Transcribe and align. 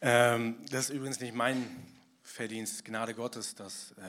Ähm, 0.00 0.56
das 0.70 0.88
ist 0.88 0.90
übrigens 0.90 1.18
nicht 1.18 1.34
mein 1.34 1.66
Verdienst, 2.22 2.84
Gnade 2.84 3.14
Gottes, 3.14 3.56
dass 3.56 3.92
äh, 3.98 4.02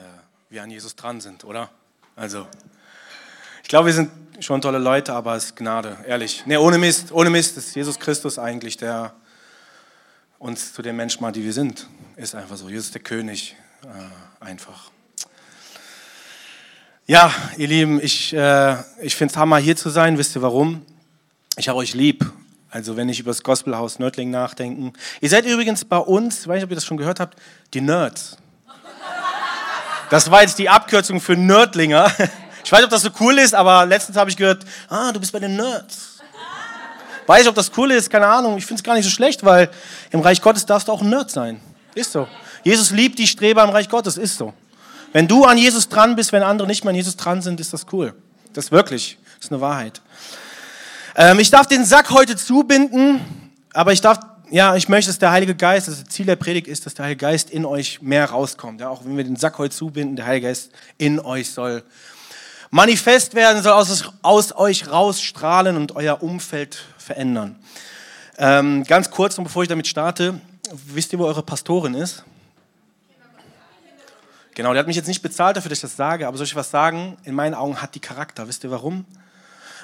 wir 0.48 0.62
an 0.62 0.70
Jesus 0.70 0.94
dran 0.94 1.20
sind, 1.20 1.44
oder? 1.44 1.68
Also, 2.14 2.46
ich 3.62 3.68
glaube, 3.68 3.86
wir 3.86 3.92
sind 3.92 4.10
schon 4.38 4.60
tolle 4.60 4.78
Leute, 4.78 5.12
aber 5.12 5.34
es 5.34 5.46
ist 5.46 5.56
Gnade, 5.56 5.98
ehrlich. 6.06 6.44
Nee, 6.46 6.56
ohne 6.58 6.78
Mist, 6.78 7.10
ohne 7.10 7.28
Mist 7.28 7.56
ist 7.56 7.74
Jesus 7.74 7.98
Christus 7.98 8.38
eigentlich, 8.38 8.76
der 8.76 9.14
uns 10.38 10.72
zu 10.72 10.80
den 10.82 10.94
Menschen 10.94 11.22
macht, 11.22 11.34
die 11.34 11.44
wir 11.44 11.52
sind. 11.52 11.88
Ist 12.16 12.36
einfach 12.36 12.56
so. 12.56 12.68
Jesus 12.68 12.86
ist 12.86 12.94
der 12.94 13.02
König, 13.02 13.56
äh, 13.82 14.44
einfach. 14.44 14.92
Ja, 17.06 17.34
ihr 17.56 17.66
Lieben, 17.66 18.00
ich, 18.00 18.32
äh, 18.32 18.76
ich 19.02 19.16
finde 19.16 19.32
es 19.32 19.36
Hammer, 19.36 19.58
hier 19.58 19.76
zu 19.76 19.90
sein. 19.90 20.18
Wisst 20.18 20.36
ihr 20.36 20.42
warum? 20.42 20.86
Ich 21.56 21.68
habe 21.68 21.78
euch 21.78 21.94
lieb. 21.94 22.24
Also 22.70 22.96
wenn 22.96 23.08
ich 23.08 23.18
über 23.18 23.30
das 23.30 23.42
Gospelhaus 23.42 23.98
Nördling 23.98 24.30
nachdenken. 24.30 24.92
Ihr 25.20 25.28
seid 25.28 25.44
übrigens 25.44 25.84
bei 25.84 25.98
uns, 25.98 26.42
ich 26.42 26.48
weiß 26.48 26.56
nicht, 26.56 26.64
ob 26.64 26.70
ihr 26.70 26.76
das 26.76 26.84
schon 26.84 26.96
gehört 26.96 27.18
habt, 27.18 27.36
die 27.74 27.80
Nerds. 27.80 28.36
Das 30.08 30.30
war 30.30 30.42
jetzt 30.42 30.58
die 30.58 30.68
Abkürzung 30.68 31.20
für 31.20 31.36
Nördlinger. 31.36 32.12
Ich 32.62 32.70
weiß 32.70 32.80
nicht, 32.80 32.84
ob 32.84 32.90
das 32.90 33.02
so 33.02 33.10
cool 33.20 33.38
ist, 33.38 33.54
aber 33.54 33.86
letztens 33.86 34.16
habe 34.16 34.28
ich 34.28 34.36
gehört, 34.36 34.64
ah, 34.88 35.10
du 35.12 35.18
bist 35.18 35.32
bei 35.32 35.38
den 35.38 35.56
Nerds. 35.56 36.20
Weiß 37.26 37.42
ich, 37.42 37.48
ob 37.48 37.54
das 37.54 37.72
cool 37.76 37.90
ist, 37.90 38.10
keine 38.10 38.26
Ahnung. 38.26 38.58
Ich 38.58 38.66
finde 38.66 38.80
es 38.80 38.84
gar 38.84 38.94
nicht 38.94 39.04
so 39.04 39.10
schlecht, 39.10 39.44
weil 39.44 39.70
im 40.10 40.20
Reich 40.20 40.42
Gottes 40.42 40.66
darfst 40.66 40.88
du 40.88 40.92
auch 40.92 41.00
ein 41.00 41.08
Nerd 41.08 41.30
sein. 41.30 41.60
Ist 41.94 42.12
so. 42.12 42.28
Jesus 42.62 42.90
liebt 42.90 43.18
die 43.18 43.26
Streber 43.26 43.64
im 43.64 43.70
Reich 43.70 43.88
Gottes, 43.88 44.18
ist 44.18 44.36
so. 44.36 44.52
Wenn 45.12 45.26
du 45.26 45.44
an 45.44 45.58
Jesus 45.58 45.88
dran 45.88 46.16
bist, 46.16 46.32
wenn 46.32 46.42
andere 46.42 46.68
nicht 46.68 46.84
mehr 46.84 46.90
an 46.90 46.96
Jesus 46.96 47.16
dran 47.16 47.40
sind, 47.40 47.58
ist 47.58 47.72
das 47.72 47.86
cool. 47.92 48.14
Das 48.52 48.66
ist 48.66 48.72
wirklich, 48.72 49.18
das 49.36 49.46
ist 49.46 49.52
eine 49.52 49.60
Wahrheit. 49.60 50.00
Ähm, 51.16 51.40
ich 51.40 51.50
darf 51.50 51.66
den 51.66 51.84
Sack 51.84 52.10
heute 52.10 52.36
zubinden, 52.36 53.20
aber 53.72 53.92
ich 53.92 54.00
darf, 54.00 54.20
ja, 54.50 54.76
ich 54.76 54.88
möchte, 54.88 55.10
dass 55.10 55.18
der 55.18 55.32
Heilige 55.32 55.54
Geist, 55.54 55.88
das 55.88 56.04
Ziel 56.04 56.26
der 56.26 56.36
Predigt 56.36 56.68
ist, 56.68 56.86
dass 56.86 56.94
der 56.94 57.06
Heilige 57.06 57.20
Geist 57.20 57.50
in 57.50 57.64
euch 57.64 58.00
mehr 58.00 58.30
rauskommt. 58.30 58.80
Ja, 58.80 58.88
auch 58.90 59.04
wenn 59.04 59.16
wir 59.16 59.24
den 59.24 59.36
Sack 59.36 59.58
heute 59.58 59.74
zubinden, 59.74 60.16
der 60.16 60.26
Heilige 60.26 60.48
Geist 60.48 60.70
in 60.98 61.18
euch 61.18 61.50
soll 61.50 61.82
manifest 62.70 63.34
werden, 63.34 63.62
soll 63.62 63.72
aus, 63.72 64.12
aus 64.22 64.56
euch 64.56 64.88
rausstrahlen 64.88 65.76
und 65.76 65.96
euer 65.96 66.22
Umfeld 66.22 66.84
verändern. 66.98 67.56
Ähm, 68.38 68.84
ganz 68.84 69.10
kurz, 69.10 69.36
und 69.36 69.44
bevor 69.44 69.62
ich 69.62 69.68
damit 69.68 69.88
starte, 69.88 70.40
wisst 70.86 71.12
ihr, 71.12 71.18
wo 71.18 71.24
eure 71.24 71.42
Pastorin 71.42 71.94
ist? 71.94 72.24
Genau, 74.54 74.72
der 74.72 74.80
hat 74.80 74.86
mich 74.86 74.96
jetzt 74.96 75.08
nicht 75.08 75.22
bezahlt 75.22 75.56
dafür, 75.56 75.70
dass 75.70 75.78
ich 75.78 75.82
das 75.82 75.96
sage, 75.96 76.26
aber 76.28 76.36
soll 76.36 76.46
ich 76.46 76.54
was 76.54 76.70
sagen? 76.70 77.16
In 77.24 77.34
meinen 77.34 77.54
Augen 77.54 77.82
hat 77.82 77.94
die 77.94 78.00
Charakter. 78.00 78.46
Wisst 78.46 78.62
ihr 78.62 78.70
warum? 78.70 79.04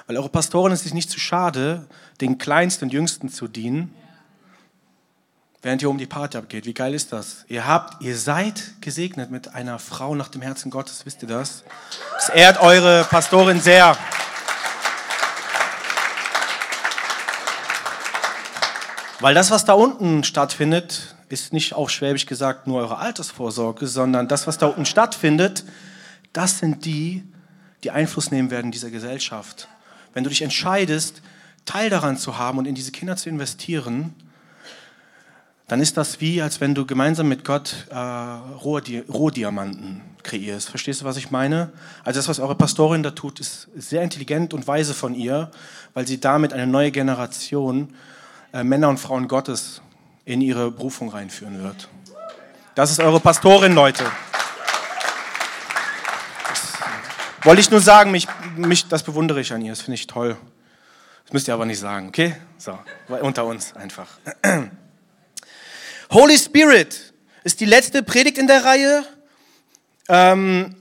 Weil 0.07 0.19
eure 0.19 0.29
Pastorin 0.29 0.73
ist 0.73 0.85
sich 0.85 0.95
nicht 0.95 1.11
zu 1.11 1.19
schade, 1.19 1.87
den 2.21 2.39
Kleinsten 2.39 2.85
und 2.85 2.93
Jüngsten 2.93 3.29
zu 3.29 3.49
dienen, 3.49 3.93
während 5.63 5.83
hier 5.83 5.91
um 5.91 5.99
die 5.99 6.07
Party 6.07 6.39
abgeht. 6.39 6.65
Wie 6.65 6.75
geil 6.75 6.95
ist 6.95 7.13
das? 7.13 7.45
Ihr 7.49 7.67
habt, 7.67 8.01
ihr 8.03 8.17
seid 8.17 8.81
gesegnet 8.81 9.33
mit 9.33 9.55
einer 9.55 9.81
Frau 9.81 10.15
nach 10.15 10.29
dem 10.29 10.43
Herzen 10.43 10.71
Gottes, 10.71 11.05
wisst 11.07 11.23
ihr 11.23 11.29
das? 11.29 11.65
Es 12.19 12.29
ehrt 12.29 12.61
eure 12.61 13.03
Pastorin 13.05 13.61
sehr. 13.61 13.97
Weil 19.19 19.35
das, 19.35 19.51
was 19.51 19.65
da 19.65 19.73
unten 19.73 20.23
stattfindet, 20.23 21.17
ist 21.29 21.53
nicht 21.53 21.73
auf 21.73 21.91
Schwäbisch 21.91 22.27
gesagt 22.27 22.69
nur 22.69 22.79
eure 22.79 22.99
Altersvorsorge, 22.99 23.89
sondern 23.89 24.29
das, 24.29 24.47
was 24.47 24.59
da 24.59 24.67
unten 24.67 24.87
stattfindet, 24.87 25.65
das 26.33 26.59
sind 26.59 26.85
die, 26.85 27.25
die 27.83 27.91
Einfluss 27.91 28.31
nehmen 28.31 28.53
werden 28.53 28.67
in 28.67 28.73
dieser 28.73 28.91
Gesellschaft. 28.91 29.69
Wenn 30.17 30.25
du 30.25 30.31
dich 30.31 30.41
entscheidest, 30.41 31.21
Teil 31.67 31.91
daran 31.91 32.17
zu 32.17 32.39
haben 32.39 32.57
und 32.57 32.65
in 32.65 32.75
diese 32.75 32.91
Kinder 32.91 33.19
zu 33.19 33.29
investieren, 33.29 34.15
dann 35.69 35.79
ist 35.79 35.99
das 35.99 36.23
wie, 36.23 36.41
als 36.41 36.59
wenn 36.59 36.75
du 36.75 36.87
gemeinsam 36.87 37.29
mit 37.29 37.45
Gott 37.45 37.87
äh, 37.91 37.95
Rohdiamanten 37.95 40.01
kreierst. 40.23 40.71
Verstehst 40.71 41.03
du, 41.03 41.05
was 41.05 41.19
ich 41.19 41.31
meine? 41.31 41.71
Also 42.03 42.19
das, 42.19 42.29
was 42.29 42.41
eure 42.41 42.55
Pastorin 42.55 43.03
da 43.03 43.11
tut, 43.11 43.41
ist 43.41 43.69
sehr 43.77 44.01
intelligent 44.01 44.55
und 44.55 44.67
weise 44.67 44.95
von 44.95 45.15
ihr, 45.15 45.51
weil 45.93 46.07
sie 46.07 46.19
damit 46.19 46.55
eine 46.55 46.67
neue 46.67 46.93
Generation 46.93 47.93
äh, 48.55 48.65
Männer 48.65 48.89
und 48.89 48.99
Frauen 48.99 49.29
Gottes 49.29 49.83
in 50.25 50.41
ihre 50.41 50.71
Berufung 50.71 51.11
reinführen 51.11 51.63
wird. 51.63 51.91
Das 52.75 52.91
ist 52.91 53.01
eure 53.01 53.21
Pastorin, 53.21 53.75
Leute. 53.75 54.05
Das 56.49 56.73
wollte 57.43 57.61
ich 57.61 57.71
nur 57.71 57.83
sagen, 57.83 58.13
mich, 58.13 58.27
mich, 58.59 58.89
das 58.89 59.03
bewundere 59.03 59.41
ich 59.41 59.53
an 59.53 59.63
ihr, 59.63 59.73
das 59.73 59.83
finde 59.83 59.95
ich 59.95 60.07
toll. 60.07 60.37
Das 61.25 61.33
müsst 61.33 61.49
ihr 61.49 61.55
aber 61.55 61.67
nicht 61.67 61.81
sagen, 61.81 62.09
okay? 62.09 62.37
So, 62.59 62.79
unter 63.09 63.45
uns 63.45 63.75
einfach. 63.75 64.07
Holy 66.11 66.39
Spirit 66.39 67.13
ist 67.43 67.61
die 67.61 67.65
letzte 67.65 68.03
Predigt 68.03 68.39
in 68.39 68.47
der 68.47 68.65
Reihe. 68.65 69.05
Ähm, 70.09 70.75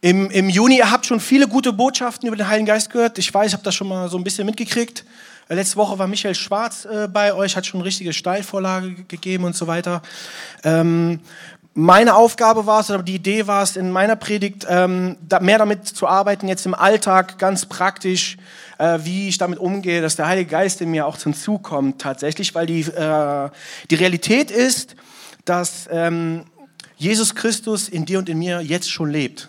im, 0.00 0.30
Im 0.30 0.48
Juni, 0.48 0.78
ihr 0.78 0.90
habt 0.90 1.04
schon 1.06 1.20
viele 1.20 1.46
gute 1.46 1.72
Botschaften 1.72 2.26
über 2.26 2.36
den 2.36 2.48
Heiligen 2.48 2.66
Geist 2.66 2.90
gehört. 2.90 3.18
Ich 3.18 3.32
weiß, 3.34 3.48
ich 3.48 3.52
habe 3.52 3.64
das 3.64 3.74
schon 3.74 3.88
mal 3.88 4.08
so 4.08 4.16
ein 4.16 4.24
bisschen 4.24 4.46
mitgekriegt. 4.46 5.04
Äh, 5.48 5.56
letzte 5.56 5.76
Woche 5.76 5.98
war 5.98 6.06
Michael 6.06 6.34
Schwarz 6.34 6.84
äh, 6.84 7.08
bei 7.12 7.34
euch, 7.34 7.56
hat 7.56 7.66
schon 7.66 7.80
eine 7.80 7.86
richtige 7.86 8.12
Steilvorlage 8.12 8.94
gegeben 9.08 9.44
und 9.44 9.56
so 9.56 9.66
weiter. 9.66 10.00
Ähm, 10.64 11.20
meine 11.80 12.14
Aufgabe 12.14 12.66
war 12.66 12.80
es, 12.80 12.90
oder 12.90 13.02
die 13.02 13.14
Idee 13.14 13.46
war 13.46 13.62
es, 13.62 13.76
in 13.76 13.90
meiner 13.90 14.14
Predigt 14.14 14.66
ähm, 14.68 15.16
da 15.26 15.40
mehr 15.40 15.56
damit 15.56 15.86
zu 15.86 16.06
arbeiten, 16.06 16.46
jetzt 16.46 16.66
im 16.66 16.74
Alltag 16.74 17.38
ganz 17.38 17.64
praktisch, 17.64 18.36
äh, 18.78 18.98
wie 19.02 19.28
ich 19.28 19.38
damit 19.38 19.58
umgehe, 19.58 20.02
dass 20.02 20.14
der 20.14 20.28
Heilige 20.28 20.50
Geist 20.50 20.82
in 20.82 20.90
mir 20.90 21.06
auch 21.06 21.16
zum 21.16 21.32
Zug 21.32 21.62
kommt 21.62 21.98
tatsächlich, 21.98 22.54
weil 22.54 22.66
die, 22.66 22.82
äh, 22.82 23.48
die 23.90 23.94
Realität 23.94 24.50
ist, 24.50 24.94
dass 25.46 25.88
ähm, 25.90 26.44
Jesus 26.96 27.34
Christus 27.34 27.88
in 27.88 28.04
dir 28.04 28.18
und 28.18 28.28
in 28.28 28.38
mir 28.38 28.60
jetzt 28.60 28.90
schon 28.90 29.10
lebt. 29.10 29.48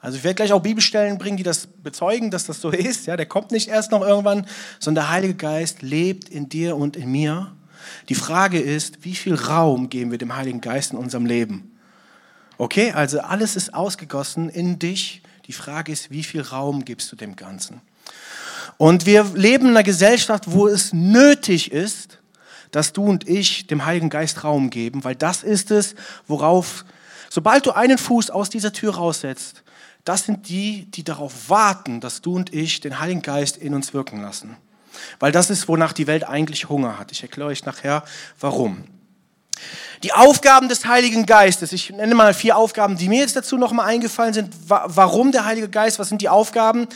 Also 0.00 0.18
ich 0.18 0.22
werde 0.24 0.36
gleich 0.36 0.52
auch 0.52 0.62
Bibelstellen 0.62 1.18
bringen, 1.18 1.36
die 1.36 1.42
das 1.42 1.66
bezeugen, 1.66 2.30
dass 2.30 2.46
das 2.46 2.60
so 2.60 2.70
ist. 2.70 3.06
Ja, 3.06 3.16
der 3.16 3.26
kommt 3.26 3.50
nicht 3.50 3.68
erst 3.68 3.90
noch 3.90 4.02
irgendwann, 4.02 4.46
sondern 4.78 5.06
der 5.06 5.10
Heilige 5.10 5.34
Geist 5.34 5.82
lebt 5.82 6.28
in 6.28 6.48
dir 6.48 6.76
und 6.76 6.96
in 6.96 7.10
mir. 7.10 7.50
Die 8.08 8.14
Frage 8.14 8.60
ist, 8.60 9.04
wie 9.04 9.14
viel 9.14 9.34
Raum 9.34 9.88
geben 9.88 10.10
wir 10.10 10.18
dem 10.18 10.36
Heiligen 10.36 10.60
Geist 10.60 10.92
in 10.92 10.98
unserem 10.98 11.26
Leben? 11.26 11.76
Okay, 12.58 12.92
also 12.92 13.20
alles 13.20 13.56
ist 13.56 13.74
ausgegossen 13.74 14.48
in 14.48 14.78
dich. 14.78 15.22
Die 15.46 15.52
Frage 15.52 15.92
ist, 15.92 16.10
wie 16.10 16.24
viel 16.24 16.40
Raum 16.40 16.84
gibst 16.84 17.12
du 17.12 17.16
dem 17.16 17.36
Ganzen? 17.36 17.80
Und 18.78 19.06
wir 19.06 19.24
leben 19.34 19.66
in 19.66 19.70
einer 19.70 19.82
Gesellschaft, 19.82 20.44
wo 20.50 20.66
es 20.66 20.92
nötig 20.92 21.72
ist, 21.72 22.18
dass 22.70 22.92
du 22.92 23.04
und 23.04 23.28
ich 23.28 23.66
dem 23.66 23.84
Heiligen 23.84 24.10
Geist 24.10 24.44
Raum 24.44 24.70
geben, 24.70 25.04
weil 25.04 25.14
das 25.14 25.42
ist 25.42 25.70
es, 25.70 25.94
worauf, 26.26 26.84
sobald 27.30 27.64
du 27.66 27.72
einen 27.72 27.98
Fuß 27.98 28.30
aus 28.30 28.50
dieser 28.50 28.72
Tür 28.72 28.96
raussetzt, 28.96 29.62
das 30.04 30.24
sind 30.24 30.48
die, 30.48 30.90
die 30.90 31.04
darauf 31.04 31.48
warten, 31.48 32.00
dass 32.00 32.22
du 32.22 32.36
und 32.36 32.52
ich 32.52 32.80
den 32.80 33.00
Heiligen 33.00 33.22
Geist 33.22 33.56
in 33.56 33.74
uns 33.74 33.94
wirken 33.94 34.20
lassen. 34.22 34.56
Weil 35.18 35.32
das 35.32 35.50
ist, 35.50 35.68
wonach 35.68 35.92
die 35.92 36.06
Welt 36.06 36.28
eigentlich 36.28 36.68
Hunger 36.68 36.98
hat. 36.98 37.12
Ich 37.12 37.22
erkläre 37.22 37.50
euch 37.50 37.64
nachher, 37.64 38.04
warum. 38.40 38.84
Die 40.02 40.12
Aufgaben 40.12 40.68
des 40.68 40.86
Heiligen 40.86 41.24
Geistes, 41.24 41.72
ich 41.72 41.90
nenne 41.90 42.14
mal 42.14 42.34
vier 42.34 42.56
Aufgaben, 42.56 42.96
die 42.98 43.08
mir 43.08 43.20
jetzt 43.20 43.36
dazu 43.36 43.56
nochmal 43.56 43.86
eingefallen 43.86 44.34
sind. 44.34 44.52
Warum 44.68 45.32
der 45.32 45.46
Heilige 45.46 45.68
Geist? 45.68 45.98
Was 45.98 46.08
sind 46.08 46.20
die 46.20 46.28
Aufgaben? 46.28 46.86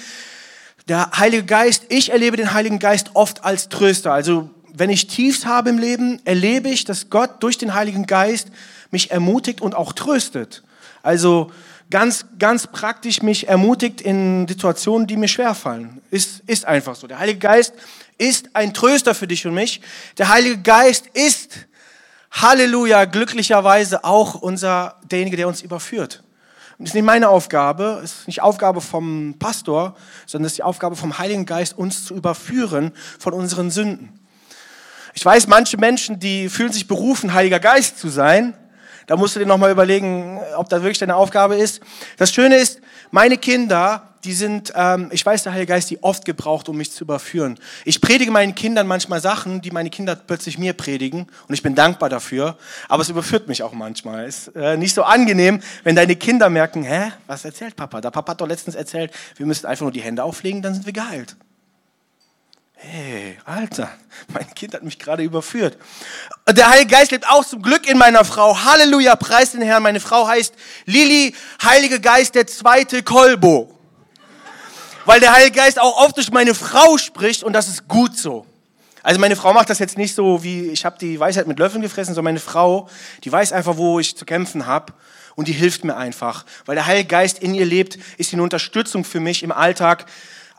Der 0.89 1.10
Heilige 1.16 1.44
Geist, 1.44 1.84
ich 1.89 2.10
erlebe 2.12 2.37
den 2.37 2.53
Heiligen 2.53 2.78
Geist 2.78 3.10
oft 3.15 3.44
als 3.44 3.69
Tröster. 3.69 4.12
Also 4.12 4.50
wenn 4.72 4.91
ich 4.91 5.06
Tiefs 5.06 5.47
habe 5.47 5.71
im 5.71 5.78
Leben, 5.78 6.21
erlebe 6.25 6.69
ich, 6.69 6.84
dass 6.84 7.10
Gott 7.10 7.43
durch 7.43 7.59
den 7.59 7.75
Heiligen 7.75 8.06
Geist 8.06 8.49
mich 8.91 9.10
ermutigt 9.10 9.60
und 9.60 9.75
auch 9.75 9.93
tröstet. 9.93 10.62
Also 11.03 11.50
ganz, 11.91 12.27
ganz 12.39 12.67
praktisch 12.67 13.23
mich 13.23 13.49
ermutigt 13.49 14.01
in 14.01 14.47
Situationen, 14.49 15.06
die 15.06 15.17
mir 15.17 15.28
schwerfallen. 15.28 16.01
Ist, 16.11 16.43
ist 16.47 16.65
einfach 16.65 16.95
so. 16.95 17.06
Der 17.06 17.19
Heilige 17.19 17.41
Geist 17.41 17.75
ist 18.17 18.55
ein 18.55 18.73
Tröster 18.73 19.15
für 19.15 19.27
dich 19.27 19.47
und 19.47 19.54
mich. 19.54 19.81
Der 20.19 20.28
Heilige 20.28 20.59
Geist 20.59 21.07
ist, 21.09 21.66
Halleluja, 22.31 23.07
glücklicherweise 23.07 24.04
auch 24.04 24.37
unser, 24.37 25.01
derjenige, 25.10 25.37
der 25.37 25.48
uns 25.48 25.63
überführt. 25.63 26.22
Und 26.78 26.87
das 26.87 26.91
ist 26.91 26.95
nicht 26.95 27.04
meine 27.04 27.28
Aufgabe, 27.28 28.01
es 28.03 28.21
ist 28.21 28.27
nicht 28.27 28.41
Aufgabe 28.41 28.81
vom 28.81 29.34
Pastor, 29.39 29.97
sondern 30.27 30.47
es 30.47 30.53
ist 30.53 30.59
die 30.59 30.63
Aufgabe 30.63 30.97
vom 30.97 31.19
Heiligen 31.19 31.45
Geist, 31.45 31.77
uns 31.77 32.04
zu 32.04 32.15
überführen 32.15 32.93
von 33.19 33.34
unseren 33.34 33.71
Sünden. 33.71 34.19
Ich 35.13 35.25
weiß, 35.25 35.48
manche 35.48 35.77
Menschen, 35.77 36.21
die 36.21 36.48
fühlen 36.48 36.72
sich 36.72 36.86
berufen, 36.86 37.34
Heiliger 37.34 37.59
Geist 37.59 37.98
zu 37.98 38.09
sein, 38.09 38.54
da 39.10 39.16
musst 39.16 39.34
du 39.34 39.41
dir 39.41 39.47
nochmal 39.47 39.72
überlegen, 39.72 40.39
ob 40.57 40.68
das 40.68 40.83
wirklich 40.83 41.01
deine 41.01 41.16
Aufgabe 41.16 41.57
ist. 41.57 41.80
Das 42.16 42.33
Schöne 42.33 42.59
ist, 42.59 42.80
meine 43.10 43.39
Kinder, 43.39 44.04
die 44.22 44.33
sind, 44.33 44.72
ähm, 44.77 45.09
ich 45.10 45.27
weiß, 45.27 45.42
der 45.42 45.51
Heilige 45.51 45.72
Geist 45.72 45.91
die 45.91 46.01
oft 46.01 46.24
gebraucht, 46.24 46.68
um 46.68 46.77
mich 46.77 46.92
zu 46.92 47.03
überführen. 47.03 47.59
Ich 47.84 48.01
predige 48.01 48.30
meinen 48.30 48.54
Kindern 48.54 48.86
manchmal 48.86 49.21
Sachen, 49.21 49.62
die 49.62 49.72
meine 49.72 49.91
Kinder 49.91 50.15
plötzlich 50.15 50.59
mir 50.59 50.74
predigen 50.74 51.27
und 51.48 51.54
ich 51.54 51.60
bin 51.60 51.74
dankbar 51.74 52.09
dafür, 52.09 52.57
aber 52.89 53.03
es 53.03 53.09
überführt 53.09 53.48
mich 53.48 53.65
auch 53.65 53.72
manchmal. 53.72 54.28
Ist 54.28 54.54
äh, 54.54 54.77
nicht 54.77 54.95
so 54.95 55.03
angenehm, 55.03 55.60
wenn 55.83 55.97
deine 55.97 56.15
Kinder 56.15 56.48
merken, 56.48 56.84
hä, 56.84 57.10
was 57.27 57.45
erzählt 57.45 57.74
Papa? 57.74 58.01
Der 58.01 58.12
Papa 58.12 58.30
hat 58.30 58.41
doch 58.41 58.47
letztens 58.47 58.77
erzählt, 58.77 59.10
wir 59.34 59.45
müssen 59.45 59.66
einfach 59.66 59.83
nur 59.83 59.92
die 59.92 60.03
Hände 60.03 60.22
auflegen, 60.22 60.62
dann 60.62 60.74
sind 60.74 60.86
wir 60.86 60.92
geheilt. 60.92 61.34
Hey, 62.82 63.36
Alter, 63.44 63.91
mein 64.32 64.54
Kind 64.54 64.72
hat 64.72 64.82
mich 64.82 64.98
gerade 64.98 65.22
überführt. 65.22 65.77
Der 66.48 66.71
Heilige 66.71 66.92
Geist 66.92 67.10
lebt 67.10 67.28
auch 67.28 67.44
zum 67.44 67.60
Glück 67.60 67.86
in 67.86 67.98
meiner 67.98 68.24
Frau. 68.24 68.56
Halleluja, 68.65 69.16
preis 69.16 69.53
den 69.53 69.60
Herrn. 69.60 69.82
Meine 69.82 70.00
Frau 70.00 70.27
heißt 70.27 70.54
Lili, 70.86 71.34
Heilige 71.62 72.00
Geist, 72.00 72.34
der 72.34 72.47
zweite 72.47 73.03
Kolbo. 73.03 73.78
Weil 75.04 75.21
der 75.21 75.34
Heilige 75.34 75.56
Geist 75.59 75.78
auch 75.78 75.98
oft 75.98 76.16
durch 76.16 76.32
meine 76.32 76.54
Frau 76.54 76.97
spricht 76.97 77.42
und 77.42 77.53
das 77.53 77.68
ist 77.68 77.86
gut 77.86 78.16
so. 78.16 78.47
Also 79.03 79.21
meine 79.21 79.36
Frau 79.36 79.53
macht 79.53 79.68
das 79.68 79.78
jetzt 79.78 79.98
nicht 79.98 80.15
so 80.15 80.42
wie, 80.42 80.71
ich 80.71 80.86
habe 80.86 80.97
die 80.98 81.21
Weisheit 81.21 81.47
mit 81.47 81.59
Löffeln 81.59 81.83
gefressen, 81.83 82.15
sondern 82.15 82.33
meine 82.33 82.41
Frau, 82.41 82.88
die 83.24 83.30
weiß 83.30 83.53
einfach, 83.53 83.76
wo 83.76 84.00
ich 84.00 84.16
zu 84.16 84.24
kämpfen 84.24 84.65
habe 84.65 84.94
und 85.34 85.48
die 85.48 85.53
hilft 85.53 85.84
mir 85.84 85.98
einfach. 85.98 86.47
Weil 86.65 86.76
der 86.76 86.86
Heilige 86.86 87.09
Geist 87.09 87.41
in 87.41 87.54
ihr 87.54 87.66
lebt, 87.66 87.98
ist 88.16 88.33
eine 88.33 88.42
Unterstützung 88.42 89.04
für 89.04 89.21
mich 89.21 89.42
im 89.42 89.53
Alltag, 89.53 90.06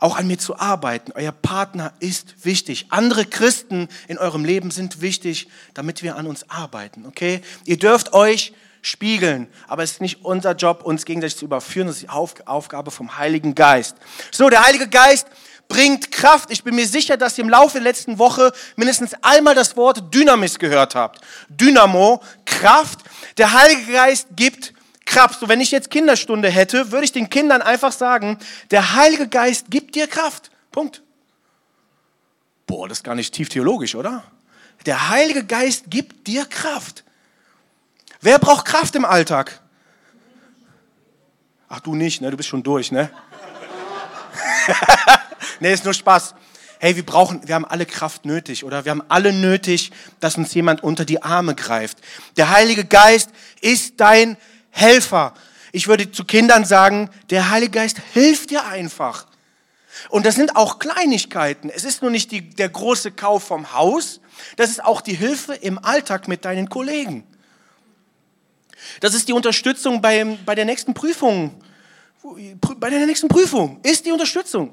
auch 0.02 0.16
an 0.16 0.26
mir 0.26 0.38
zu 0.38 0.58
arbeiten. 0.58 1.12
Euer 1.14 1.30
Partner 1.30 1.92
ist 2.00 2.44
wichtig. 2.44 2.86
Andere 2.90 3.24
Christen 3.24 3.88
in 4.08 4.18
eurem 4.18 4.44
Leben 4.44 4.72
sind 4.72 5.00
wichtig, 5.00 5.48
damit 5.74 6.02
wir 6.02 6.16
an 6.16 6.26
uns 6.26 6.50
arbeiten, 6.50 7.06
okay? 7.06 7.40
Ihr 7.64 7.78
dürft 7.78 8.12
euch 8.12 8.52
spiegeln, 8.82 9.46
aber 9.68 9.84
es 9.84 9.92
ist 9.92 10.00
nicht 10.00 10.24
unser 10.24 10.56
Job, 10.56 10.82
uns 10.82 11.04
gegenseitig 11.04 11.36
zu 11.36 11.44
überführen, 11.44 11.86
das 11.86 11.96
ist 11.96 12.02
die 12.02 12.08
Aufgabe 12.08 12.90
vom 12.90 13.16
Heiligen 13.16 13.54
Geist. 13.54 13.96
So, 14.32 14.50
der 14.50 14.66
Heilige 14.66 14.88
Geist 14.88 15.28
bringt 15.68 16.10
Kraft. 16.10 16.50
Ich 16.50 16.64
bin 16.64 16.74
mir 16.74 16.88
sicher, 16.88 17.16
dass 17.16 17.38
ihr 17.38 17.44
im 17.44 17.50
Laufe 17.50 17.74
der 17.74 17.82
letzten 17.82 18.18
Woche 18.18 18.52
mindestens 18.74 19.14
einmal 19.22 19.54
das 19.54 19.76
Wort 19.76 20.12
Dynamis 20.12 20.58
gehört 20.58 20.96
habt. 20.96 21.20
Dynamo, 21.48 22.20
Kraft. 22.44 22.98
Der 23.38 23.52
Heilige 23.52 23.92
Geist 23.92 24.26
gibt 24.34 24.74
Kraft. 25.12 25.40
So, 25.40 25.48
wenn 25.48 25.60
ich 25.60 25.70
jetzt 25.70 25.90
Kinderstunde 25.90 26.50
hätte, 26.50 26.90
würde 26.90 27.04
ich 27.04 27.12
den 27.12 27.28
Kindern 27.28 27.60
einfach 27.60 27.92
sagen, 27.92 28.38
der 28.70 28.94
Heilige 28.94 29.28
Geist 29.28 29.66
gibt 29.70 29.94
dir 29.94 30.06
Kraft. 30.06 30.50
Punkt. 30.70 31.02
Boah, 32.66 32.88
das 32.88 32.98
ist 32.98 33.04
gar 33.04 33.14
nicht 33.14 33.34
tief 33.34 33.50
theologisch, 33.50 33.94
oder? 33.94 34.24
Der 34.86 35.10
Heilige 35.10 35.44
Geist 35.44 35.84
gibt 35.88 36.26
dir 36.26 36.46
Kraft. 36.46 37.04
Wer 38.22 38.38
braucht 38.38 38.64
Kraft 38.64 38.94
im 38.94 39.04
Alltag? 39.04 39.60
Ach, 41.68 41.80
du 41.80 41.94
nicht, 41.94 42.22
ne? 42.22 42.30
Du 42.30 42.36
bist 42.36 42.48
schon 42.48 42.62
durch, 42.62 42.90
ne? 42.90 43.10
nee, 45.60 45.72
ist 45.72 45.84
nur 45.84 45.94
Spaß. 45.94 46.34
Hey, 46.78 46.96
wir 46.96 47.04
brauchen, 47.04 47.46
wir 47.46 47.54
haben 47.54 47.64
alle 47.64 47.86
Kraft 47.86 48.24
nötig, 48.24 48.64
oder? 48.64 48.84
Wir 48.84 48.90
haben 48.90 49.02
alle 49.08 49.32
nötig, 49.32 49.92
dass 50.20 50.36
uns 50.36 50.54
jemand 50.54 50.82
unter 50.82 51.04
die 51.04 51.22
Arme 51.22 51.54
greift. 51.54 51.98
Der 52.36 52.50
Heilige 52.50 52.84
Geist 52.84 53.30
ist 53.60 54.00
dein 54.00 54.36
Helfer. 54.72 55.34
Ich 55.70 55.86
würde 55.86 56.10
zu 56.10 56.24
Kindern 56.24 56.64
sagen, 56.64 57.08
der 57.30 57.50
Heilige 57.50 57.78
Geist 57.78 57.98
hilft 58.12 58.50
dir 58.50 58.66
einfach. 58.66 59.26
Und 60.08 60.26
das 60.26 60.34
sind 60.34 60.56
auch 60.56 60.78
Kleinigkeiten. 60.78 61.70
Es 61.70 61.84
ist 61.84 62.02
nur 62.02 62.10
nicht 62.10 62.32
die, 62.32 62.50
der 62.50 62.68
große 62.68 63.12
Kauf 63.12 63.44
vom 63.44 63.72
Haus, 63.72 64.20
das 64.56 64.70
ist 64.70 64.84
auch 64.84 65.00
die 65.00 65.14
Hilfe 65.14 65.54
im 65.54 65.78
Alltag 65.78 66.26
mit 66.26 66.44
deinen 66.44 66.68
Kollegen. 66.68 67.24
Das 69.00 69.14
ist 69.14 69.28
die 69.28 69.32
Unterstützung 69.32 70.02
bei, 70.02 70.24
bei 70.44 70.54
der 70.54 70.64
nächsten 70.64 70.94
Prüfung. 70.94 71.62
Bei 72.78 72.90
der 72.90 73.06
nächsten 73.06 73.28
Prüfung 73.28 73.80
ist 73.82 74.06
die 74.06 74.12
Unterstützung. 74.12 74.72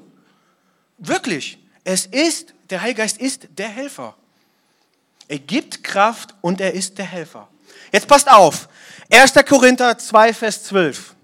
Wirklich. 0.98 1.58
Es 1.84 2.06
ist, 2.06 2.54
der 2.68 2.82
Heilige 2.82 3.02
Geist 3.02 3.18
ist 3.18 3.48
der 3.56 3.68
Helfer. 3.68 4.16
Er 5.28 5.38
gibt 5.38 5.84
Kraft 5.84 6.34
und 6.40 6.60
er 6.60 6.74
ist 6.74 6.98
der 6.98 7.06
Helfer. 7.06 7.48
Jetzt 7.92 8.06
passt 8.06 8.30
auf. 8.30 8.68
1. 9.10 9.32
Korinther 9.48 9.98
2, 9.98 10.34
Vers 10.34 10.64
12. 10.64 11.14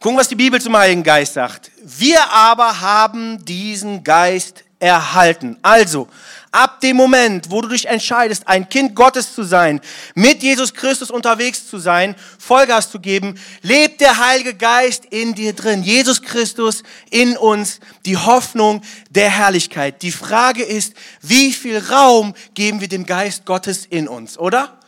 Gucken, 0.00 0.16
was 0.16 0.28
die 0.28 0.34
Bibel 0.34 0.60
zum 0.60 0.76
Heiligen 0.76 1.02
Geist 1.02 1.34
sagt. 1.34 1.70
Wir 1.82 2.30
aber 2.30 2.80
haben 2.80 3.44
diesen 3.44 4.02
Geist 4.02 4.64
erhalten. 4.78 5.58
Also, 5.60 6.08
ab 6.50 6.80
dem 6.80 6.96
Moment, 6.96 7.50
wo 7.50 7.60
du 7.60 7.68
dich 7.68 7.86
entscheidest, 7.86 8.48
ein 8.48 8.68
Kind 8.68 8.94
Gottes 8.94 9.34
zu 9.34 9.42
sein, 9.42 9.80
mit 10.14 10.42
Jesus 10.42 10.72
Christus 10.72 11.10
unterwegs 11.10 11.68
zu 11.68 11.78
sein, 11.78 12.16
Vollgas 12.38 12.90
zu 12.90 12.98
geben, 12.98 13.38
lebt 13.60 14.00
der 14.00 14.26
Heilige 14.26 14.54
Geist 14.54 15.04
in 15.10 15.34
dir 15.34 15.52
drin. 15.52 15.82
Jesus 15.82 16.22
Christus 16.22 16.82
in 17.10 17.36
uns, 17.36 17.78
die 18.06 18.16
Hoffnung 18.16 18.80
der 19.10 19.28
Herrlichkeit. 19.28 20.00
Die 20.00 20.12
Frage 20.12 20.62
ist, 20.62 20.94
wie 21.20 21.52
viel 21.52 21.78
Raum 21.78 22.34
geben 22.54 22.80
wir 22.80 22.88
dem 22.88 23.04
Geist 23.04 23.44
Gottes 23.44 23.84
in 23.84 24.08
uns, 24.08 24.38
oder? 24.38 24.79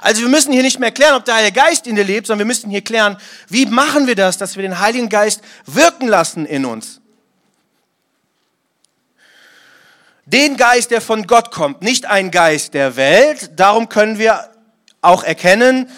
Also 0.00 0.22
wir 0.22 0.28
müssen 0.28 0.52
hier 0.52 0.62
nicht 0.62 0.78
mehr 0.78 0.92
klären, 0.92 1.14
ob 1.14 1.24
der 1.24 1.36
Heilige 1.36 1.60
Geist 1.60 1.86
in 1.86 1.96
dir 1.96 2.04
lebt, 2.04 2.26
sondern 2.26 2.46
wir 2.46 2.54
müssen 2.54 2.70
hier 2.70 2.82
klären, 2.82 3.16
wie 3.48 3.66
machen 3.66 4.06
wir 4.06 4.14
das, 4.14 4.38
dass 4.38 4.56
wir 4.56 4.62
den 4.62 4.80
Heiligen 4.80 5.08
Geist 5.08 5.40
wirken 5.66 6.08
lassen 6.08 6.46
in 6.46 6.64
uns. 6.64 7.00
den 10.26 10.56
Geist, 10.56 10.90
der 10.90 11.00
von 11.00 11.26
Gott 11.26 11.52
kommt, 11.52 11.82
nicht 11.82 12.04
ein 12.04 12.30
Geist 12.30 12.74
der 12.74 12.96
Welt. 12.96 13.52
Darum 13.56 13.88
können 13.88 14.18
wir 14.18 14.50
auch 15.00 15.22
erkennen, 15.22 15.88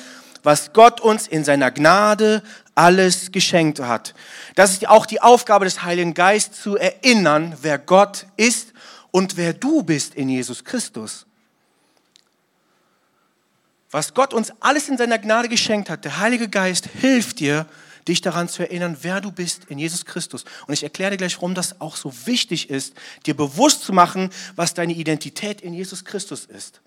was 0.43 0.73
Gott 0.73 1.01
uns 1.01 1.27
in 1.27 1.45
seiner 1.45 1.71
Gnade 1.71 2.43
alles 2.75 3.33
geschenkt 3.33 3.81
hat. 3.81 4.15
Das 4.55 4.73
ist 4.73 4.87
auch 4.87 5.07
die 5.07 5.21
Aufgabe 5.21 5.65
des 5.65 5.83
Heiligen 5.83 6.15
Geistes, 6.15 6.61
zu 6.61 6.77
erinnern, 6.77 7.57
wer 7.63 7.79
Gott 7.79 8.27
ist 8.37 8.73
und 9.11 9.37
wer 9.37 9.55
du 9.55 9.83
bist 9.83 10.15
in 10.15 10.29
Jesus 10.29 10.63
Christus. 10.63 11.27
Was 13.91 14.13
Gott 14.13 14.35
uns 14.35 14.53
alles 14.61 14.89
in 14.89 14.99
seiner 14.99 15.19
Gnade 15.19 15.49
geschenkt 15.49 15.89
hat, 15.89 16.05
der 16.05 16.19
Heilige 16.19 16.49
Geist 16.49 16.87
hilft 17.01 17.41
dir, 17.41 17.67
dich 18.07 18.21
daran 18.21 18.49
zu 18.49 18.63
erinnern, 18.63 18.97
wer 19.03 19.21
du 19.21 19.31
bist 19.31 19.67
in 19.69 19.79
Jesus 19.79 20.05
Christus. 20.05 20.45
Und 20.67 20.75
ich 20.75 20.83
erkläre 20.83 21.13
dir 21.13 21.17
gleich, 21.19 21.37
warum 21.37 21.55
das 21.55 21.81
auch 21.81 21.97
so 21.97 22.13
wichtig 22.27 22.71
ist, 22.71 22.95
dir 23.27 23.37
bewusst 23.37 23.83
zu 23.83 23.93
machen, 23.93 24.31
was 24.57 24.75
deine 24.75 24.95
Identität 24.95 25.61
in 25.61 25.75
Jesus 25.75 26.05
Christus 26.05 26.45
ist. 26.45 26.81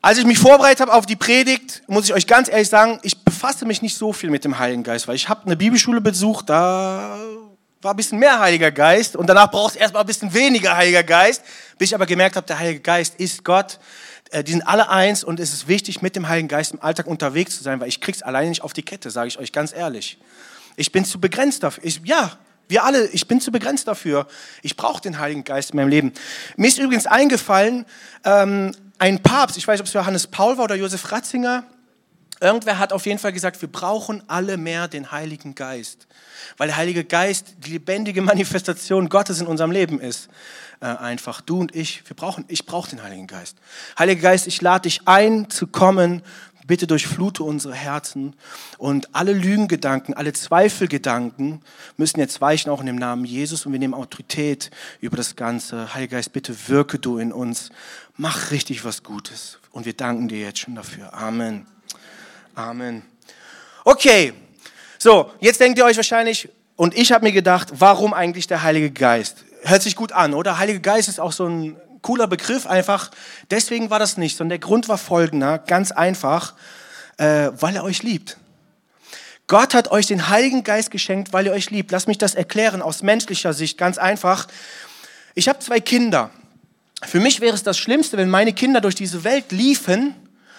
Als 0.00 0.18
ich 0.18 0.26
mich 0.26 0.38
vorbereitet 0.38 0.80
habe 0.80 0.92
auf 0.92 1.06
die 1.06 1.16
Predigt, 1.16 1.82
muss 1.86 2.04
ich 2.04 2.14
euch 2.14 2.26
ganz 2.26 2.48
ehrlich 2.48 2.68
sagen, 2.68 3.00
ich 3.02 3.18
befasse 3.24 3.66
mich 3.66 3.82
nicht 3.82 3.96
so 3.96 4.12
viel 4.12 4.30
mit 4.30 4.44
dem 4.44 4.58
Heiligen 4.58 4.84
Geist, 4.84 5.08
weil 5.08 5.16
ich 5.16 5.28
habe 5.28 5.44
eine 5.44 5.56
Bibelschule 5.56 6.00
besucht, 6.00 6.48
da 6.48 7.18
war 7.82 7.92
ein 7.92 7.96
bisschen 7.96 8.18
mehr 8.18 8.38
Heiliger 8.38 8.70
Geist 8.70 9.16
und 9.16 9.26
danach 9.26 9.50
brauchst 9.50 9.76
du 9.76 9.80
erstmal 9.80 10.02
ein 10.02 10.06
bisschen 10.06 10.32
weniger 10.32 10.76
Heiliger 10.76 11.02
Geist, 11.02 11.42
bis 11.78 11.90
ich 11.90 11.94
aber 11.94 12.06
gemerkt 12.06 12.36
habe, 12.36 12.46
der 12.46 12.58
Heilige 12.58 12.80
Geist 12.80 13.16
ist 13.16 13.44
Gott 13.44 13.78
die 14.44 14.52
sind 14.52 14.66
alle 14.66 14.88
eins 14.90 15.24
und 15.24 15.40
es 15.40 15.52
ist 15.52 15.68
wichtig, 15.68 16.02
mit 16.02 16.16
dem 16.16 16.28
Heiligen 16.28 16.48
Geist 16.48 16.72
im 16.72 16.82
Alltag 16.82 17.06
unterwegs 17.06 17.56
zu 17.56 17.62
sein, 17.62 17.80
weil 17.80 17.88
ich 17.88 18.00
krieg's 18.00 18.22
alleine 18.22 18.48
nicht 18.48 18.62
auf 18.62 18.72
die 18.72 18.82
Kette, 18.82 19.10
sage 19.10 19.28
ich 19.28 19.38
euch 19.38 19.52
ganz 19.52 19.72
ehrlich. 19.72 20.18
Ich 20.76 20.92
bin 20.92 21.04
zu 21.04 21.20
begrenzt 21.20 21.62
dafür. 21.62 21.84
Ich, 21.84 22.00
ja, 22.04 22.38
wir 22.68 22.84
alle, 22.84 23.06
ich 23.08 23.26
bin 23.26 23.40
zu 23.40 23.50
begrenzt 23.50 23.88
dafür. 23.88 24.26
Ich 24.62 24.76
brauche 24.76 25.00
den 25.00 25.18
Heiligen 25.18 25.44
Geist 25.44 25.70
in 25.70 25.76
meinem 25.76 25.88
Leben. 25.88 26.12
Mir 26.56 26.68
ist 26.68 26.78
übrigens 26.78 27.06
eingefallen, 27.06 27.86
ähm, 28.24 28.72
ein 28.98 29.22
Papst, 29.22 29.56
ich 29.56 29.66
weiß 29.66 29.74
nicht, 29.74 29.80
ob 29.80 29.86
es 29.86 29.92
Johannes 29.92 30.26
Paul 30.26 30.58
war 30.58 30.64
oder 30.64 30.74
Josef 30.74 31.10
Ratzinger, 31.10 31.64
irgendwer 32.40 32.78
hat 32.78 32.92
auf 32.92 33.06
jeden 33.06 33.18
Fall 33.18 33.32
gesagt, 33.32 33.60
wir 33.60 33.70
brauchen 33.70 34.22
alle 34.28 34.56
mehr 34.56 34.88
den 34.88 35.10
Heiligen 35.10 35.54
Geist. 35.54 36.06
Weil 36.56 36.68
der 36.68 36.76
Heilige 36.76 37.04
Geist 37.04 37.54
die 37.58 37.72
lebendige 37.72 38.22
Manifestation 38.22 39.08
Gottes 39.08 39.40
in 39.40 39.46
unserem 39.46 39.70
Leben 39.70 40.00
ist 40.00 40.28
äh, 40.80 40.86
einfach. 40.86 41.40
Du 41.40 41.60
und 41.60 41.74
ich, 41.74 42.02
wir 42.08 42.16
brauchen, 42.16 42.44
ich 42.48 42.66
brauche 42.66 42.90
den 42.90 43.02
Heiligen 43.02 43.26
Geist. 43.26 43.56
Heiliger 43.98 44.22
Geist, 44.22 44.46
ich 44.46 44.60
lade 44.60 44.82
dich 44.82 45.06
ein 45.06 45.50
zu 45.50 45.66
kommen. 45.66 46.22
Bitte 46.66 46.86
durchflute 46.86 47.44
unsere 47.44 47.72
Herzen 47.72 48.36
und 48.76 49.14
alle 49.14 49.32
Lügengedanken, 49.32 50.12
alle 50.12 50.34
Zweifelgedanken 50.34 51.62
müssen 51.96 52.20
jetzt 52.20 52.42
weichen, 52.42 52.70
auch 52.70 52.80
in 52.80 52.86
dem 52.86 52.96
Namen 52.96 53.24
Jesus 53.24 53.64
und 53.64 53.72
wir 53.72 53.78
nehmen 53.78 53.94
Autorität 53.94 54.70
über 55.00 55.16
das 55.16 55.34
Ganze. 55.34 55.94
Heiliger 55.94 56.16
Geist, 56.16 56.34
bitte 56.34 56.54
wirke 56.68 56.98
du 56.98 57.16
in 57.16 57.32
uns. 57.32 57.70
Mach 58.18 58.50
richtig 58.50 58.84
was 58.84 59.02
Gutes 59.02 59.58
und 59.70 59.86
wir 59.86 59.94
danken 59.94 60.28
dir 60.28 60.40
jetzt 60.40 60.58
schon 60.58 60.74
dafür. 60.74 61.14
Amen. 61.14 61.66
Amen. 62.58 63.02
Okay, 63.84 64.32
so, 64.98 65.32
jetzt 65.40 65.60
denkt 65.60 65.78
ihr 65.78 65.84
euch 65.84 65.96
wahrscheinlich, 65.96 66.48
und 66.76 66.96
ich 66.96 67.12
habe 67.12 67.24
mir 67.24 67.32
gedacht, 67.32 67.68
warum 67.72 68.12
eigentlich 68.12 68.46
der 68.46 68.62
Heilige 68.62 68.90
Geist? 68.90 69.44
hört 69.62 69.82
sich 69.82 69.96
gut 69.96 70.12
an, 70.12 70.34
oder? 70.34 70.58
Heiliger 70.58 70.80
Geist 70.80 71.08
ist 71.08 71.20
auch 71.20 71.32
so 71.32 71.46
ein 71.46 71.76
cooler 72.02 72.26
Begriff 72.26 72.66
einfach. 72.66 73.10
Deswegen 73.50 73.90
war 73.90 73.98
das 73.98 74.16
nicht, 74.16 74.36
sondern 74.36 74.60
der 74.60 74.66
Grund 74.66 74.88
war 74.88 74.98
folgender, 74.98 75.58
ganz 75.58 75.92
einfach, 75.92 76.54
äh, 77.16 77.50
weil 77.58 77.76
er 77.76 77.84
euch 77.84 78.02
liebt. 78.02 78.36
Gott 79.46 79.74
hat 79.74 79.90
euch 79.90 80.06
den 80.06 80.28
Heiligen 80.28 80.62
Geist 80.62 80.90
geschenkt, 80.90 81.32
weil 81.32 81.46
er 81.46 81.54
euch 81.54 81.70
liebt. 81.70 81.90
Lass 81.90 82.06
mich 82.06 82.18
das 82.18 82.34
erklären 82.34 82.82
aus 82.82 83.02
menschlicher 83.02 83.52
Sicht, 83.52 83.78
ganz 83.78 83.98
einfach. 83.98 84.46
Ich 85.34 85.48
habe 85.48 85.58
zwei 85.60 85.80
Kinder. 85.80 86.30
Für 87.02 87.20
mich 87.20 87.40
wäre 87.40 87.54
es 87.54 87.62
das 87.62 87.78
Schlimmste, 87.78 88.16
wenn 88.16 88.28
meine 88.28 88.52
Kinder 88.52 88.80
durch 88.80 88.94
diese 88.94 89.24
Welt 89.24 89.52
liefen 89.52 90.14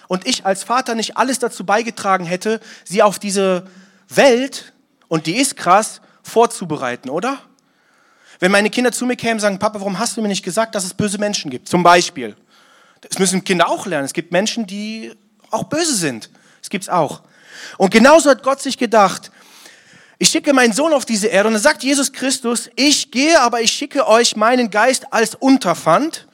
und 0.10 0.28
ich 0.28 0.46
als 0.46 0.64
Vater 0.66 0.96
nicht 0.96 1.16
alles 1.16 1.40
dazu 1.40 1.66
beigetragen 1.66 2.26
hätte, 2.26 2.60
sie 2.84 3.02
auf 3.02 3.20
diese 3.20 3.66
Welt, 4.10 4.74
und 5.08 5.28
die 5.28 5.38
ist 5.38 5.56
krass, 5.56 6.02
vorzubereiten, 6.24 7.10
oder? 7.10 7.38
Wenn 8.40 8.52
meine 8.52 8.70
Kinder 8.70 8.92
zu 8.92 9.06
mir 9.06 9.16
kämen 9.16 9.40
sagen, 9.40 9.60
Papa, 9.60 9.80
warum 9.80 10.00
hast 10.00 10.18
du 10.18 10.22
mir 10.22 10.28
nicht 10.28 10.44
gesagt, 10.44 10.76
dass 10.76 10.84
es 10.84 10.94
böse 10.94 11.20
Menschen 11.20 11.52
gibt? 11.52 11.70
Zum 11.70 11.84
Beispiel. 11.84 12.36
Das 13.02 13.20
müssen 13.20 13.44
Kinder 13.44 13.70
auch 13.70 13.86
lernen. 13.86 14.06
Es 14.06 14.14
gibt 14.14 14.32
Menschen, 14.32 14.66
die 14.66 15.14
auch 15.52 15.66
böse 15.66 15.96
sind. 15.96 16.30
Das 16.60 16.70
gibt's 16.70 16.90
auch. 16.90 17.22
Und 17.78 17.92
genauso 17.92 18.30
hat 18.30 18.44
Gott 18.44 18.62
sich 18.62 18.78
gedacht, 18.78 19.32
Ich 20.22 20.28
schicke 20.28 20.52
meinen 20.52 20.74
Sohn 20.74 20.92
auf 20.92 21.06
diese 21.06 21.28
Erde 21.28 21.48
und 21.48 21.54
dann 21.54 21.62
sagt 21.62 21.82
Jesus 21.82 22.12
Christus, 22.12 22.70
ich 22.76 23.10
gehe, 23.10 23.40
aber 23.40 23.62
ich 23.62 23.72
schicke 23.72 24.06
euch 24.06 24.36
meinen 24.36 24.70
Geist 24.70 25.14
als 25.14 25.34
Unterpfand, 25.34 26.28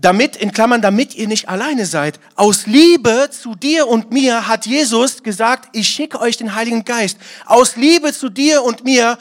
damit, 0.00 0.36
in 0.36 0.52
Klammern, 0.52 0.82
damit 0.82 1.14
ihr 1.14 1.28
nicht 1.28 1.48
alleine 1.48 1.86
seid. 1.86 2.18
Aus 2.34 2.66
Liebe 2.66 3.28
zu 3.30 3.54
dir 3.54 3.86
und 3.86 4.10
mir 4.10 4.48
hat 4.48 4.66
Jesus 4.66 5.22
gesagt, 5.22 5.68
ich 5.72 5.88
schicke 5.88 6.20
euch 6.20 6.36
den 6.36 6.54
Heiligen 6.54 6.84
Geist. 6.84 7.18
Aus 7.46 7.76
Liebe 7.76 8.12
zu 8.12 8.28
dir 8.30 8.62
und 8.62 8.84
mir 8.84 9.18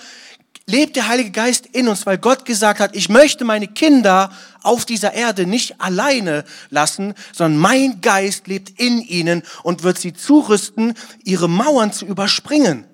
lebt 0.66 0.96
der 0.96 1.08
Heilige 1.08 1.32
Geist 1.32 1.66
in 1.66 1.88
uns, 1.88 2.06
weil 2.06 2.18
Gott 2.18 2.46
gesagt 2.46 2.80
hat, 2.80 2.96
ich 2.96 3.10
möchte 3.10 3.44
meine 3.44 3.68
Kinder 3.68 4.32
auf 4.62 4.86
dieser 4.86 5.14
Erde 5.14 5.46
nicht 5.46 5.82
alleine 5.82 6.46
lassen, 6.70 7.16
sondern 7.34 7.60
mein 7.60 8.02
Geist 8.02 8.48
lebt 8.48 8.80
in 8.80 9.02
ihnen 9.02 9.42
und 9.64 9.84
wird 9.84 9.98
sie 9.98 10.14
zurüsten, 10.14 10.94
ihre 11.24 11.50
Mauern 11.50 11.92
zu 11.92 12.06
überspringen. 12.06 12.86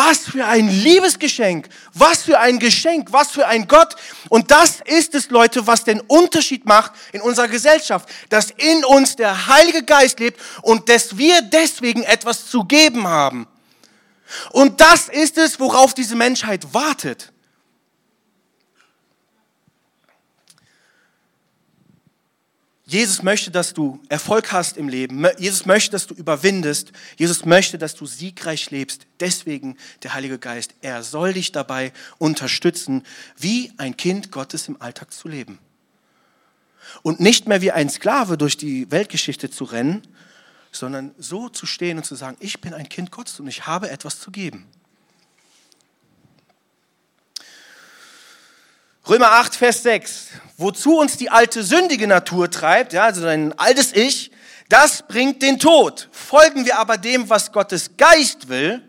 Was 0.00 0.28
für 0.28 0.46
ein 0.46 0.68
Liebesgeschenk, 0.68 1.68
was 1.92 2.22
für 2.22 2.38
ein 2.38 2.60
Geschenk, 2.60 3.08
was 3.10 3.32
für 3.32 3.48
ein 3.48 3.66
Gott. 3.66 3.96
Und 4.28 4.52
das 4.52 4.78
ist 4.84 5.16
es, 5.16 5.28
Leute, 5.30 5.66
was 5.66 5.82
den 5.82 5.98
Unterschied 6.02 6.66
macht 6.66 6.92
in 7.10 7.20
unserer 7.20 7.48
Gesellschaft, 7.48 8.08
dass 8.28 8.52
in 8.52 8.84
uns 8.84 9.16
der 9.16 9.48
Heilige 9.48 9.82
Geist 9.82 10.20
lebt 10.20 10.40
und 10.62 10.88
dass 10.88 11.18
wir 11.18 11.42
deswegen 11.42 12.04
etwas 12.04 12.46
zu 12.46 12.62
geben 12.62 13.08
haben. 13.08 13.48
Und 14.52 14.80
das 14.80 15.08
ist 15.08 15.36
es, 15.36 15.58
worauf 15.58 15.94
diese 15.94 16.14
Menschheit 16.14 16.72
wartet. 16.72 17.32
Jesus 22.88 23.22
möchte, 23.22 23.50
dass 23.50 23.74
du 23.74 24.00
Erfolg 24.08 24.50
hast 24.50 24.78
im 24.78 24.88
Leben. 24.88 25.26
Jesus 25.36 25.66
möchte, 25.66 25.90
dass 25.90 26.06
du 26.06 26.14
überwindest. 26.14 26.90
Jesus 27.18 27.44
möchte, 27.44 27.76
dass 27.76 27.94
du 27.94 28.06
siegreich 28.06 28.70
lebst. 28.70 29.06
Deswegen 29.20 29.76
der 30.02 30.14
Heilige 30.14 30.38
Geist. 30.38 30.72
Er 30.80 31.02
soll 31.02 31.34
dich 31.34 31.52
dabei 31.52 31.92
unterstützen, 32.16 33.04
wie 33.36 33.70
ein 33.76 33.94
Kind 33.98 34.32
Gottes 34.32 34.68
im 34.68 34.80
Alltag 34.80 35.12
zu 35.12 35.28
leben. 35.28 35.58
Und 37.02 37.20
nicht 37.20 37.46
mehr 37.46 37.60
wie 37.60 37.72
ein 37.72 37.90
Sklave 37.90 38.38
durch 38.38 38.56
die 38.56 38.90
Weltgeschichte 38.90 39.50
zu 39.50 39.64
rennen, 39.64 40.00
sondern 40.72 41.14
so 41.18 41.50
zu 41.50 41.66
stehen 41.66 41.98
und 41.98 42.04
zu 42.04 42.14
sagen, 42.14 42.38
ich 42.40 42.62
bin 42.62 42.72
ein 42.72 42.88
Kind 42.88 43.10
Gottes 43.10 43.38
und 43.38 43.48
ich 43.48 43.66
habe 43.66 43.90
etwas 43.90 44.18
zu 44.18 44.30
geben. 44.30 44.66
Römer 49.08 49.32
8, 49.32 49.54
Vers 49.54 49.82
6. 49.84 50.26
Wozu 50.58 50.98
uns 50.98 51.16
die 51.16 51.30
alte 51.30 51.62
sündige 51.62 52.06
Natur 52.06 52.50
treibt, 52.50 52.92
ja, 52.92 53.04
also 53.04 53.26
ein 53.26 53.58
altes 53.58 53.94
Ich, 53.94 54.30
das 54.68 55.06
bringt 55.08 55.40
den 55.40 55.58
Tod. 55.58 56.10
Folgen 56.12 56.66
wir 56.66 56.78
aber 56.78 56.98
dem, 56.98 57.30
was 57.30 57.52
Gottes 57.52 57.92
Geist 57.96 58.50
will, 58.50 58.82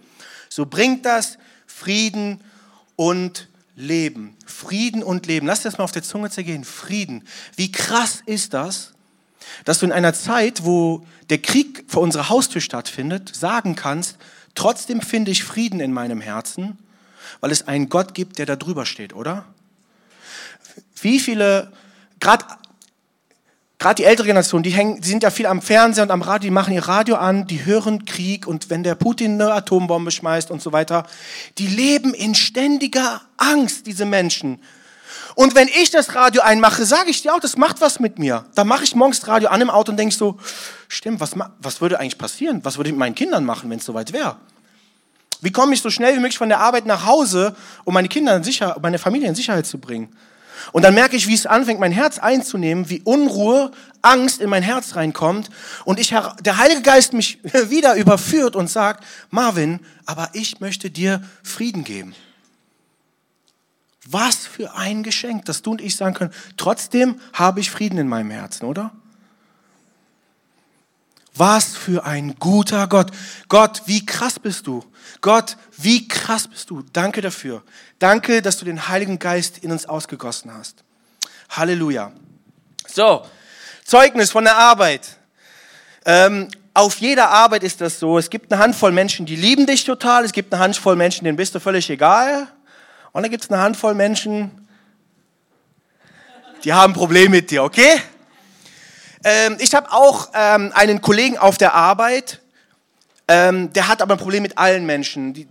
so 0.50 0.66
bringt 0.66 1.06
das 1.06 1.38
Frieden 1.68 2.42
und 2.98 3.48
Leben. 3.78 4.36
Frieden 4.46 5.04
und 5.04 5.26
Leben. 5.26 5.48
Lass 5.48 5.62
das 5.62 5.78
mal 5.78 5.86
auf 5.86 5.94
der 5.94 6.04
Zunge 6.04 6.30
zergehen. 6.30 6.66
Frieden. 6.66 7.26
Wie 7.56 7.72
krass 7.72 8.22
ist 8.26 8.54
das, 8.54 8.92
dass 9.64 9.80
du 9.80 9.86
in 9.86 9.94
einer 9.94 10.14
Zeit, 10.14 10.66
wo 10.66 11.06
der 11.30 11.38
Krieg 11.38 11.86
vor 11.88 12.02
unserer 12.02 12.28
Haustür 12.28 12.60
stattfindet, 12.60 13.34
sagen 13.34 13.78
kannst, 13.78 14.18
trotzdem 14.54 15.02
finde 15.02 15.32
ich 15.32 15.46
Frieden 15.46 15.80
in 15.80 15.94
meinem 15.94 16.20
Herzen, 16.20 16.78
weil 17.40 17.52
es 17.52 17.70
einen 17.70 17.88
Gott 17.88 18.14
gibt, 18.14 18.38
der 18.38 18.46
da 18.46 18.58
drüber 18.58 18.86
steht, 18.86 19.14
oder? 19.14 19.46
Wie 21.02 21.20
viele, 21.20 21.72
gerade 22.20 22.46
die 23.98 24.04
ältere 24.04 24.28
Generation, 24.28 24.64
die, 24.64 24.72
hängen, 24.72 25.02
die 25.02 25.08
sind 25.08 25.24
ja 25.24 25.30
viel 25.30 25.46
am 25.46 25.62
Fernseher 25.62 26.04
und 26.04 26.12
am 26.12 26.22
Radio, 26.22 26.48
die 26.48 26.54
machen 26.54 26.74
ihr 26.74 26.88
Radio 26.88 27.16
an, 27.16 27.48
die 27.48 27.66
hören 27.66 28.06
Krieg 28.06 28.46
und 28.46 28.70
wenn 28.70 28.84
der 28.84 28.96
Putin 28.96 29.42
eine 29.42 29.54
Atombombe 29.54 30.12
schmeißt 30.12 30.52
und 30.52 30.62
so 30.62 30.74
weiter, 30.74 31.06
die 31.58 31.68
leben 31.68 32.14
in 32.14 32.36
ständiger 32.36 33.22
Angst, 33.38 33.88
diese 33.88 34.06
Menschen. 34.06 34.60
Und 35.36 35.56
wenn 35.56 35.70
ich 35.70 35.90
das 35.92 36.16
Radio 36.16 36.42
einmache, 36.42 36.86
sage 36.86 37.10
ich 37.10 37.22
dir 37.22 37.34
auch, 37.34 37.40
das 37.40 37.56
macht 37.56 37.80
was 37.80 38.02
mit 38.02 38.20
mir. 38.20 38.46
Da 38.56 38.66
mache 38.66 38.84
ich 38.84 38.96
morgens 38.96 39.26
Radio 39.28 39.48
an 39.48 39.62
im 39.62 39.70
Auto 39.70 39.92
und 39.92 39.98
denke 39.98 40.14
so, 40.14 40.38
stimmt, 40.90 41.22
was, 41.22 41.32
was 41.60 41.80
würde 41.80 42.00
eigentlich 42.00 42.18
passieren? 42.18 42.60
Was 42.64 42.78
würde 42.78 42.90
ich 42.90 42.94
mit 42.94 43.00
meinen 43.00 43.16
Kindern 43.16 43.46
machen, 43.46 43.70
wenn 43.70 43.80
es 43.80 43.86
soweit 43.86 44.12
wäre? 44.12 44.36
Wie 45.40 45.52
komme 45.52 45.74
ich 45.74 45.82
so 45.82 45.90
schnell 45.90 46.14
wie 46.16 46.20
möglich 46.20 46.38
von 46.38 46.50
der 46.50 46.60
Arbeit 46.60 46.86
nach 46.86 47.06
Hause, 47.06 47.56
um 47.86 47.94
meine 47.94 48.10
Kinder 48.10 48.36
in 48.36 48.44
Sicherheit, 48.44 48.82
meine 48.82 49.00
Familie 49.00 49.30
in 49.30 49.36
Sicherheit 49.36 49.66
zu 49.66 49.78
bringen? 49.78 50.14
Und 50.72 50.84
dann 50.84 50.94
merke 50.94 51.16
ich, 51.16 51.28
wie 51.28 51.34
es 51.34 51.46
anfängt, 51.46 51.80
mein 51.80 51.92
Herz 51.92 52.20
einzunehmen, 52.20 52.90
wie 52.90 53.02
Unruhe, 53.02 53.72
Angst 54.02 54.42
in 54.42 54.50
mein 54.50 54.64
Herz 54.64 54.96
reinkommt 54.96 55.50
und 55.86 56.00
ich, 56.00 56.16
der 56.42 56.58
Heilige 56.58 56.82
Geist 56.82 57.14
mich 57.14 57.40
wieder 57.70 57.96
überführt 57.96 58.56
und 58.56 58.70
sagt, 58.70 59.04
Marvin, 59.30 59.80
aber 60.06 60.30
ich 60.34 60.60
möchte 60.60 60.90
dir 60.90 61.22
Frieden 61.44 61.84
geben. 61.84 62.16
Was 64.06 64.48
für 64.48 64.76
ein 64.76 65.04
Geschenk, 65.04 65.46
dass 65.46 65.62
du 65.62 65.72
und 65.72 65.82
ich 65.82 65.96
sagen 65.96 66.16
können, 66.16 66.34
trotzdem 66.58 67.20
habe 67.34 67.60
ich 67.60 67.70
Frieden 67.70 68.00
in 68.00 68.08
meinem 68.08 68.32
Herzen, 68.32 68.66
oder? 68.66 68.92
Was 71.36 71.76
für 71.76 72.06
ein 72.06 72.36
guter 72.40 72.88
Gott. 72.88 73.12
Gott, 73.48 73.84
wie 73.86 74.06
krass 74.06 74.40
bist 74.40 74.68
du? 74.68 74.84
Gott, 75.22 75.58
wie 75.82 76.08
krass 76.08 76.48
bist 76.48 76.70
du? 76.70 76.84
Danke 76.94 77.22
dafür. 77.22 77.64
Danke, 78.00 78.42
dass 78.42 78.58
du 78.58 78.66
den 78.66 78.90
Heiligen 78.90 79.18
Geist 79.18 79.60
in 79.60 79.72
uns 79.72 79.86
ausgegossen 79.86 80.54
hast. 80.54 80.84
Halleluja. 81.50 82.12
So, 82.88 83.26
Zeugnis 83.86 84.32
von 84.32 84.44
der 84.44 84.58
Arbeit. 84.58 85.18
Ähm, 86.06 86.50
auf 86.74 86.98
jeder 86.98 87.30
Arbeit 87.30 87.64
ist 87.64 87.82
das 87.82 87.98
so. 88.00 88.18
Es 88.18 88.30
gibt 88.30 88.52
eine 88.52 88.62
Handvoll 88.62 88.92
Menschen, 88.92 89.26
die 89.26 89.36
lieben 89.36 89.66
dich 89.66 89.86
total. 89.86 90.26
Es 90.26 90.32
gibt 90.32 90.54
eine 90.54 90.62
Handvoll 90.62 90.96
Menschen, 90.96 91.24
denen 91.24 91.38
bist 91.38 91.56
du 91.56 91.60
völlig 91.60 91.90
egal. 91.90 92.48
Und 93.12 93.24
dann 93.24 93.32
gibt 93.32 93.46
es 93.46 93.50
eine 93.50 93.62
Handvoll 93.62 93.96
Menschen, 93.96 94.68
die 96.64 96.74
haben 96.74 96.92
ein 96.92 96.96
Problem 96.96 97.32
mit 97.32 97.52
dir, 97.52 97.64
okay? 97.64 98.02
Ähm, 99.24 99.58
ich 99.60 99.74
habe 99.74 99.92
auch 99.92 100.30
ähm, 100.34 100.72
einen 100.74 101.02
Kollegen 101.02 101.38
auf 101.38 101.58
der 101.58 101.74
Arbeit, 101.74 102.42
ähm, 103.28 103.72
der 103.74 103.88
hat 103.88 104.02
aber 104.02 104.16
ein 104.16 104.20
Problem 104.20 104.44
mit 104.44 104.58
allen 104.58 104.86
Menschen. 104.86 105.34
Die, 105.34 105.48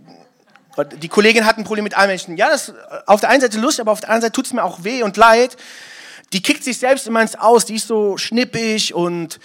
die 0.83 1.07
Kollegin 1.07 1.45
hat 1.45 1.57
ein 1.57 1.63
Problem 1.63 1.83
mit 1.83 1.97
allen 1.97 2.09
Menschen. 2.09 2.37
Ja, 2.37 2.49
das 2.49 2.69
ist 2.69 2.75
auf 3.05 3.21
der 3.21 3.29
einen 3.29 3.41
Seite 3.41 3.59
lustig, 3.59 3.81
aber 3.81 3.91
auf 3.91 4.01
der 4.01 4.09
anderen 4.09 4.23
Seite 4.23 4.33
tut 4.33 4.45
es 4.45 4.53
mir 4.53 4.63
auch 4.63 4.83
weh 4.83 5.03
und 5.03 5.17
leid. 5.17 5.57
Die 6.33 6.41
kickt 6.41 6.63
sich 6.63 6.77
selbst 6.77 7.07
immer 7.07 7.21
ins 7.21 7.35
Aus, 7.35 7.65
die 7.65 7.75
ist 7.75 7.87
so 7.87 8.17
schnippig 8.17 8.93
und 8.93 9.39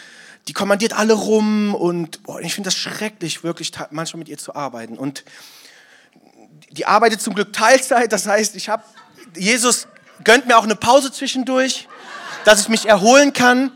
die 0.49 0.53
kommandiert 0.53 0.93
alle 0.93 1.15
rum 1.15 1.75
und 1.75 2.23
boah, 2.25 2.41
ich 2.41 2.55
finde 2.55 2.69
das 2.69 2.77
schrecklich, 2.77 3.43
wirklich 3.43 3.73
manchmal 3.91 4.19
mit 4.19 4.29
ihr 4.29 4.37
zu 4.37 4.55
arbeiten. 4.55 4.99
Und 4.99 5.25
die 6.71 6.87
arbeitet 6.87 7.23
zum 7.23 7.35
Glück 7.35 7.53
Teilzeit, 7.53 8.13
das 8.13 8.27
heißt, 8.27 8.55
ich 8.57 8.69
habe, 8.69 8.83
Jesus 9.37 9.89
gönnt 10.23 10.47
mir 10.47 10.59
auch 10.59 10.65
eine 10.65 10.77
Pause 10.77 11.11
zwischendurch, 11.11 11.89
dass 12.45 12.61
ich 12.61 12.69
mich 12.69 12.87
erholen 12.87 13.33
kann 13.33 13.73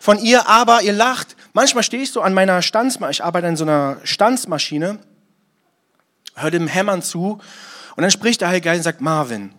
von 0.00 0.18
ihr, 0.18 0.48
aber 0.48 0.82
ihr 0.82 0.92
lacht. 0.92 1.36
Manchmal 1.54 1.82
stehe 1.82 2.02
ich 2.02 2.12
so 2.12 2.20
an 2.20 2.34
meiner 2.34 2.62
Stanzmaschine, 2.62 3.10
ich 3.10 3.24
arbeite 3.24 3.48
an 3.48 3.56
so 3.56 3.64
einer 3.64 3.98
Stanzmaschine, 4.04 5.00
höre 6.34 6.50
dem 6.50 6.66
Hämmern 6.66 7.02
zu 7.02 7.40
und 7.96 8.02
dann 8.02 8.10
spricht 8.10 8.40
der 8.40 8.48
Heilige 8.48 8.64
Geist 8.64 8.78
und 8.78 8.84
sagt, 8.84 9.00
Marvin, 9.00 9.52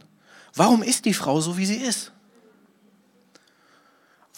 warum 0.56 0.84
ist 0.84 1.06
die 1.06 1.14
Frau 1.14 1.40
so, 1.42 1.58
wie 1.58 1.66
sie 1.66 1.78
ist? 1.78 2.12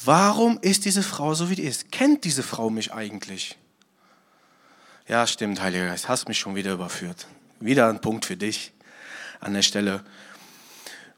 Warum 0.04 0.60
ist 0.62 0.86
diese 0.86 1.04
Frau 1.04 1.34
so, 1.34 1.50
wie 1.50 1.56
die 1.56 1.64
ist? 1.64 1.92
Kennt 1.92 2.26
diese 2.26 2.44
Frau 2.44 2.70
mich 2.70 2.94
eigentlich? 2.94 3.58
Ja, 5.08 5.26
stimmt, 5.26 5.62
Heiliger 5.62 5.88
Geist, 5.88 6.10
hast 6.10 6.28
mich 6.28 6.40
schon 6.40 6.56
wieder 6.56 6.74
überführt. 6.74 7.28
Wieder 7.60 7.88
ein 7.88 8.02
Punkt 8.02 8.26
für 8.26 8.36
dich 8.36 8.74
an 9.40 9.54
der 9.54 9.62
Stelle. 9.62 10.04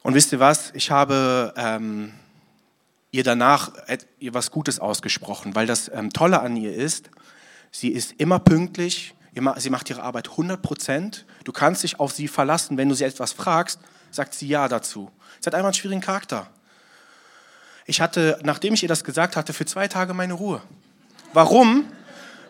Und 0.02 0.14
wisst 0.14 0.32
ihr 0.32 0.40
was? 0.40 0.70
Ich 0.74 0.90
habe 0.90 1.52
ähm, 1.56 2.12
ihr 3.10 3.24
danach 3.24 3.72
ihr 4.18 4.34
was 4.34 4.50
Gutes 4.50 4.78
ausgesprochen, 4.78 5.54
weil 5.54 5.66
das 5.66 5.90
ähm, 5.92 6.12
Tolle 6.12 6.40
an 6.40 6.56
ihr 6.56 6.74
ist, 6.74 7.10
sie 7.70 7.88
ist 7.88 8.12
immer 8.18 8.38
pünktlich, 8.38 9.14
sie 9.58 9.70
macht 9.70 9.90
ihre 9.90 10.02
Arbeit 10.02 10.30
100 10.30 10.60
Prozent. 10.60 11.26
Du 11.44 11.52
kannst 11.52 11.82
dich 11.82 12.00
auf 12.00 12.12
sie 12.12 12.28
verlassen. 12.28 12.76
Wenn 12.76 12.88
du 12.88 12.94
sie 12.94 13.04
etwas 13.04 13.32
fragst, 13.32 13.80
sagt 14.10 14.34
sie 14.34 14.48
Ja 14.48 14.68
dazu. 14.68 15.10
Sie 15.40 15.46
hat 15.46 15.54
einfach 15.54 15.68
einen 15.68 15.74
schwierigen 15.74 16.00
Charakter. 16.00 16.48
Ich 17.86 18.00
hatte, 18.00 18.38
nachdem 18.42 18.74
ich 18.74 18.82
ihr 18.82 18.88
das 18.88 19.04
gesagt 19.04 19.36
hatte, 19.36 19.52
für 19.52 19.64
zwei 19.64 19.88
Tage 19.88 20.12
meine 20.14 20.34
Ruhe. 20.34 20.60
Warum? 21.32 21.86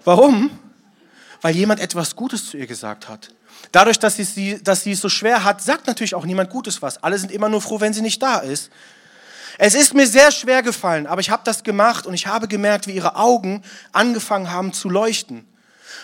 Warum? 0.04 0.50
Weil 1.42 1.54
jemand 1.54 1.80
etwas 1.80 2.16
Gutes 2.16 2.50
zu 2.50 2.56
ihr 2.56 2.66
gesagt 2.66 3.08
hat. 3.08 3.30
Dadurch, 3.72 3.98
dass 3.98 4.16
sie, 4.16 4.62
dass 4.62 4.82
sie 4.82 4.92
es 4.92 5.00
so 5.00 5.08
schwer 5.08 5.44
hat, 5.44 5.62
sagt 5.62 5.86
natürlich 5.86 6.14
auch 6.14 6.24
niemand 6.24 6.50
Gutes 6.50 6.82
was. 6.82 7.02
Alle 7.02 7.18
sind 7.18 7.30
immer 7.30 7.48
nur 7.48 7.60
froh, 7.60 7.80
wenn 7.80 7.92
sie 7.92 8.02
nicht 8.02 8.22
da 8.22 8.38
ist. 8.38 8.70
Es 9.58 9.74
ist 9.74 9.94
mir 9.94 10.06
sehr 10.06 10.30
schwer 10.30 10.62
gefallen, 10.62 11.06
aber 11.08 11.20
ich 11.20 11.30
habe 11.30 11.42
das 11.44 11.64
gemacht 11.64 12.06
und 12.06 12.14
ich 12.14 12.28
habe 12.28 12.46
gemerkt, 12.46 12.86
wie 12.86 12.92
ihre 12.92 13.16
Augen 13.16 13.62
angefangen 13.92 14.52
haben 14.52 14.72
zu 14.72 14.88
leuchten. 14.88 15.46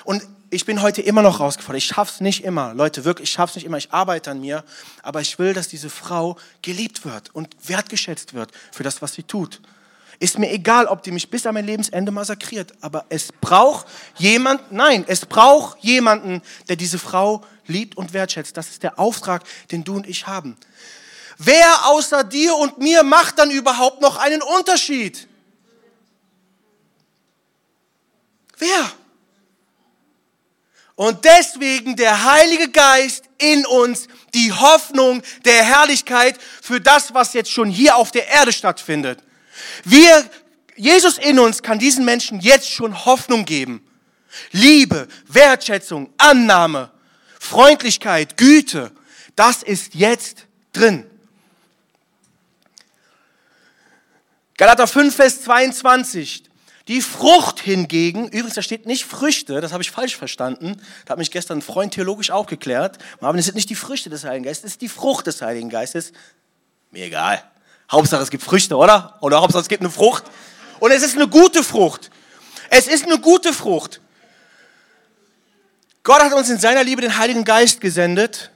Und 0.05 0.23
ich 0.55 0.65
bin 0.65 0.83
heute 0.83 1.03
immer 1.03 1.23
noch 1.23 1.41
rausgefordert. 1.41 1.83
Ich 1.83 1.89
schaff's 1.89 2.21
nicht 2.21 2.45
immer. 2.45 2.75
Leute, 2.75 3.05
wirklich, 3.05 3.29
ich 3.29 3.35
schaff's 3.35 3.57
nicht 3.57 3.65
immer. 3.65 3.77
Ich 3.77 3.93
arbeite 3.93 4.31
an 4.31 4.41
mir. 4.41 4.65
Aber 5.03 5.21
ich 5.21 5.39
will, 5.39 5.53
dass 5.53 5.69
diese 5.69 5.91
Frau 5.91 6.37
geliebt 6.63 7.05
wird 7.05 7.35
und 7.35 7.55
wertgeschätzt 7.67 8.35
wird 8.35 8.51
für 8.73 8.83
das, 8.83 9.03
was 9.03 9.15
sie 9.15 9.25
tut. 9.25 9.61
Ist 10.21 10.39
mir 10.39 10.51
egal, 10.53 10.87
ob 10.87 11.03
die 11.03 11.11
mich 11.11 11.29
bis 11.29 11.45
an 11.45 11.55
mein 11.55 11.67
Lebensende 11.67 12.13
massakriert, 12.13 12.73
aber 12.81 13.05
es 13.09 13.33
braucht 13.33 13.87
jemand, 14.17 14.71
nein, 14.71 15.05
es 15.09 15.27
braucht 15.27 15.79
jemanden, 15.81 16.41
der 16.69 16.77
diese 16.77 17.01
Frau 17.01 17.45
liebt 17.67 17.97
und 17.97 18.13
wertschätzt. 18.13 18.57
Das 18.57 18.69
ist 18.69 18.85
der 18.85 18.99
Auftrag, 18.99 19.43
den 19.73 19.83
du 19.83 19.97
und 19.97 20.09
ich 20.09 20.27
haben. 20.27 20.57
Wer 21.37 21.87
außer 21.87 22.23
dir 22.23 22.55
und 22.55 22.79
mir 22.79 23.03
macht 23.03 23.41
dann 23.41 23.51
überhaupt 23.51 24.01
noch 24.01 24.17
einen 24.17 24.41
Unterschied? 24.41 25.27
Wer? 28.57 28.93
Und 30.97 31.25
deswegen 31.25 31.97
der 31.97 32.25
Heilige 32.25 32.71
Geist 32.71 33.25
in 33.39 33.67
uns, 33.67 34.07
die 34.33 34.53
Hoffnung 34.53 35.23
der 35.45 35.65
Herrlichkeit 35.65 36.39
für 36.63 36.81
das, 36.81 37.13
was 37.15 37.33
jetzt 37.33 37.51
schon 37.51 37.69
hier 37.69 37.97
auf 37.97 38.13
der 38.13 38.29
Erde 38.29 38.53
stattfindet. 38.53 39.19
Wir, 39.85 40.29
Jesus 40.77 41.19
in 41.19 41.39
uns 41.39 41.63
kann 41.63 41.79
diesen 41.79 42.05
Menschen 42.05 42.41
jetzt 42.41 42.71
schon 42.71 43.05
Hoffnung 43.05 43.45
geben. 43.45 43.85
Liebe, 44.53 45.09
Wertschätzung, 45.27 46.13
Annahme, 46.17 46.91
Freundlichkeit, 47.41 48.37
Güte, 48.37 48.93
das 49.37 49.63
ist 49.63 49.95
jetzt 49.95 50.47
drin. 50.73 51.09
Galater 54.57 54.87
5, 54.87 55.15
Vers 55.15 55.43
22. 55.43 56.45
Die 56.89 57.01
Frucht 57.01 57.61
hingegen, 57.61 58.27
übrigens, 58.27 58.55
da 58.55 58.63
steht 58.63 58.85
nicht 58.85 59.05
Früchte, 59.05 59.61
das 59.63 59.73
habe 59.73 59.83
ich 59.83 59.91
falsch 59.91 60.17
verstanden. 60.17 60.81
Da 61.07 61.13
hat 61.13 61.19
mich 61.19 61.31
gestern 61.31 61.59
ein 61.59 61.63
Freund 61.63 61.95
theologisch 61.95 62.31
aufgeklärt. 62.31 62.99
Aber 63.21 63.39
es 63.39 63.47
sind 63.47 63.55
nicht 63.55 63.71
die 63.71 63.75
Früchte 63.75 64.11
des 64.11 64.25
Heiligen 64.25 64.45
Geistes, 64.45 64.65
es 64.65 64.73
ist 64.73 64.83
die 64.83 64.89
Frucht 64.89 65.27
des 65.27 65.41
Heiligen 65.41 65.71
Geistes. 65.71 66.13
Mir 66.91 67.07
egal. 67.07 67.43
Hauptsache 67.91 68.23
es 68.23 68.31
gibt 68.31 68.43
Früchte, 68.43 68.77
oder? 68.77 69.17
Oder 69.21 69.41
Hauptsache 69.41 69.63
es 69.63 69.69
gibt 69.69 69.81
eine 69.81 69.91
Frucht. 69.91 70.25
Und 70.79 70.91
es 70.91 71.03
ist 71.03 71.17
eine 71.17 71.29
gute 71.29 71.63
Frucht. 71.63 72.11
Es 72.69 72.87
ist 72.87 73.05
eine 73.07 73.19
gute 73.19 73.53
Frucht. 73.55 74.01
Gott 76.03 76.21
hat 76.21 76.35
uns 76.35 76.51
in 76.51 76.59
seiner 76.59 76.85
Liebe 76.85 77.01
den 77.01 77.17
Heiligen 77.17 77.45
Geist 77.45 77.81
gesendet 77.81 78.51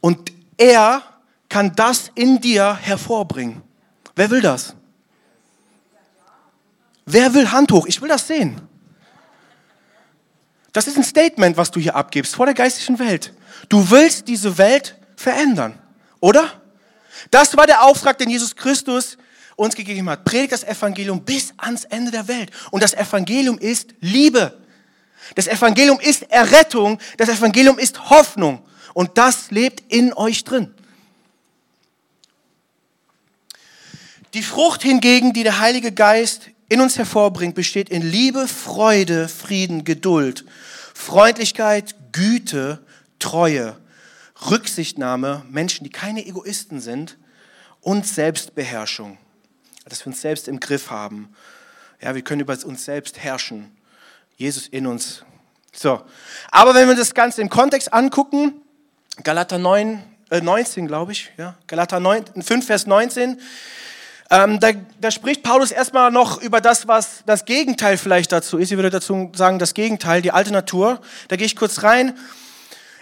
und 0.00 0.32
er 0.56 1.02
kann 1.50 1.76
das 1.76 2.10
in 2.14 2.40
dir 2.40 2.74
hervorbringen. 2.74 3.62
Wer 4.14 4.30
will 4.30 4.40
das? 4.40 4.74
Wer 7.06 7.32
will 7.34 7.50
Hand 7.52 7.70
hoch? 7.70 7.86
Ich 7.86 8.02
will 8.02 8.08
das 8.08 8.26
sehen. 8.26 8.60
Das 10.72 10.88
ist 10.88 10.96
ein 10.96 11.04
Statement, 11.04 11.56
was 11.56 11.70
du 11.70 11.80
hier 11.80 11.94
abgibst 11.94 12.34
vor 12.34 12.44
der 12.44 12.54
geistlichen 12.54 12.98
Welt. 12.98 13.32
Du 13.68 13.90
willst 13.90 14.28
diese 14.28 14.58
Welt 14.58 14.96
verändern, 15.16 15.78
oder? 16.20 16.60
Das 17.30 17.56
war 17.56 17.66
der 17.66 17.82
Auftrag, 17.82 18.18
den 18.18 18.28
Jesus 18.28 18.54
Christus 18.54 19.16
uns 19.54 19.74
gegeben 19.74 20.10
hat. 20.10 20.24
Predigt 20.24 20.52
das 20.52 20.64
Evangelium 20.64 21.24
bis 21.24 21.54
ans 21.56 21.84
Ende 21.84 22.10
der 22.10 22.28
Welt. 22.28 22.50
Und 22.70 22.82
das 22.82 22.92
Evangelium 22.92 23.58
ist 23.58 23.94
Liebe. 24.00 24.58
Das 25.34 25.46
Evangelium 25.46 25.98
ist 26.00 26.24
Errettung. 26.24 26.98
Das 27.16 27.28
Evangelium 27.28 27.78
ist 27.78 28.10
Hoffnung. 28.10 28.62
Und 28.92 29.16
das 29.16 29.50
lebt 29.50 29.82
in 29.92 30.12
euch 30.12 30.44
drin. 30.44 30.74
Die 34.34 34.42
Frucht 34.42 34.82
hingegen, 34.82 35.32
die 35.32 35.42
der 35.42 35.58
Heilige 35.60 35.92
Geist 35.92 36.50
in 36.68 36.80
uns 36.80 36.98
hervorbringt, 36.98 37.54
besteht 37.54 37.88
in 37.88 38.02
Liebe, 38.02 38.48
Freude, 38.48 39.28
Frieden, 39.28 39.84
Geduld, 39.84 40.44
Freundlichkeit, 40.94 41.94
Güte, 42.12 42.80
Treue, 43.18 43.76
Rücksichtnahme, 44.50 45.44
Menschen, 45.48 45.84
die 45.84 45.90
keine 45.90 46.26
Egoisten 46.26 46.80
sind 46.80 47.16
und 47.80 48.06
Selbstbeherrschung. 48.06 49.18
Dass 49.84 50.00
wir 50.00 50.08
uns 50.08 50.20
selbst 50.20 50.48
im 50.48 50.58
Griff 50.58 50.90
haben. 50.90 51.28
Ja, 52.00 52.14
wir 52.14 52.22
können 52.22 52.40
über 52.40 52.56
uns 52.64 52.84
selbst 52.84 53.18
herrschen. 53.18 53.70
Jesus 54.36 54.66
in 54.66 54.86
uns. 54.86 55.24
So. 55.72 56.02
Aber 56.50 56.74
wenn 56.74 56.88
wir 56.88 56.96
das 56.96 57.14
Ganze 57.14 57.40
im 57.40 57.48
Kontext 57.48 57.92
angucken, 57.92 58.60
Galater 59.22 59.58
9, 59.58 60.02
äh 60.30 60.40
19, 60.40 60.88
glaube 60.88 61.12
ich, 61.12 61.30
ja, 61.36 61.56
Galater 61.66 62.00
9, 62.00 62.42
5, 62.42 62.66
Vers 62.66 62.86
19, 62.86 63.40
ähm, 64.30 64.58
da, 64.58 64.70
da, 65.00 65.10
spricht 65.10 65.42
Paulus 65.42 65.70
erstmal 65.70 66.10
noch 66.10 66.42
über 66.42 66.60
das, 66.60 66.88
was 66.88 67.22
das 67.26 67.44
Gegenteil 67.44 67.96
vielleicht 67.96 68.32
dazu 68.32 68.58
ist. 68.58 68.72
Ich 68.72 68.76
würde 68.76 68.90
dazu 68.90 69.30
sagen, 69.34 69.58
das 69.58 69.72
Gegenteil, 69.72 70.20
die 70.20 70.32
alte 70.32 70.52
Natur. 70.52 71.00
Da 71.28 71.36
gehe 71.36 71.46
ich 71.46 71.54
kurz 71.54 71.84
rein. 71.84 72.18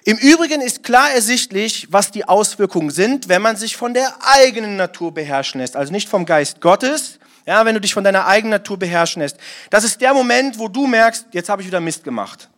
Im 0.04 0.18
Übrigen 0.18 0.60
ist 0.60 0.82
klar 0.82 1.12
ersichtlich, 1.12 1.88
was 1.90 2.10
die 2.10 2.28
Auswirkungen 2.28 2.90
sind, 2.90 3.28
wenn 3.28 3.40
man 3.40 3.56
sich 3.56 3.74
von 3.74 3.94
der 3.94 4.14
eigenen 4.20 4.76
Natur 4.76 5.14
beherrschen 5.14 5.62
lässt. 5.62 5.76
Also 5.76 5.92
nicht 5.92 6.10
vom 6.10 6.26
Geist 6.26 6.60
Gottes, 6.60 7.18
ja, 7.46 7.64
wenn 7.64 7.74
du 7.74 7.80
dich 7.80 7.94
von 7.94 8.04
deiner 8.04 8.26
eigenen 8.26 8.50
Natur 8.50 8.78
beherrschen 8.78 9.22
lässt. 9.22 9.38
Das 9.70 9.82
ist 9.82 10.02
der 10.02 10.12
Moment, 10.12 10.58
wo 10.58 10.68
du 10.68 10.86
merkst, 10.86 11.28
jetzt 11.32 11.48
habe 11.48 11.62
ich 11.62 11.68
wieder 11.68 11.80
Mist 11.80 12.04
gemacht. 12.04 12.50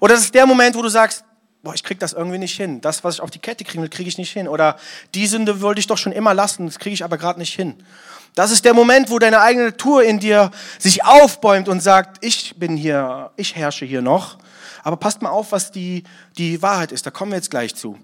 Oder 0.00 0.14
das 0.14 0.24
ist 0.24 0.34
der 0.34 0.46
Moment, 0.46 0.76
wo 0.76 0.82
du 0.82 0.88
sagst, 0.88 1.24
boah, 1.62 1.74
ich 1.74 1.82
krieg 1.82 1.98
das 1.98 2.12
irgendwie 2.12 2.38
nicht 2.38 2.56
hin. 2.56 2.80
Das, 2.80 3.04
was 3.04 3.16
ich 3.16 3.20
auf 3.20 3.30
die 3.30 3.38
Kette 3.38 3.64
kriegen 3.64 3.82
will, 3.82 3.88
kriege 3.88 4.08
ich 4.08 4.18
nicht 4.18 4.32
hin. 4.32 4.48
Oder 4.48 4.76
die 5.14 5.26
Sünde 5.26 5.60
wollte 5.60 5.80
ich 5.80 5.86
doch 5.86 5.98
schon 5.98 6.12
immer 6.12 6.34
lassen, 6.34 6.66
das 6.66 6.78
kriege 6.78 6.94
ich 6.94 7.04
aber 7.04 7.18
gerade 7.18 7.38
nicht 7.38 7.54
hin. 7.54 7.74
Das 8.34 8.50
ist 8.50 8.64
der 8.64 8.74
Moment, 8.74 9.10
wo 9.10 9.18
deine 9.18 9.40
eigene 9.40 9.66
Natur 9.66 10.04
in 10.04 10.20
dir 10.20 10.50
sich 10.78 11.04
aufbäumt 11.04 11.68
und 11.68 11.80
sagt, 11.80 12.24
ich 12.24 12.54
bin 12.56 12.76
hier, 12.76 13.32
ich 13.36 13.56
herrsche 13.56 13.84
hier 13.84 14.02
noch. 14.02 14.38
Aber 14.84 14.96
passt 14.96 15.22
mal 15.22 15.30
auf, 15.30 15.50
was 15.50 15.72
die, 15.72 16.04
die 16.36 16.62
Wahrheit 16.62 16.92
ist. 16.92 17.04
Da 17.04 17.10
kommen 17.10 17.32
wir 17.32 17.36
jetzt 17.36 17.50
gleich 17.50 17.74
zu. 17.74 17.98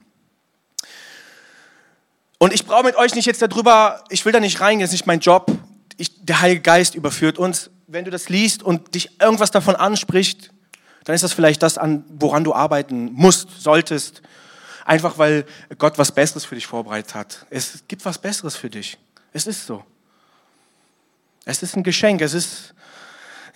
Und 2.38 2.52
ich 2.52 2.66
brauche 2.66 2.84
mit 2.84 2.96
euch 2.96 3.14
nicht 3.14 3.26
jetzt 3.26 3.40
darüber, 3.40 4.02
ich 4.10 4.24
will 4.24 4.32
da 4.32 4.40
nicht 4.40 4.60
reingehen, 4.60 4.80
das 4.80 4.90
ist 4.90 5.00
nicht 5.00 5.06
mein 5.06 5.20
Job. 5.20 5.50
Ich, 5.96 6.24
der 6.24 6.40
Heilige 6.40 6.62
Geist 6.62 6.94
überführt 6.94 7.38
uns. 7.38 7.70
Wenn 7.86 8.04
du 8.04 8.10
das 8.10 8.28
liest 8.28 8.62
und 8.62 8.94
dich 8.94 9.20
irgendwas 9.20 9.50
davon 9.50 9.76
anspricht, 9.76 10.50
dann 11.04 11.14
ist 11.14 11.22
das 11.22 11.32
vielleicht 11.32 11.62
das, 11.62 11.78
an, 11.78 12.04
woran 12.08 12.44
du 12.44 12.54
arbeiten 12.54 13.12
musst, 13.12 13.62
solltest. 13.62 14.22
Einfach 14.84 15.18
weil 15.18 15.46
Gott 15.78 15.98
was 15.98 16.12
Besseres 16.12 16.44
für 16.44 16.54
dich 16.54 16.66
vorbereitet 16.66 17.14
hat. 17.14 17.46
Es 17.50 17.84
gibt 17.88 18.04
was 18.04 18.18
Besseres 18.18 18.56
für 18.56 18.70
dich. 18.70 18.98
Es 19.32 19.46
ist 19.46 19.66
so. 19.66 19.84
Es 21.44 21.62
ist 21.62 21.76
ein 21.76 21.82
Geschenk. 21.82 22.20
Es 22.22 22.34
ist, 22.34 22.74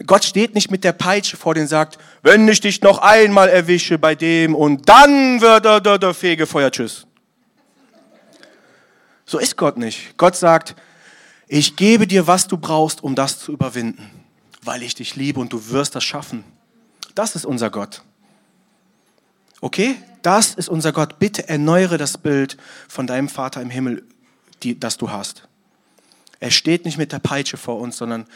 Gott 0.07 0.25
steht 0.25 0.55
nicht 0.55 0.71
mit 0.71 0.85
der 0.85 0.93
Peitsche 0.93 1.37
vor 1.37 1.55
dir 1.55 1.63
und 1.63 1.69
sagt, 1.69 1.99
wenn 2.23 2.47
ich 2.49 2.61
dich 2.61 2.83
noch 2.83 2.99
einmal 2.99 3.49
erwische 3.49 3.99
bei 3.99 4.15
dem 4.15 4.55
und 4.55 4.89
dann 4.89 5.41
wird 5.41 5.65
der, 5.65 5.81
der, 5.81 5.99
der 5.99 6.15
Fegefeuer, 6.15 6.71
tschüss. 6.71 7.07
So 9.25 9.39
ist 9.39 9.57
Gott 9.57 9.77
nicht. 9.77 10.17
Gott 10.17 10.37
sagt, 10.37 10.75
ich 11.47 11.77
gebe 11.77 12.07
dir, 12.07 12.27
was 12.27 12.47
du 12.47 12.59
brauchst, 12.59 13.03
um 13.03 13.15
das 13.15 13.39
zu 13.39 13.53
überwinden, 13.53 14.11
weil 14.63 14.83
ich 14.83 14.95
dich 14.95 15.17
liebe 15.17 15.41
und 15.41 15.53
du 15.53 15.71
wirst 15.71 15.95
das 15.95 16.05
schaffen. 16.05 16.45
Das 17.19 17.35
ist 17.35 17.45
unser 17.45 17.69
Gott. 17.69 18.03
Okay? 19.61 19.97
Das 20.23 20.55
ist 20.55 20.69
unser 20.69 20.93
Gott. 20.93 21.19
Bitte 21.19 21.49
erneuere 21.49 21.99
das 21.99 22.17
Bild 22.17 22.57
von 22.87 23.09
deinem 23.09 23.29
Vater 23.29 23.61
im 23.61 23.71
Himmel, 23.71 24.05
die, 24.63 24.79
das 24.79 24.99
du 24.99 25.11
hast. 25.11 25.49
Er 26.39 26.53
steht 26.53 26.85
nicht 26.85 26.97
mit 26.97 27.11
der 27.11 27.19
Peitsche 27.19 27.57
vor 27.57 27.81
uns, 27.81 27.97
sondern 27.97 28.29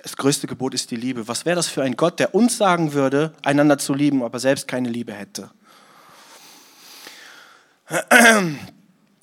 das 0.00 0.16
größte 0.16 0.46
Gebot 0.46 0.72
ist 0.74 0.92
die 0.92 0.96
Liebe. 0.96 1.26
Was 1.26 1.46
wäre 1.46 1.56
das 1.56 1.66
für 1.66 1.82
ein 1.82 1.96
Gott, 1.96 2.20
der 2.20 2.32
uns 2.32 2.56
sagen 2.56 2.92
würde, 2.92 3.34
einander 3.42 3.76
zu 3.76 3.92
lieben, 3.92 4.22
aber 4.22 4.38
selbst 4.38 4.68
keine 4.68 4.88
Liebe 4.88 5.12
hätte? 5.14 5.50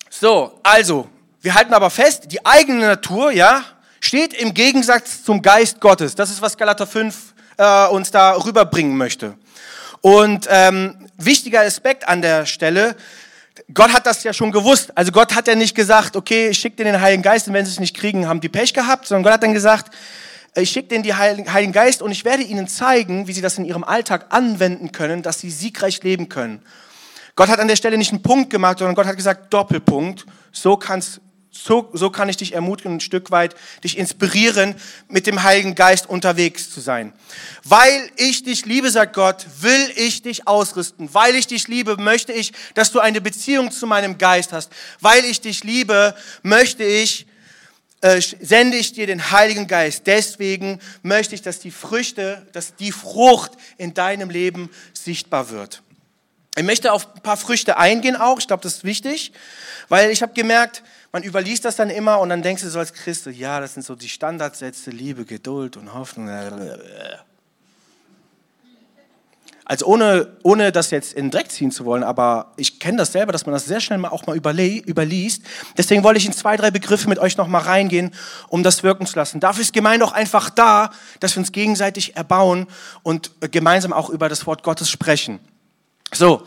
So, 0.10 0.60
also, 0.62 1.08
wir 1.40 1.56
halten 1.56 1.74
aber 1.74 1.90
fest, 1.90 2.34
die 2.34 2.46
eigene 2.46 2.82
Natur, 2.82 3.32
ja, 3.32 3.64
steht 4.02 4.34
im 4.34 4.54
Gegensatz 4.54 5.24
zum 5.24 5.42
Geist 5.42 5.80
Gottes. 5.80 6.16
Das 6.16 6.30
ist, 6.30 6.42
was 6.42 6.58
Galater 6.58 6.86
5 6.86 7.35
äh, 7.58 7.88
uns 7.88 8.12
da 8.12 8.34
rüberbringen 8.34 8.98
möchte. 8.98 9.36
Und 10.02 10.48
ähm, 10.50 11.10
wichtiger 11.18 11.62
Aspekt 11.62 12.08
an 12.08 12.22
der 12.22 12.46
Stelle, 12.46 12.96
Gott 13.74 13.94
hat 13.94 14.06
das 14.06 14.24
ja 14.24 14.34
schon 14.34 14.52
gewusst. 14.52 14.96
Also 14.96 15.12
Gott 15.12 15.34
hat 15.34 15.48
ja 15.48 15.56
nicht 15.56 15.76
gesagt, 15.76 16.16
okay, 16.16 16.50
ich 16.50 16.60
schicke 16.60 16.78
dir 16.78 16.84
den 16.84 17.02
Heiligen 17.02 17.24
Geist 17.24 17.48
und 17.48 17.54
wenn 17.54 17.66
sie 17.66 17.72
es 17.72 17.80
nicht 17.80 17.96
kriegen, 17.96 18.28
haben 18.28 18.42
die 18.42 18.50
Pech 18.50 18.74
gehabt, 18.74 19.08
sondern 19.08 19.24
Gott 19.24 19.34
hat 19.34 19.44
dann 19.44 19.54
gesagt, 19.54 19.96
ich 20.56 20.70
schicke 20.70 20.90
denen 20.90 21.04
den 21.04 21.18
Heiligen 21.18 21.74
Geist 21.74 22.02
und 22.02 22.12
ich 22.12 22.24
werde 22.24 22.44
ihnen 22.44 22.68
zeigen, 22.68 23.28
wie 23.28 23.34
sie 23.34 23.42
das 23.42 23.58
in 23.58 23.66
ihrem 23.66 23.84
Alltag 23.84 24.28
anwenden 24.30 24.92
können, 24.92 25.22
dass 25.22 25.40
sie 25.40 25.50
siegreich 25.50 26.02
leben 26.04 26.30
können. 26.30 26.62
Gott 27.36 27.50
hat 27.50 27.60
an 27.60 27.68
der 27.68 27.76
Stelle 27.76 27.98
nicht 27.98 28.12
einen 28.12 28.22
Punkt 28.22 28.50
gemacht, 28.50 28.80
sondern 28.80 28.96
Gott 28.96 29.06
hat 29.06 29.18
gesagt, 29.18 29.54
Doppelpunkt. 29.54 30.26
So 30.54 30.78
kannst 30.78 31.20
so, 31.58 31.90
so 31.94 32.10
kann 32.10 32.28
ich 32.28 32.38
dich 32.38 32.54
ermutigen, 32.54 32.96
ein 32.96 33.00
Stück 33.00 33.32
weit 33.32 33.56
dich 33.84 33.98
inspirieren, 33.98 34.76
mit 35.08 35.26
dem 35.26 35.42
Heiligen 35.42 35.74
Geist 35.74 36.08
unterwegs 36.08 36.70
zu 36.70 36.82
sein. 36.82 37.14
Weil 37.64 38.10
ich 38.18 38.44
dich 38.44 38.66
liebe, 38.66 38.92
sagt 38.92 39.14
Gott, 39.14 39.46
will 39.62 39.92
ich 39.96 40.22
dich 40.22 40.48
ausrüsten. 40.48 41.14
Weil 41.14 41.36
ich 41.36 41.48
dich 41.48 41.68
liebe, 41.68 41.98
möchte 41.98 42.34
ich, 42.34 42.52
dass 42.74 42.92
du 42.92 43.00
eine 43.00 43.22
Beziehung 43.22 43.72
zu 43.72 43.88
meinem 43.88 44.18
Geist 44.18 44.52
hast. 44.52 44.72
Weil 45.00 45.24
ich 45.24 45.42
dich 45.42 45.64
liebe, 45.64 46.14
möchte 46.44 46.84
ich, 46.84 47.26
äh, 48.02 48.22
sende 48.22 48.78
ich 48.78 48.92
dir 48.92 49.08
den 49.08 49.32
Heiligen 49.32 49.68
Geist. 49.68 50.04
Deswegen 50.06 50.80
möchte 51.04 51.36
ich, 51.36 51.42
dass 51.42 51.60
die 51.60 51.72
Früchte, 51.72 52.46
dass 52.52 52.76
die 52.76 52.92
Frucht 52.92 53.54
in 53.78 53.94
deinem 53.94 54.30
Leben 54.30 54.70
sichtbar 54.94 55.50
wird. 55.50 55.82
Ich 56.58 56.64
möchte 56.64 56.94
auf 56.94 57.16
ein 57.16 57.22
paar 57.22 57.38
Früchte 57.38 57.78
eingehen 57.78 58.16
auch. 58.16 58.40
Ich 58.40 58.48
glaube, 58.48 58.64
das 58.64 58.76
ist 58.76 58.84
wichtig, 58.84 59.34
weil 59.90 60.10
ich 60.12 60.22
habe 60.22 60.34
gemerkt, 60.34 60.84
man 61.16 61.24
überliest 61.24 61.64
das 61.64 61.78
dann 61.78 61.90
immer 61.90 62.20
und 62.20 62.28
dann 62.28 62.42
denkst 62.42 62.62
du 62.62 62.70
so 62.70 62.78
als 62.78 62.92
Christ, 62.92 63.26
ja, 63.28 63.62
das 63.62 63.76
sind 63.76 63.84
so 63.84 63.96
die 63.96 64.10
Standardsätze, 64.10 64.92
Liebe, 64.92 65.24
Geduld 65.24 65.78
und 65.78 65.94
Hoffnung. 65.94 66.30
Also 69.64 69.86
ohne, 69.86 70.36
ohne 70.44 70.74
das 70.74 70.92
jetzt 70.92 71.14
in 71.14 71.28
den 71.28 71.32
Dreck 71.32 71.54
ziehen 71.54 71.72
zu 71.72 71.86
wollen, 71.86 72.04
aber 72.04 72.52
ich 72.58 72.82
kenne 72.82 72.98
das 72.98 73.14
selber, 73.14 73.32
dass 73.32 73.46
man 73.46 73.54
das 73.54 73.64
sehr 73.64 73.80
schnell 73.80 73.98
mal 73.98 74.10
auch 74.10 74.28
mal 74.28 74.36
überliest. 74.36 75.44
Deswegen 75.78 76.04
wollte 76.04 76.18
ich 76.18 76.26
in 76.26 76.34
zwei, 76.34 76.58
drei 76.58 76.70
Begriffe 76.70 77.08
mit 77.08 77.20
euch 77.20 77.38
noch 77.38 77.48
mal 77.48 77.60
reingehen, 77.60 78.14
um 78.50 78.62
das 78.62 78.84
wirken 78.84 79.06
zu 79.06 79.16
lassen. 79.16 79.40
Dafür 79.40 79.62
ist 79.62 79.72
Gemeinde 79.72 80.06
auch 80.06 80.12
einfach 80.12 80.50
da, 80.50 80.92
dass 81.22 81.34
wir 81.38 81.40
uns 81.40 81.54
gegenseitig 81.54 82.18
erbauen 82.18 82.68
und 83.04 83.32
gemeinsam 83.54 83.94
auch 83.94 84.10
über 84.10 84.28
das 84.28 84.46
Wort 84.48 84.64
Gottes 84.64 84.90
sprechen. 84.90 85.40
So, 86.14 86.46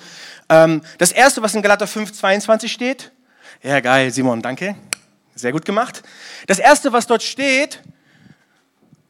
ähm, 0.50 0.82
das 0.98 1.10
erste, 1.10 1.40
was 1.40 1.54
in 1.54 1.62
Galater 1.62 1.86
5, 1.86 2.12
22 2.12 2.70
steht, 2.70 3.12
ja 3.62 3.80
geil, 3.80 4.10
Simon, 4.12 4.42
danke, 4.42 4.76
sehr 5.34 5.52
gut 5.52 5.64
gemacht. 5.64 6.02
Das 6.46 6.58
erste, 6.58 6.92
was 6.92 7.06
dort 7.06 7.22
steht, 7.22 7.82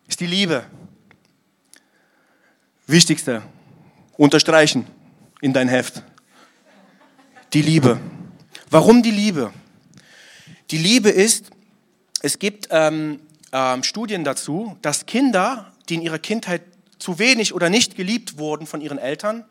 ist 0.06 0.20
die 0.20 0.26
Liebe. 0.26 0.64
Wichtigste, 2.86 3.42
unterstreichen 4.16 4.86
in 5.40 5.52
dein 5.52 5.68
Heft. 5.68 6.02
Die 7.52 7.62
Liebe. 7.62 8.00
Warum 8.70 9.02
die 9.02 9.10
Liebe? 9.10 9.52
Die 10.70 10.78
Liebe 10.78 11.10
ist, 11.10 11.50
es 12.20 12.38
gibt 12.38 12.68
ähm, 12.70 13.20
ähm, 13.52 13.82
Studien 13.82 14.24
dazu, 14.24 14.76
dass 14.82 15.06
Kinder, 15.06 15.72
die 15.88 15.94
in 15.94 16.02
ihrer 16.02 16.18
Kindheit 16.18 16.62
zu 16.98 17.18
wenig 17.18 17.54
oder 17.54 17.70
nicht 17.70 17.96
geliebt 17.96 18.38
wurden 18.38 18.66
von 18.66 18.80
ihren 18.80 18.98
Eltern, 18.98 19.44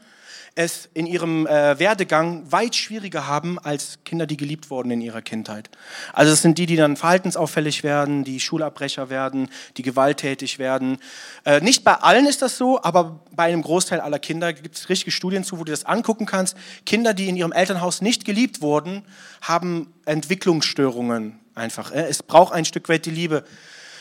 es 0.57 0.89
in 0.95 1.05
ihrem 1.05 1.45
äh, 1.45 1.77
Werdegang 1.77 2.51
weit 2.51 2.75
schwieriger 2.75 3.27
haben 3.27 3.59
als 3.59 3.99
Kinder, 4.05 4.25
die 4.25 4.37
geliebt 4.37 4.71
wurden 4.71 4.89
in 4.89 5.01
ihrer 5.01 5.21
Kindheit. 5.21 5.69
Also 6.13 6.33
es 6.33 6.41
sind 6.41 6.57
die, 6.57 6.65
die 6.65 6.75
dann 6.75 6.97
verhaltensauffällig 6.97 7.83
werden, 7.83 8.23
die 8.23 8.39
Schulabbrecher 8.39 9.11
werden, 9.11 9.49
die 9.77 9.83
gewalttätig 9.83 10.57
werden. 10.57 10.97
Äh, 11.45 11.61
nicht 11.61 11.83
bei 11.83 11.93
allen 11.93 12.25
ist 12.25 12.41
das 12.41 12.57
so, 12.57 12.81
aber 12.81 13.19
bei 13.31 13.43
einem 13.43 13.61
Großteil 13.61 13.99
aller 13.99 14.17
Kinder 14.17 14.51
gibt 14.51 14.75
es 14.75 14.89
richtige 14.89 15.11
Studien 15.11 15.43
zu, 15.43 15.59
wo 15.59 15.63
du 15.63 15.71
das 15.71 15.85
angucken 15.85 16.25
kannst. 16.25 16.57
Kinder, 16.87 17.13
die 17.13 17.29
in 17.29 17.37
ihrem 17.37 17.51
Elternhaus 17.51 18.01
nicht 18.01 18.25
geliebt 18.25 18.59
wurden, 18.59 19.03
haben 19.41 19.93
Entwicklungsstörungen 20.05 21.37
einfach. 21.53 21.91
Äh? 21.91 22.07
Es 22.09 22.23
braucht 22.23 22.51
ein 22.51 22.65
Stück 22.65 22.89
weit 22.89 23.05
die 23.05 23.11
Liebe. 23.11 23.43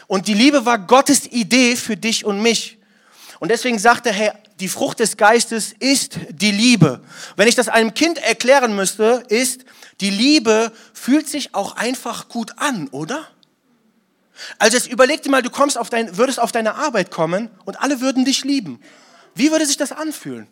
Und 0.07 0.27
die 0.27 0.35
Liebe 0.35 0.65
war 0.65 0.79
Gottes 0.79 1.31
Idee 1.31 1.77
für 1.77 1.99
dich 1.99 2.25
und 2.25 2.41
mich. 2.41 2.79
Und 3.39 3.51
deswegen 3.51 3.79
sagt 3.79 4.07
er, 4.07 4.13
hey, 4.13 4.31
die 4.61 4.69
Frucht 4.69 5.01
des 5.01 5.17
Geistes 5.17 5.75
ist 5.79 6.19
die 6.31 6.51
Liebe. 6.51 7.03
Wenn 7.37 7.49
ich 7.49 7.55
das 7.55 7.69
einem 7.69 7.95
Kind 7.95 8.19
erklären 8.19 8.75
müsste, 8.75 9.25
ist, 9.29 9.65
die 10.01 10.11
Liebe 10.11 10.73
fühlt 10.95 11.29
sich 11.29 11.55
auch 11.55 11.77
einfach 11.77 12.29
gut 12.29 12.53
an, 12.59 12.89
oder? 12.89 13.29
Also 14.59 14.77
jetzt 14.77 14.89
überleg 14.89 15.23
dir 15.23 15.31
mal, 15.31 15.43
du 15.43 15.51
kommst 15.51 15.79
auf 15.79 15.91
dein, 15.91 16.17
würdest 16.17 16.41
auf 16.41 16.53
deine 16.53 16.75
Arbeit 16.75 17.11
kommen 17.11 17.51
und 17.65 17.81
alle 17.81 18.01
würden 18.01 18.25
dich 18.25 18.45
lieben. 18.45 18.81
Wie 19.35 19.51
würde 19.51 19.67
sich 19.67 19.77
das 19.77 19.93
anfühlen? 19.93 20.47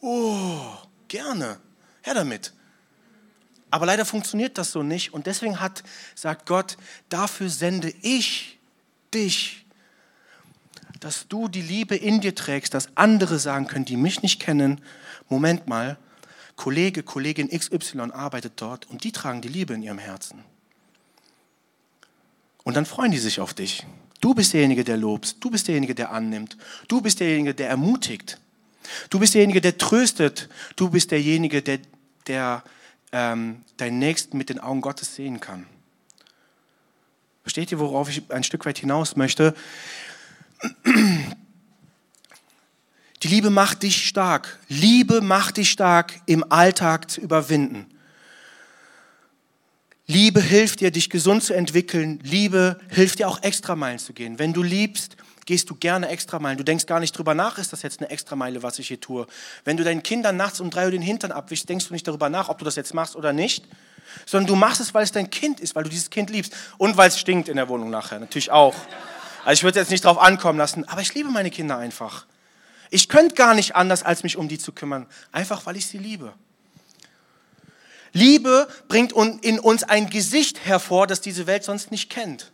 Oh, 0.00 0.60
gerne. 1.08 1.60
Her 2.02 2.14
damit. 2.14 2.52
Aber 3.70 3.86
leider 3.86 4.04
funktioniert 4.04 4.56
das 4.56 4.72
so 4.72 4.82
nicht 4.82 5.12
und 5.12 5.26
deswegen 5.26 5.60
hat, 5.60 5.82
sagt 6.14 6.46
Gott, 6.46 6.76
dafür 7.08 7.50
sende 7.50 7.92
ich 8.02 8.58
dich 9.12 9.66
dass 11.00 11.28
du 11.28 11.48
die 11.48 11.62
Liebe 11.62 11.96
in 11.96 12.20
dir 12.20 12.34
trägst, 12.34 12.74
dass 12.74 12.88
andere 12.96 13.38
sagen 13.38 13.66
können, 13.66 13.84
die 13.84 13.96
mich 13.96 14.22
nicht 14.22 14.40
kennen, 14.40 14.80
Moment 15.28 15.66
mal, 15.68 15.98
Kollege, 16.56 17.02
Kollegin 17.02 17.48
XY 17.48 18.10
arbeitet 18.12 18.54
dort 18.56 18.86
und 18.90 19.04
die 19.04 19.12
tragen 19.12 19.40
die 19.40 19.48
Liebe 19.48 19.74
in 19.74 19.82
ihrem 19.82 19.98
Herzen. 19.98 20.44
Und 22.64 22.74
dann 22.76 22.84
freuen 22.84 23.12
die 23.12 23.18
sich 23.18 23.40
auf 23.40 23.54
dich. 23.54 23.86
Du 24.20 24.34
bist 24.34 24.52
derjenige, 24.52 24.82
der 24.82 24.96
lobst. 24.96 25.36
Du 25.40 25.50
bist 25.50 25.68
derjenige, 25.68 25.94
der 25.94 26.10
annimmt. 26.10 26.56
Du 26.88 27.00
bist 27.00 27.20
derjenige, 27.20 27.54
der 27.54 27.68
ermutigt. 27.68 28.40
Du 29.10 29.20
bist 29.20 29.34
derjenige, 29.34 29.60
der 29.60 29.78
tröstet. 29.78 30.48
Du 30.74 30.90
bist 30.90 31.12
derjenige, 31.12 31.62
der, 31.62 31.78
der 32.26 32.64
ähm, 33.12 33.62
deinen 33.76 34.00
Nächsten 34.00 34.36
mit 34.36 34.48
den 34.48 34.58
Augen 34.58 34.80
Gottes 34.80 35.14
sehen 35.14 35.38
kann. 35.40 35.66
Versteht 37.42 37.72
ihr, 37.72 37.78
worauf 37.78 38.10
ich 38.10 38.30
ein 38.30 38.42
Stück 38.42 38.66
weit 38.66 38.78
hinaus 38.78 39.16
möchte? 39.16 39.54
Die 43.22 43.28
Liebe 43.28 43.50
macht 43.50 43.82
dich 43.82 44.06
stark. 44.06 44.58
Liebe 44.68 45.20
macht 45.20 45.56
dich 45.56 45.70
stark, 45.70 46.20
im 46.26 46.50
Alltag 46.52 47.10
zu 47.10 47.20
überwinden. 47.20 47.86
Liebe 50.06 50.40
hilft 50.40 50.80
dir, 50.80 50.90
dich 50.90 51.10
gesund 51.10 51.42
zu 51.42 51.52
entwickeln. 51.52 52.20
Liebe 52.22 52.78
hilft 52.88 53.18
dir 53.18 53.28
auch 53.28 53.42
Extrameilen 53.42 53.98
zu 53.98 54.12
gehen. 54.14 54.38
Wenn 54.38 54.54
du 54.54 54.62
liebst, 54.62 55.16
gehst 55.44 55.68
du 55.68 55.74
gerne 55.74 56.08
Extrameilen. 56.08 56.56
Du 56.56 56.64
denkst 56.64 56.86
gar 56.86 57.00
nicht 57.00 57.12
drüber 57.12 57.34
nach, 57.34 57.58
ist 57.58 57.72
das 57.72 57.82
jetzt 57.82 58.00
eine 58.00 58.10
Extrameile, 58.10 58.62
was 58.62 58.78
ich 58.78 58.88
hier 58.88 59.00
tue. 59.00 59.26
Wenn 59.64 59.76
du 59.76 59.84
deinen 59.84 60.02
Kindern 60.02 60.36
nachts 60.36 60.60
um 60.60 60.70
drei 60.70 60.84
Uhr 60.86 60.90
den 60.90 61.02
Hintern 61.02 61.32
abwischst, 61.32 61.68
denkst 61.68 61.88
du 61.88 61.94
nicht 61.94 62.06
darüber 62.06 62.28
nach, 62.30 62.48
ob 62.48 62.58
du 62.58 62.64
das 62.64 62.76
jetzt 62.76 62.94
machst 62.94 63.16
oder 63.16 63.32
nicht, 63.32 63.66
sondern 64.26 64.46
du 64.46 64.56
machst 64.56 64.80
es, 64.80 64.94
weil 64.94 65.04
es 65.04 65.12
dein 65.12 65.30
Kind 65.30 65.60
ist, 65.60 65.74
weil 65.74 65.84
du 65.84 65.90
dieses 65.90 66.10
Kind 66.10 66.30
liebst 66.30 66.54
und 66.78 66.96
weil 66.96 67.08
es 67.08 67.18
stinkt 67.18 67.48
in 67.48 67.56
der 67.56 67.68
Wohnung 67.68 67.90
nachher, 67.90 68.20
natürlich 68.20 68.50
auch. 68.50 68.74
Also 69.44 69.60
ich 69.60 69.62
würde 69.62 69.78
jetzt 69.80 69.90
nicht 69.90 70.04
drauf 70.04 70.18
ankommen 70.18 70.58
lassen, 70.58 70.88
aber 70.88 71.00
ich 71.00 71.14
liebe 71.14 71.30
meine 71.30 71.50
Kinder 71.50 71.78
einfach. 71.78 72.26
Ich 72.90 73.08
könnte 73.08 73.34
gar 73.34 73.54
nicht 73.54 73.76
anders, 73.76 74.02
als 74.02 74.22
mich 74.22 74.36
um 74.36 74.48
die 74.48 74.58
zu 74.58 74.72
kümmern, 74.72 75.06
einfach 75.32 75.66
weil 75.66 75.76
ich 75.76 75.86
sie 75.86 75.98
liebe. 75.98 76.32
Liebe 78.12 78.68
bringt 78.88 79.12
in 79.12 79.60
uns 79.60 79.82
ein 79.82 80.08
Gesicht 80.08 80.64
hervor, 80.64 81.06
das 81.06 81.20
diese 81.20 81.46
Welt 81.46 81.64
sonst 81.64 81.90
nicht 81.90 82.08
kennt. 82.08 82.52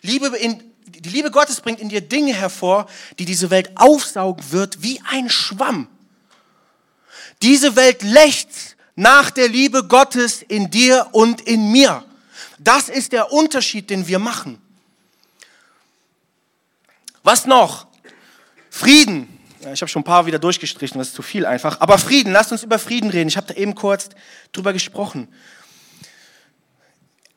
Liebe 0.00 0.28
in, 0.36 0.62
die 0.86 1.08
Liebe 1.08 1.30
Gottes 1.30 1.60
bringt 1.60 1.80
in 1.80 1.88
dir 1.88 2.00
Dinge 2.00 2.32
hervor, 2.32 2.86
die 3.18 3.24
diese 3.24 3.50
Welt 3.50 3.72
aufsaugen 3.74 4.52
wird 4.52 4.82
wie 4.82 5.00
ein 5.10 5.28
Schwamm. 5.28 5.88
Diese 7.42 7.74
Welt 7.74 8.02
lechzt 8.02 8.76
nach 8.94 9.30
der 9.30 9.48
Liebe 9.48 9.84
Gottes 9.84 10.42
in 10.42 10.70
dir 10.70 11.08
und 11.10 11.40
in 11.40 11.72
mir. 11.72 12.04
Das 12.60 12.88
ist 12.88 13.12
der 13.12 13.32
Unterschied, 13.32 13.90
den 13.90 14.06
wir 14.06 14.20
machen. 14.20 14.61
Was 17.22 17.46
noch? 17.46 17.86
Frieden. 18.70 19.38
Ich 19.72 19.80
habe 19.80 19.88
schon 19.88 20.00
ein 20.00 20.04
paar 20.04 20.26
wieder 20.26 20.40
durchgestrichen, 20.40 20.98
das 20.98 21.08
ist 21.08 21.14
zu 21.14 21.22
viel 21.22 21.46
einfach. 21.46 21.80
Aber 21.80 21.98
Frieden, 21.98 22.32
lasst 22.32 22.50
uns 22.50 22.64
über 22.64 22.78
Frieden 22.78 23.10
reden. 23.10 23.28
Ich 23.28 23.36
habe 23.36 23.46
da 23.46 23.54
eben 23.54 23.74
kurz 23.74 24.08
drüber 24.52 24.72
gesprochen. 24.72 25.28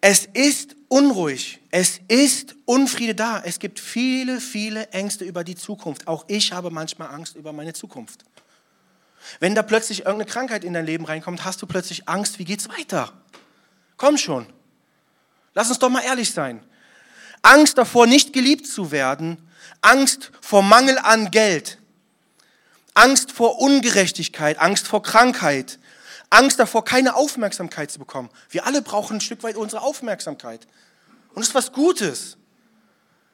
Es 0.01 0.25
ist 0.33 0.75
unruhig, 0.87 1.59
es 1.71 1.99
ist 2.07 2.55
Unfriede 2.65 3.15
da. 3.15 3.41
Es 3.43 3.59
gibt 3.59 3.79
viele, 3.79 4.39
viele 4.39 4.87
Ängste 4.89 5.25
über 5.25 5.43
die 5.43 5.55
Zukunft. 5.55 6.07
Auch 6.07 6.25
ich 6.27 6.51
habe 6.51 6.71
manchmal 6.71 7.09
Angst 7.09 7.35
über 7.35 7.53
meine 7.53 7.73
Zukunft. 7.73 8.23
Wenn 9.39 9.55
da 9.55 9.63
plötzlich 9.63 9.99
irgendeine 9.99 10.29
Krankheit 10.29 10.63
in 10.63 10.73
dein 10.73 10.85
Leben 10.85 11.05
reinkommt, 11.05 11.45
hast 11.45 11.61
du 11.61 11.67
plötzlich 11.67 12.07
Angst, 12.07 12.39
wie 12.39 12.45
geht's 12.45 12.69
weiter? 12.69 13.13
Komm 13.97 14.17
schon. 14.17 14.47
Lass 15.53 15.69
uns 15.69 15.79
doch 15.79 15.89
mal 15.89 16.03
ehrlich 16.03 16.31
sein. 16.31 16.63
Angst 17.41 17.77
davor, 17.77 18.07
nicht 18.07 18.33
geliebt 18.33 18.67
zu 18.67 18.91
werden, 18.91 19.37
Angst 19.82 20.32
vor 20.41 20.63
Mangel 20.63 20.97
an 20.97 21.32
Geld, 21.32 21.78
Angst 22.93 23.32
vor 23.32 23.60
Ungerechtigkeit, 23.60 24.60
Angst 24.60 24.88
vor 24.88 25.04
Krankheit, 25.04 25.80
Angst 26.30 26.60
davor, 26.60 26.84
keine 26.84 27.15
Aufmerksamkeit 27.15 27.91
zu 27.91 27.99
bekommen. 27.99 28.30
Wir 28.49 28.65
alle 28.65 28.82
brauchen 28.82 29.17
ein 29.17 29.21
Stück 29.21 29.43
weit 29.43 29.56
unsere 29.56 29.82
Aufmerksamkeit. 29.82 30.67
Und 31.30 31.41
das 31.41 31.49
ist 31.49 31.56
was 31.56 31.71
Gutes. 31.71 32.38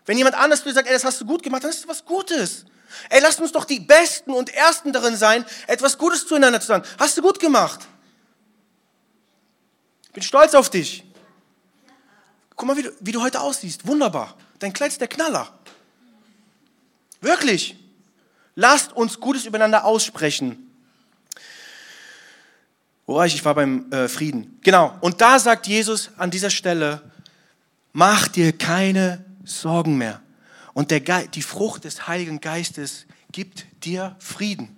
Wenn 0.05 0.17
jemand 0.17 0.35
anders 0.35 0.63
dir 0.63 0.73
sagt, 0.73 0.87
ey, 0.87 0.93
das 0.93 1.05
hast 1.05 1.21
du 1.21 1.25
gut 1.25 1.43
gemacht, 1.43 1.63
dann 1.63 1.69
ist 1.69 1.81
das 1.81 1.87
was 1.87 2.05
Gutes. 2.05 2.65
Ey, 3.09 3.21
lasst 3.21 3.39
uns 3.39 3.51
doch 3.51 3.65
die 3.65 3.79
Besten 3.79 4.31
und 4.31 4.53
Ersten 4.53 4.91
darin 4.91 5.15
sein, 5.15 5.45
etwas 5.67 5.97
Gutes 5.97 6.27
zueinander 6.27 6.59
zu 6.59 6.67
sagen. 6.67 6.83
Hast 6.99 7.17
du 7.17 7.21
gut 7.21 7.39
gemacht. 7.39 7.87
Ich 10.03 10.11
bin 10.11 10.23
stolz 10.23 10.53
auf 10.55 10.69
dich. 10.69 11.05
Guck 12.55 12.67
mal, 12.67 12.75
wie 12.75 12.83
du, 12.83 12.91
wie 12.99 13.11
du 13.11 13.21
heute 13.21 13.39
aussiehst. 13.39 13.87
Wunderbar. 13.87 14.35
Dein 14.59 14.73
Kleid 14.73 14.91
ist 14.91 14.99
der 14.99 15.07
Knaller. 15.07 15.57
Wirklich. 17.21 17.77
Lasst 18.55 18.93
uns 18.93 19.19
Gutes 19.19 19.45
übereinander 19.45 19.85
aussprechen. 19.85 20.67
Wo 23.05 23.15
war 23.15 23.25
ich? 23.25 23.35
Ich 23.35 23.45
war 23.45 23.55
beim 23.55 23.91
äh, 23.91 24.07
Frieden. 24.07 24.59
Genau. 24.63 24.97
Und 25.01 25.21
da 25.21 25.39
sagt 25.39 25.67
Jesus 25.67 26.11
an 26.17 26.31
dieser 26.31 26.49
Stelle, 26.49 27.01
mach 27.93 28.27
dir 28.27 28.51
keine 28.51 29.23
Sorgen 29.45 29.97
mehr. 29.97 30.21
Und 30.73 30.91
der 30.91 31.01
Ge 31.01 31.27
die 31.33 31.41
Frucht 31.41 31.83
des 31.83 32.07
Heiligen 32.07 32.41
Geistes 32.41 33.05
gibt 33.31 33.65
dir 33.83 34.15
Frieden. 34.19 34.77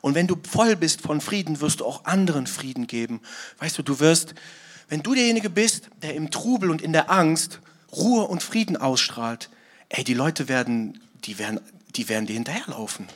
Und 0.00 0.14
wenn 0.14 0.26
du 0.26 0.36
voll 0.48 0.76
bist 0.76 1.00
von 1.00 1.20
Frieden, 1.20 1.60
wirst 1.60 1.80
du 1.80 1.86
auch 1.86 2.04
anderen 2.04 2.46
Frieden 2.46 2.86
geben. 2.86 3.20
Weißt 3.58 3.78
du, 3.78 3.82
du 3.82 4.00
wirst, 4.00 4.34
wenn 4.88 5.02
du 5.02 5.14
derjenige 5.14 5.50
bist, 5.50 5.90
der 6.02 6.14
im 6.14 6.30
Trubel 6.30 6.70
und 6.70 6.82
in 6.82 6.92
der 6.92 7.10
Angst 7.10 7.60
Ruhe 7.92 8.24
und 8.24 8.42
Frieden 8.42 8.76
ausstrahlt, 8.76 9.50
ey, 9.88 10.04
die 10.04 10.14
Leute 10.14 10.48
werden 10.48 11.00
die 11.24 11.38
werden, 11.38 11.60
die 11.96 12.08
werden 12.08 12.26
dir 12.26 12.34
hinterherlaufen. 12.34 13.06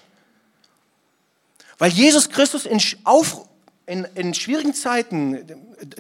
Weil 1.79 1.91
Jesus 1.91 2.29
Christus 2.29 2.67
in, 2.67 2.81
auf, 3.05 3.49
in, 3.87 4.07
in 4.15 4.35
schwierigen 4.35 4.75
Zeiten, 4.75 5.45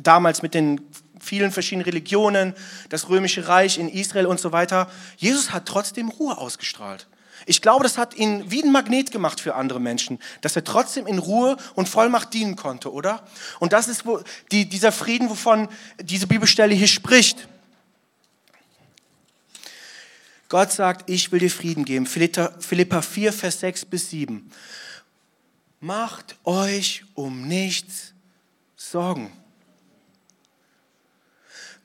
damals 0.03 0.43
mit 0.43 0.55
den 0.55 0.81
vielen 1.23 1.53
verschiedenen 1.53 1.85
Religionen, 1.85 2.55
das 2.88 3.09
römische 3.09 3.49
Reich 3.49 3.79
in 3.79 3.88
Israel 3.88 4.27
und 4.27 4.41
so 4.41 4.53
weiter. 4.53 4.91
Jesus 5.17 5.53
hat 5.53 5.67
trotzdem 5.67 6.09
Ruhe 6.09 6.37
ausgestrahlt. 6.37 7.07
Ich 7.47 7.62
glaube, 7.62 7.83
das 7.83 7.99
hat 7.99 8.15
ihn 8.15 8.51
wie 8.51 8.62
ein 8.62 8.71
Magnet 8.71 9.11
gemacht 9.11 9.41
für 9.41 9.55
andere 9.55 9.81
Menschen, 9.81 10.19
dass 10.43 10.55
er 10.55 10.65
trotzdem 10.65 11.07
in 11.07 11.19
Ruhe 11.19 11.57
und 11.75 11.88
Vollmacht 11.88 12.33
dienen 12.35 12.57
konnte, 12.57 12.93
oder? 12.93 13.25
Und 13.59 13.73
das 13.73 13.88
ist 13.88 14.07
wo, 14.07 14.21
die, 14.53 14.69
dieser 14.69 14.93
Frieden, 14.93 15.31
wovon 15.31 15.69
diese 16.01 16.27
Bibelstelle 16.27 16.75
hier 16.75 16.87
spricht. 16.87 17.49
Gott 20.53 20.71
sagt, 20.71 21.09
ich 21.09 21.33
will 21.33 21.38
dir 21.38 21.51
Frieden 21.51 21.87
geben. 21.87 22.05
Philippa 22.05 23.01
4, 23.01 23.33
Vers 23.33 23.61
6 23.61 23.87
bis 23.87 24.11
7. 24.11 24.53
Macht 25.81 26.37
euch 26.45 27.05
um 27.15 27.49
nichts 27.49 28.12
Sorgen. 28.77 29.33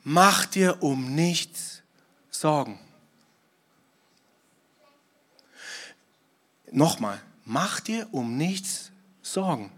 Macht 0.04 0.54
dir 0.54 0.82
um 0.82 1.14
nichts 1.14 1.80
Sorgen. 2.28 2.78
Nochmal, 6.70 7.22
mach 7.46 7.80
dir 7.80 8.06
um 8.12 8.36
nichts 8.36 8.90
Sorgen. 9.22 9.72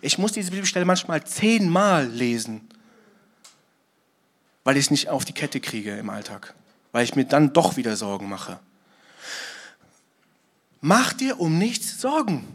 Ich 0.00 0.18
muss 0.18 0.32
diese 0.32 0.50
Bibelstelle 0.50 0.84
manchmal 0.84 1.24
zehnmal 1.24 2.08
lesen, 2.08 2.68
weil 4.64 4.76
ich 4.76 4.86
es 4.86 4.90
nicht 4.90 5.10
auf 5.10 5.24
die 5.24 5.32
Kette 5.32 5.60
kriege 5.60 5.96
im 5.96 6.10
Alltag, 6.10 6.56
weil 6.92 7.04
ich 7.04 7.16
mir 7.16 7.24
dann 7.24 7.52
doch 7.52 7.76
wieder 7.76 7.96
Sorgen 7.96 8.28
mache. 8.28 8.60
Mach 10.80 11.12
dir 11.12 11.40
um 11.40 11.58
nichts 11.58 12.00
Sorgen. 12.00 12.46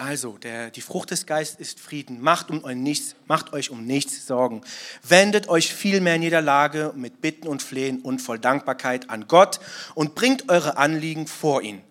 Also, 0.00 0.38
der, 0.38 0.70
die 0.70 0.80
Frucht 0.80 1.10
des 1.10 1.26
Geistes 1.26 1.60
ist 1.60 1.78
Frieden. 1.78 2.22
Macht, 2.22 2.50
um 2.50 2.64
euch 2.64 2.74
nichts, 2.74 3.16
macht 3.26 3.52
euch 3.52 3.68
um 3.68 3.84
nichts 3.84 4.26
Sorgen. 4.26 4.62
Wendet 5.02 5.50
euch 5.50 5.74
vielmehr 5.74 6.14
in 6.14 6.22
jeder 6.22 6.40
Lage 6.40 6.94
mit 6.96 7.20
Bitten 7.20 7.46
und 7.46 7.62
Flehen 7.62 8.00
und 8.00 8.20
voll 8.22 8.38
Dankbarkeit 8.38 9.10
an 9.10 9.28
Gott 9.28 9.60
und 9.94 10.14
bringt 10.14 10.48
eure 10.48 10.78
Anliegen 10.78 11.26
vor 11.26 11.60
ihn. 11.60 11.82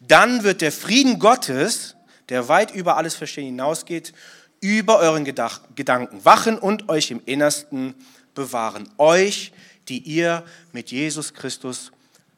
Dann 0.00 0.42
wird 0.42 0.62
der 0.62 0.72
Frieden 0.72 1.18
Gottes, 1.18 1.96
der 2.30 2.48
weit 2.48 2.74
über 2.74 2.96
alles 2.96 3.14
Verstehen 3.14 3.44
hinausgeht, 3.44 4.14
über 4.60 4.98
euren 4.98 5.24
Gedach 5.24 5.60
Gedanken 5.74 6.24
wachen 6.24 6.58
und 6.58 6.88
euch 6.88 7.10
im 7.10 7.22
Innersten 7.24 7.94
bewahren. 8.34 8.88
Euch, 8.98 9.52
die 9.88 9.98
ihr 9.98 10.44
mit 10.72 10.90
Jesus 10.90 11.34
Christus 11.34 11.92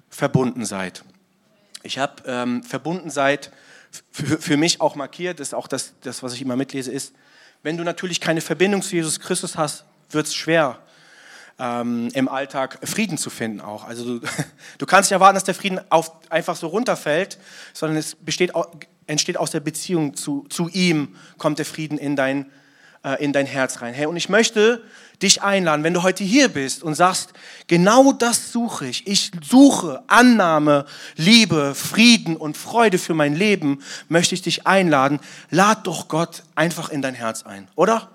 verbunden 0.08 0.64
seid. 0.64 1.04
Ich 1.82 1.98
habe 1.98 2.22
ähm, 2.26 2.62
verbunden 2.62 3.10
seid 3.10 3.50
für, 4.10 4.38
für 4.38 4.56
mich 4.56 4.80
auch 4.80 4.94
markiert, 4.94 5.40
ist 5.40 5.54
auch 5.54 5.66
das, 5.66 5.92
das, 6.02 6.22
was 6.22 6.34
ich 6.34 6.42
immer 6.42 6.56
mitlese, 6.56 6.92
ist, 6.92 7.12
wenn 7.62 7.76
du 7.76 7.84
natürlich 7.84 8.20
keine 8.20 8.40
Verbindung 8.40 8.82
zu 8.82 8.96
Jesus 8.96 9.20
Christus 9.20 9.56
hast, 9.56 9.84
wird 10.10 10.26
es 10.26 10.34
schwer, 10.34 10.78
ähm, 11.58 12.08
im 12.14 12.28
Alltag 12.28 12.78
Frieden 12.82 13.18
zu 13.18 13.30
finden 13.30 13.60
auch. 13.60 13.84
Also 13.84 14.18
du, 14.18 14.26
du 14.78 14.86
kannst 14.86 15.10
nicht 15.10 15.14
erwarten, 15.14 15.34
dass 15.34 15.44
der 15.44 15.54
Frieden 15.54 15.80
auf, 15.90 16.12
einfach 16.30 16.56
so 16.56 16.68
runterfällt, 16.68 17.38
sondern 17.72 17.98
es 17.98 18.14
besteht, 18.14 18.52
entsteht 19.06 19.36
aus 19.36 19.50
der 19.50 19.60
Beziehung 19.60 20.14
zu, 20.14 20.46
zu 20.48 20.68
ihm, 20.68 21.16
kommt 21.38 21.58
der 21.58 21.66
Frieden 21.66 21.98
in 21.98 22.16
dein, 22.16 22.46
äh, 23.04 23.22
in 23.22 23.32
dein 23.32 23.46
Herz 23.46 23.82
rein. 23.82 23.94
Hey, 23.94 24.06
und 24.06 24.16
ich 24.16 24.28
möchte 24.28 24.82
dich 25.22 25.42
einladen, 25.42 25.84
wenn 25.84 25.94
du 25.94 26.02
heute 26.02 26.24
hier 26.24 26.48
bist 26.48 26.82
und 26.82 26.94
sagst, 26.94 27.32
genau 27.66 28.12
das 28.12 28.52
suche 28.52 28.86
ich. 28.86 29.06
Ich 29.06 29.30
suche 29.42 30.02
Annahme, 30.08 30.84
Liebe, 31.16 31.74
Frieden 31.74 32.36
und 32.36 32.56
Freude 32.56 32.98
für 32.98 33.14
mein 33.14 33.34
Leben, 33.34 33.82
möchte 34.08 34.34
ich 34.34 34.42
dich 34.42 34.66
einladen. 34.66 35.20
Lad 35.50 35.86
doch 35.86 36.08
Gott 36.08 36.42
einfach 36.54 36.90
in 36.90 37.02
dein 37.02 37.14
Herz 37.14 37.44
ein, 37.44 37.68
oder? 37.76 38.10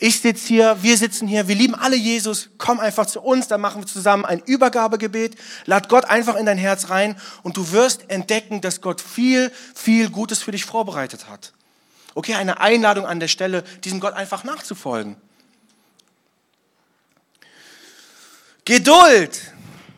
Ich 0.00 0.20
sitze 0.20 0.46
hier, 0.46 0.76
wir 0.80 0.96
sitzen 0.96 1.26
hier, 1.26 1.48
wir 1.48 1.56
lieben 1.56 1.74
alle 1.74 1.96
Jesus. 1.96 2.50
Komm 2.56 2.78
einfach 2.78 3.06
zu 3.06 3.20
uns, 3.20 3.48
dann 3.48 3.60
machen 3.60 3.82
wir 3.82 3.86
zusammen 3.86 4.24
ein 4.24 4.38
Übergabegebet. 4.38 5.36
Lad 5.66 5.88
Gott 5.88 6.04
einfach 6.04 6.36
in 6.36 6.46
dein 6.46 6.56
Herz 6.56 6.88
rein 6.88 7.20
und 7.42 7.56
du 7.56 7.72
wirst 7.72 8.08
entdecken, 8.08 8.60
dass 8.60 8.80
Gott 8.80 9.00
viel, 9.00 9.50
viel 9.74 10.08
Gutes 10.08 10.40
für 10.40 10.52
dich 10.52 10.64
vorbereitet 10.64 11.28
hat. 11.28 11.52
Okay, 12.14 12.34
eine 12.34 12.60
Einladung 12.60 13.06
an 13.06 13.18
der 13.18 13.26
Stelle, 13.26 13.64
diesem 13.82 13.98
Gott 13.98 14.14
einfach 14.14 14.44
nachzufolgen. 14.44 15.16
Geduld. 18.64 19.40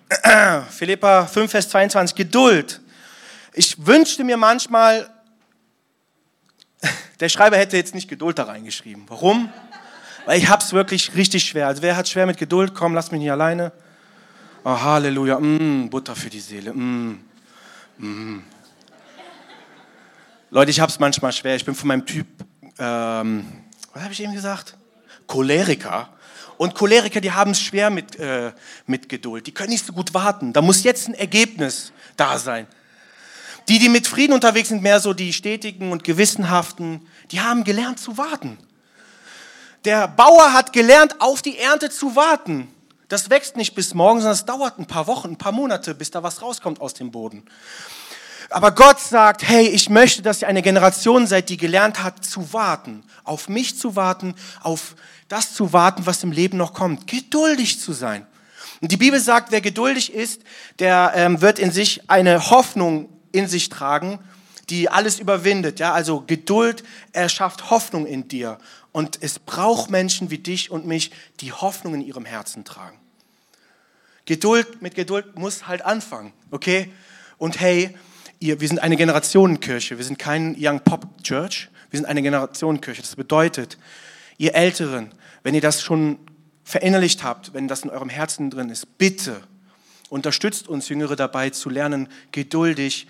Philippa 0.71 1.27
5, 1.27 1.51
Vers 1.51 1.69
22, 1.69 2.17
Geduld. 2.17 2.81
Ich 3.53 3.87
wünschte 3.87 4.25
mir 4.25 4.39
manchmal, 4.39 5.11
der 7.21 7.29
Schreiber 7.29 7.59
hätte 7.59 7.77
jetzt 7.77 7.95
nicht 7.95 8.09
Geduld 8.09 8.39
da 8.39 8.45
reingeschrieben. 8.45 9.05
Warum? 9.09 9.53
Weil 10.27 10.39
ich 10.39 10.49
hab's 10.49 10.73
wirklich 10.73 11.15
richtig 11.15 11.45
schwer. 11.45 11.67
Also 11.67 11.83
wer 11.83 11.97
hat 11.97 12.09
schwer 12.09 12.27
mit 12.27 12.37
Geduld? 12.39 12.75
Komm, 12.75 12.95
lass 12.95 13.11
mich 13.11 13.21
nicht 13.21 13.33
alleine. 13.33 13.73
Oh, 14.65 14.79
Halleluja. 14.79 15.39
Mm, 15.41 15.89
Butter 15.89 16.15
für 16.15 16.31
die 16.31 16.41
Seele. 16.41 16.73
Mm, 16.73 17.21
mm. 17.99 18.43
Leute, 20.51 20.71
ich 20.71 20.81
hab's 20.81 20.99
manchmal 20.99 21.33
schwer. 21.33 21.57
Ich 21.57 21.65
bin 21.65 21.75
von 21.75 21.89
meinem 21.89 22.05
Typ, 22.05 22.27
ähm, 22.79 23.47
was 23.93 24.03
habe 24.03 24.13
ich 24.13 24.23
eben 24.23 24.35
gesagt? 24.35 24.77
Choleriker. 25.27 26.11
Und 26.59 26.75
Choleriker, 26.75 27.21
die 27.21 27.33
haben 27.33 27.53
es 27.53 27.61
schwer 27.61 27.89
mit, 27.89 28.19
äh, 28.19 28.53
mit 28.87 29.09
Geduld. 29.09 29.47
Die 29.47 29.53
können 29.53 29.71
nicht 29.71 29.87
so 29.87 29.93
gut 29.93 30.13
warten. 30.13 30.53
Da 30.53 30.61
muss 30.61 30.83
jetzt 30.83 31.09
ein 31.09 31.15
Ergebnis 31.15 31.93
da 32.17 32.39
sein. 32.39 32.67
Die, 33.69 33.79
die 33.79 33.89
mit 33.89 34.07
Frieden 34.07 34.33
unterwegs 34.33 34.69
sind, 34.69 34.83
mehr 34.83 35.01
so 35.01 35.15
die 35.15 35.33
stetigen 35.33 35.93
und 35.93 36.05
gewissenhaften, 36.05 37.07
die 37.31 37.41
haben 37.41 37.65
gelernt 37.65 37.99
zu 38.01 38.19
warten. 38.19 38.59
Der 39.85 40.09
Bauer 40.09 40.53
hat 40.53 40.73
gelernt, 40.73 41.21
auf 41.21 41.41
die 41.41 41.57
Ernte 41.59 41.89
zu 41.89 42.15
warten. 42.15 42.69
Das 43.09 43.31
wächst 43.31 43.57
nicht 43.57 43.75
bis 43.75 43.95
morgen, 43.95 44.21
sondern 44.21 44.35
es 44.35 44.45
dauert 44.45 44.79
ein 44.79 44.87
paar 44.87 45.07
Wochen, 45.07 45.29
ein 45.29 45.39
paar 45.39 45.53
Monate, 45.53 45.95
bis 45.95 46.11
da 46.11 46.23
was 46.23 46.43
rauskommt 46.43 46.81
aus 46.81 46.93
dem 46.93 47.11
Boden. 47.11 47.45
Aber 48.51 48.73
Gott 48.73 49.01
sagt, 49.01 49.49
hey, 49.49 49.67
ich 49.69 49.89
möchte, 49.89 50.23
dass 50.23 50.43
ihr 50.43 50.49
eine 50.49 50.61
Generation 50.61 51.27
seid, 51.27 51.49
die 51.49 51.57
gelernt 51.57 52.03
hat 52.03 52.25
zu 52.25 52.53
warten, 52.53 53.05
auf 53.25 53.49
mich 53.49 53.79
zu 53.79 53.97
warten, 53.97 54.35
auf 54.61 54.97
das 55.29 55.55
zu 55.55 55.73
warten, 55.73 56.05
was 56.05 56.23
im 56.25 56.33
Leben 56.33 56.59
noch 56.59 56.75
kommt, 56.75 57.07
geduldig 57.07 57.81
zu 57.81 57.93
sein. 57.93 58.27
Und 58.81 58.93
die 58.93 58.97
Bibel 58.97 59.21
sagt, 59.21 59.51
wer 59.51 59.61
geduldig 59.61 60.13
ist, 60.13 60.43
der 60.79 61.13
ähm, 61.15 61.41
wird 61.41 61.59
in 61.59 61.71
sich 61.71 62.11
eine 62.11 62.51
Hoffnung 62.51 63.09
in 63.33 63.47
sich 63.47 63.69
tragen, 63.69 64.19
die 64.71 64.89
alles 64.89 65.19
überwindet. 65.19 65.81
Ja, 65.81 65.93
also 65.93 66.23
Geduld 66.27 66.83
erschafft 67.13 67.71
Hoffnung 67.71 68.07
in 68.07 68.29
dir. 68.29 68.59
Und 68.93 69.19
es 69.23 69.39
braucht 69.39 69.91
Menschen 69.91 70.31
wie 70.31 70.39
dich 70.39 70.71
und 70.71 70.87
mich, 70.87 71.13
die 71.41 71.53
Hoffnung 71.53 71.95
in 71.95 72.01
ihrem 72.01 72.25
Herzen 72.25 72.65
tragen. 72.65 72.99
Geduld, 74.25 74.83
mit 74.83 74.95
Geduld 74.95 75.37
muss 75.37 75.67
halt 75.67 75.83
anfangen, 75.83 76.33
okay? 76.51 76.93
Und 77.39 77.61
hey, 77.61 77.97
ihr, 78.39 78.61
wir 78.61 78.69
sind 78.69 78.81
eine 78.81 78.97
Generationenkirche, 78.97 79.97
wir 79.97 80.05
sind 80.05 80.19
kein 80.19 80.57
Young 80.59 80.81
Pop 80.81 81.07
Church, 81.23 81.69
wir 81.91 81.99
sind 81.99 82.07
eine 82.07 82.23
Generationenkirche. 82.23 83.03
Das 83.03 83.17
bedeutet, 83.17 83.79
ihr 84.39 84.55
Älteren, 84.55 85.13
wenn 85.43 85.55
ihr 85.55 85.61
das 85.61 85.83
schon 85.83 86.19
verinnerlicht 86.65 87.25
habt, 87.25 87.55
wenn 87.55 87.69
das 87.69 87.83
in 87.83 87.91
eurem 87.91 88.09
Herzen 88.09 88.51
drin 88.51 88.71
ist, 88.71 88.99
bitte 88.99 89.41
unterstützt 90.09 90.69
uns 90.69 90.89
Jüngere 90.89 91.17
dabei 91.17 91.51
zu 91.51 91.71
lernen, 91.71 92.09
geduldig, 92.33 93.07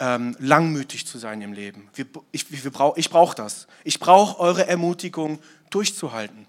ähm, 0.00 0.34
langmütig 0.40 1.06
zu 1.06 1.18
sein 1.18 1.40
im 1.42 1.52
Leben. 1.52 1.88
Wir, 1.94 2.06
ich 2.32 2.50
wir 2.50 2.70
brauch, 2.72 2.96
ich 2.96 3.10
brauche 3.10 3.36
das. 3.36 3.68
Ich 3.84 4.00
brauche 4.00 4.40
eure 4.40 4.66
Ermutigung, 4.66 5.38
durchzuhalten. 5.68 6.46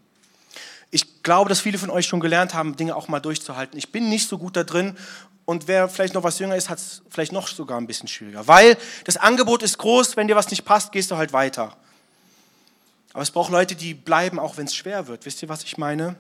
Ich 0.90 1.22
glaube, 1.24 1.50
dass 1.50 1.60
viele 1.60 1.78
von 1.78 1.90
euch 1.90 2.08
schon 2.08 2.20
gelernt 2.20 2.54
haben, 2.54 2.76
Dinge 2.76 2.96
auch 2.96 3.08
mal 3.08 3.20
durchzuhalten. 3.20 3.78
Ich 3.78 3.92
bin 3.92 4.10
nicht 4.10 4.28
so 4.28 4.38
gut 4.38 4.56
da 4.56 4.64
drin 4.64 4.98
und 5.46 5.68
wer 5.68 5.90
vielleicht 5.90 6.14
noch 6.14 6.24
was 6.24 6.40
jünger 6.40 6.56
ist, 6.56 6.70
hat 6.70 6.80
es 6.80 7.02
vielleicht 7.10 7.32
noch 7.32 7.48
sogar 7.48 7.80
ein 7.80 7.88
bisschen 7.88 8.08
schwieriger. 8.08 8.48
Weil 8.48 8.78
das 9.04 9.18
Angebot 9.18 9.64
ist 9.64 9.78
groß, 9.78 10.18
wenn 10.18 10.28
dir 10.28 10.36
was 10.36 10.50
nicht 10.50 10.66
passt, 10.66 10.92
gehst 10.92 11.12
du 11.12 11.18
halt 11.18 11.34
weiter. 11.34 11.76
Aber 13.14 13.24
es 13.24 13.32
braucht 13.32 13.52
Leute, 13.52 13.76
die 13.76 13.94
bleiben, 13.94 14.40
auch 14.40 14.58
wenn 14.58 14.66
es 14.66 14.76
schwer 14.76 15.08
wird. 15.08 15.26
Wisst 15.26 15.42
ihr, 15.42 15.50
was 15.50 15.64
ich 15.64 15.78
meine? 15.78 16.16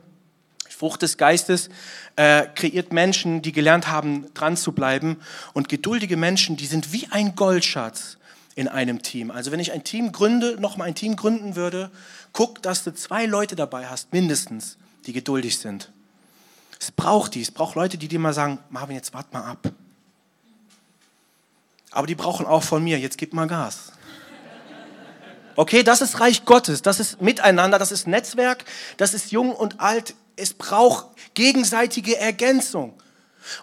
Frucht 0.69 1.01
des 1.01 1.17
Geistes 1.17 1.69
äh, 2.15 2.47
kreiert 2.55 2.91
Menschen, 2.91 3.41
die 3.41 3.51
gelernt 3.51 3.87
haben, 3.87 4.33
dran 4.33 4.57
zu 4.57 4.71
bleiben. 4.71 5.17
Und 5.53 5.69
geduldige 5.69 6.17
Menschen, 6.17 6.57
die 6.57 6.65
sind 6.65 6.91
wie 6.91 7.07
ein 7.11 7.35
Goldschatz 7.35 8.17
in 8.55 8.67
einem 8.67 9.01
Team. 9.01 9.31
Also 9.31 9.51
wenn 9.51 9.59
ich 9.59 9.71
ein 9.71 9.83
Team 9.83 10.11
gründe, 10.11 10.57
nochmal 10.59 10.87
ein 10.87 10.95
Team 10.95 11.15
gründen 11.15 11.55
würde, 11.55 11.91
guck, 12.33 12.61
dass 12.61 12.83
du 12.83 12.93
zwei 12.93 13.25
Leute 13.25 13.55
dabei 13.55 13.87
hast, 13.87 14.11
mindestens, 14.13 14.77
die 15.05 15.13
geduldig 15.13 15.57
sind. 15.59 15.91
Es 16.79 16.91
braucht 16.91 17.35
die, 17.35 17.41
es 17.41 17.51
braucht 17.51 17.75
Leute, 17.75 17.97
die 17.97 18.07
dir 18.07 18.19
mal 18.19 18.33
sagen, 18.33 18.57
Marvin, 18.69 18.95
jetzt 18.95 19.13
wart 19.13 19.31
mal 19.33 19.43
ab. 19.43 19.71
Aber 21.91 22.07
die 22.07 22.15
brauchen 22.15 22.45
auch 22.45 22.63
von 22.63 22.83
mir, 22.83 22.97
jetzt 22.97 23.17
gib 23.17 23.33
mal 23.33 23.47
Gas. 23.47 23.91
Okay, 25.55 25.83
das 25.83 26.01
ist 26.01 26.19
Reich 26.19 26.45
Gottes, 26.45 26.81
das 26.81 26.99
ist 26.99 27.21
Miteinander, 27.21 27.77
das 27.77 27.91
ist 27.91 28.07
Netzwerk, 28.07 28.63
das 28.97 29.13
ist 29.13 29.31
jung 29.31 29.53
und 29.53 29.79
alt. 29.79 30.15
Es 30.35 30.53
braucht 30.53 31.07
gegenseitige 31.33 32.17
Ergänzung. 32.17 32.93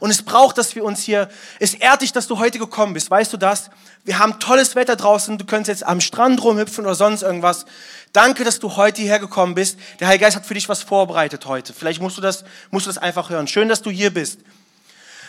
Und 0.01 0.11
es 0.11 0.23
braucht, 0.23 0.59
dass 0.59 0.75
wir 0.75 0.85
uns 0.85 1.03
hier, 1.03 1.29
es 1.61 1.75
ehrt 1.75 2.03
dich, 2.03 2.13
dass 2.13 2.27
du 2.27 2.39
heute 2.39 2.59
gekommen 2.59 2.95
bist. 2.95 3.11
Weißt 3.11 3.33
du 3.33 3.37
das? 3.37 3.71
Wir 4.05 4.19
haben 4.19 4.41
tolles 4.41 4.75
Wetter 4.75 4.97
draußen. 4.97 5.39
Du 5.39 5.45
könntest 5.45 5.69
jetzt 5.69 5.87
am 5.89 6.01
Strand 6.01 6.43
rumhüpfen 6.43 6.85
oder 6.85 6.95
sonst 6.95 7.23
irgendwas. 7.23 7.65
Danke, 8.13 8.45
dass 8.45 8.59
du 8.59 8.77
heute 8.77 9.03
hierher 9.03 9.21
gekommen 9.21 9.55
bist. 9.55 9.79
Der 10.01 10.09
Heilige 10.09 10.25
Geist 10.25 10.37
hat 10.37 10.47
für 10.47 10.55
dich 10.55 10.69
was 10.69 10.83
vorbereitet 10.83 11.47
heute. 11.47 11.73
Vielleicht 11.73 12.01
musst 12.01 12.17
du 12.17 12.21
das, 12.21 12.45
musst 12.71 12.87
du 12.87 12.91
das 12.91 12.99
einfach 12.99 13.31
hören. 13.31 13.47
Schön, 13.47 13.69
dass 13.69 13.83
du 13.83 13.91
hier 13.91 14.13
bist. 14.13 14.41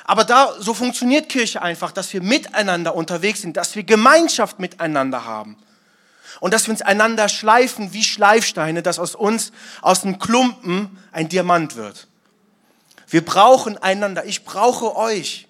Aber 0.06 0.24
da, 0.24 0.56
so 0.58 0.74
funktioniert 0.74 1.30
Kirche 1.30 1.62
einfach, 1.62 1.92
dass 1.92 2.12
wir 2.14 2.24
miteinander 2.24 2.96
unterwegs 2.96 3.42
sind, 3.42 3.58
dass 3.58 3.76
wir 3.76 3.84
Gemeinschaft 3.84 4.60
miteinander 4.60 5.26
haben. 5.26 5.56
Und 6.40 6.54
dass 6.54 6.68
wir 6.68 6.72
uns 6.72 6.82
einander 6.82 7.30
schleifen 7.30 7.94
wie 7.94 8.04
Schleifsteine, 8.04 8.82
dass 8.84 9.00
aus 9.00 9.16
uns, 9.16 9.52
aus 9.82 10.04
einem 10.04 10.20
Klumpen 10.20 10.98
ein 11.12 11.30
Diamant 11.30 11.76
wird. 11.76 12.08
Wir 13.08 13.26
brauchen 13.26 13.78
einander. 13.78 14.26
Ich 14.26 14.46
brauche 14.46 14.96
euch. 14.96 15.48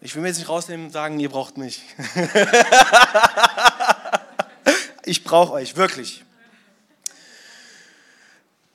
Ich 0.00 0.14
will 0.14 0.22
mir 0.22 0.28
jetzt 0.28 0.38
nicht 0.38 0.48
rausnehmen 0.48 0.86
und 0.86 0.92
sagen, 0.92 1.18
ihr 1.20 1.28
braucht 1.28 1.58
mich. 1.58 1.82
ich 5.04 5.22
brauche 5.22 5.52
euch, 5.52 5.76
wirklich. 5.76 6.24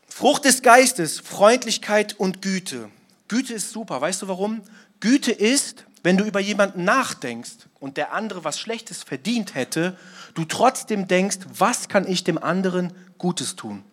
Frucht 0.08 0.46
des 0.46 0.62
Geistes, 0.62 1.20
Freundlichkeit 1.20 2.16
und 2.18 2.42
Güte. 2.42 2.90
Güte 3.28 3.54
ist 3.54 3.72
super. 3.72 4.02
Weißt 4.02 4.22
du 4.22 4.28
warum? 4.28 4.62
Güte 5.00 5.32
ist, 5.32 5.86
wenn 6.02 6.18
du 6.18 6.24
über 6.24 6.40
jemanden 6.40 6.86
nachdenkst 6.86 7.68
und 7.80 7.98
der 7.98 8.14
andere 8.14 8.44
was 8.44 8.60
Schlechtes 8.60 9.04
verdient 9.04 9.54
hätte, 9.54 9.98
du 10.38 10.46
trotzdem 10.46 11.08
denkst, 11.08 11.40
was 11.58 11.90
kann 11.90 12.08
ich 12.08 12.24
dem 12.24 12.38
anderen 12.38 12.94
Gutes 13.18 13.56
tun? 13.56 13.84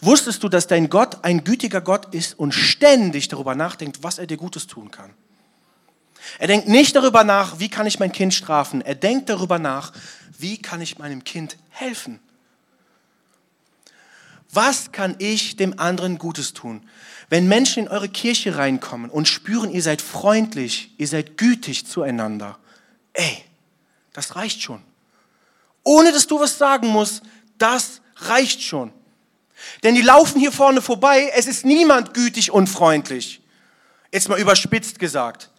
Wusstest 0.00 0.42
du, 0.42 0.48
dass 0.48 0.68
dein 0.68 0.88
Gott 0.88 1.24
ein 1.24 1.42
gütiger 1.42 1.80
Gott 1.80 2.14
ist 2.14 2.38
und 2.38 2.52
ständig 2.52 3.28
darüber 3.28 3.54
nachdenkt, 3.56 4.02
was 4.02 4.18
er 4.18 4.26
dir 4.26 4.36
Gutes 4.36 4.66
tun 4.68 4.90
kann? 4.90 5.10
Er 6.38 6.46
denkt 6.46 6.68
nicht 6.68 6.94
darüber 6.96 7.24
nach, 7.24 7.58
wie 7.58 7.68
kann 7.68 7.86
ich 7.86 7.98
mein 7.98 8.12
Kind 8.12 8.32
strafen. 8.32 8.80
Er 8.80 8.94
denkt 8.94 9.28
darüber 9.28 9.58
nach, 9.58 9.92
wie 10.38 10.58
kann 10.58 10.80
ich 10.80 10.98
meinem 10.98 11.24
Kind 11.24 11.56
helfen. 11.70 12.20
Was 14.50 14.92
kann 14.92 15.16
ich 15.18 15.56
dem 15.56 15.78
anderen 15.80 16.18
Gutes 16.18 16.54
tun? 16.54 16.88
Wenn 17.28 17.48
Menschen 17.48 17.84
in 17.84 17.88
eure 17.88 18.08
Kirche 18.08 18.56
reinkommen 18.56 19.10
und 19.10 19.26
spüren, 19.26 19.70
ihr 19.70 19.82
seid 19.82 20.00
freundlich, 20.00 20.92
ihr 20.96 21.08
seid 21.08 21.36
gütig 21.36 21.86
zueinander, 21.86 22.58
ey, 23.14 23.44
das 24.14 24.36
reicht 24.36 24.62
schon. 24.62 24.82
Ohne 25.82 26.10
dass 26.12 26.26
du 26.26 26.40
was 26.40 26.56
sagen 26.56 26.88
musst, 26.88 27.22
das 27.58 28.00
reicht 28.16 28.62
schon. 28.62 28.90
Denn 29.82 29.94
die 29.94 30.02
laufen 30.02 30.40
hier 30.40 30.52
vorne 30.52 30.80
vorbei, 30.80 31.30
es 31.34 31.46
ist 31.46 31.66
niemand 31.66 32.14
gütig 32.14 32.50
und 32.50 32.68
freundlich. 32.68 33.42
Jetzt 34.10 34.28
mal 34.28 34.40
überspitzt 34.40 34.98
gesagt. 34.98 35.50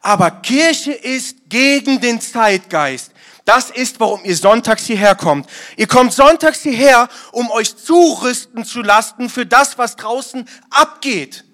Aber 0.00 0.30
Kirche 0.30 0.92
ist 0.92 1.48
gegen 1.48 2.00
den 2.00 2.20
Zeitgeist. 2.20 3.12
Das 3.44 3.70
ist, 3.70 4.00
warum 4.00 4.24
ihr 4.24 4.36
sonntags 4.36 4.86
hierher 4.86 5.14
kommt. 5.14 5.48
Ihr 5.76 5.86
kommt 5.86 6.12
sonntags 6.12 6.62
hierher, 6.62 7.08
um 7.32 7.50
euch 7.50 7.76
zurüsten 7.76 8.64
zu 8.64 8.80
lassen 8.80 9.28
für 9.28 9.44
das, 9.44 9.76
was 9.76 9.96
draußen 9.96 10.48
abgeht. 10.70 11.44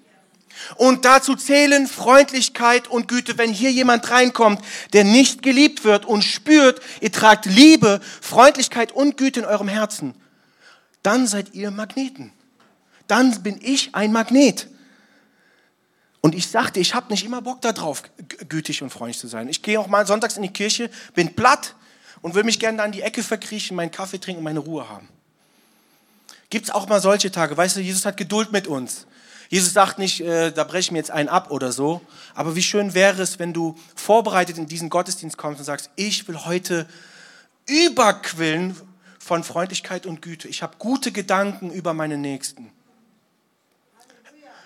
Und 0.75 1.05
dazu 1.05 1.35
zählen 1.35 1.87
Freundlichkeit 1.87 2.87
und 2.87 3.07
Güte. 3.07 3.37
Wenn 3.37 3.51
hier 3.51 3.71
jemand 3.71 4.09
reinkommt, 4.09 4.61
der 4.93 5.03
nicht 5.03 5.43
geliebt 5.43 5.83
wird 5.83 6.05
und 6.05 6.23
spürt, 6.23 6.81
ihr 7.01 7.11
tragt 7.11 7.45
Liebe, 7.45 8.01
Freundlichkeit 8.21 8.91
und 8.91 9.17
Güte 9.17 9.41
in 9.41 9.45
eurem 9.45 9.67
Herzen, 9.67 10.13
dann 11.03 11.27
seid 11.27 11.53
ihr 11.53 11.71
Magneten. 11.71 12.31
Dann 13.07 13.43
bin 13.43 13.59
ich 13.61 13.93
ein 13.95 14.11
Magnet. 14.11 14.67
Und 16.21 16.35
ich 16.35 16.47
sagte, 16.47 16.79
ich 16.79 16.93
habe 16.93 17.11
nicht 17.11 17.25
immer 17.25 17.41
Bock 17.41 17.61
darauf, 17.61 18.03
gütig 18.47 18.83
und 18.83 18.91
freundlich 18.91 19.17
zu 19.17 19.27
sein. 19.27 19.49
Ich 19.49 19.63
gehe 19.63 19.79
auch 19.79 19.87
mal 19.87 20.05
sonntags 20.05 20.37
in 20.37 20.43
die 20.43 20.53
Kirche, 20.53 20.89
bin 21.15 21.35
platt 21.35 21.75
und 22.21 22.35
will 22.35 22.43
mich 22.43 22.59
gerne 22.59 22.77
da 22.77 22.85
in 22.85 22.91
die 22.91 23.01
Ecke 23.01 23.23
verkriechen, 23.23 23.75
meinen 23.75 23.91
Kaffee 23.91 24.19
trinken 24.19 24.39
und 24.39 24.43
meine 24.43 24.59
Ruhe 24.59 24.87
haben. 24.87 25.09
Gibt 26.51 26.65
es 26.65 26.71
auch 26.71 26.87
mal 26.87 27.01
solche 27.01 27.31
Tage? 27.31 27.57
Weißt 27.57 27.77
du, 27.77 27.79
Jesus 27.79 28.05
hat 28.05 28.17
Geduld 28.17 28.51
mit 28.51 28.67
uns. 28.67 29.07
Jesus 29.51 29.73
sagt 29.73 29.99
nicht, 29.99 30.21
äh, 30.21 30.51
da 30.51 30.63
breche 30.63 30.79
ich 30.79 30.91
mir 30.91 30.99
jetzt 30.99 31.11
einen 31.11 31.27
ab 31.27 31.51
oder 31.51 31.73
so. 31.73 31.99
Aber 32.35 32.55
wie 32.55 32.63
schön 32.63 32.93
wäre 32.93 33.21
es, 33.21 33.37
wenn 33.37 33.51
du 33.51 33.77
vorbereitet 33.95 34.57
in 34.57 34.65
diesen 34.65 34.89
Gottesdienst 34.89 35.37
kommst 35.37 35.59
und 35.59 35.65
sagst, 35.65 35.89
ich 35.97 36.25
will 36.29 36.45
heute 36.45 36.87
überquillen 37.67 38.77
von 39.19 39.43
Freundlichkeit 39.43 40.05
und 40.05 40.21
Güte. 40.21 40.47
Ich 40.47 40.63
habe 40.63 40.77
gute 40.79 41.11
Gedanken 41.11 41.69
über 41.69 41.93
meine 41.93 42.17
Nächsten. 42.17 42.71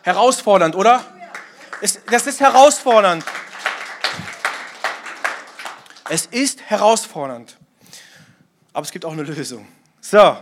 Herausfordernd, 0.04 0.76
oder? 0.76 1.04
Das 2.12 2.28
ist 2.28 2.40
herausfordernd. 2.40 3.26
Es 6.10 6.28
ist 6.28 6.62
herausfordernd. 6.62 7.58
Aber 8.72 8.86
es 8.86 8.92
gibt 8.92 9.04
auch 9.04 9.14
eine 9.14 9.24
Lösung. 9.24 9.68
So. 10.00 10.38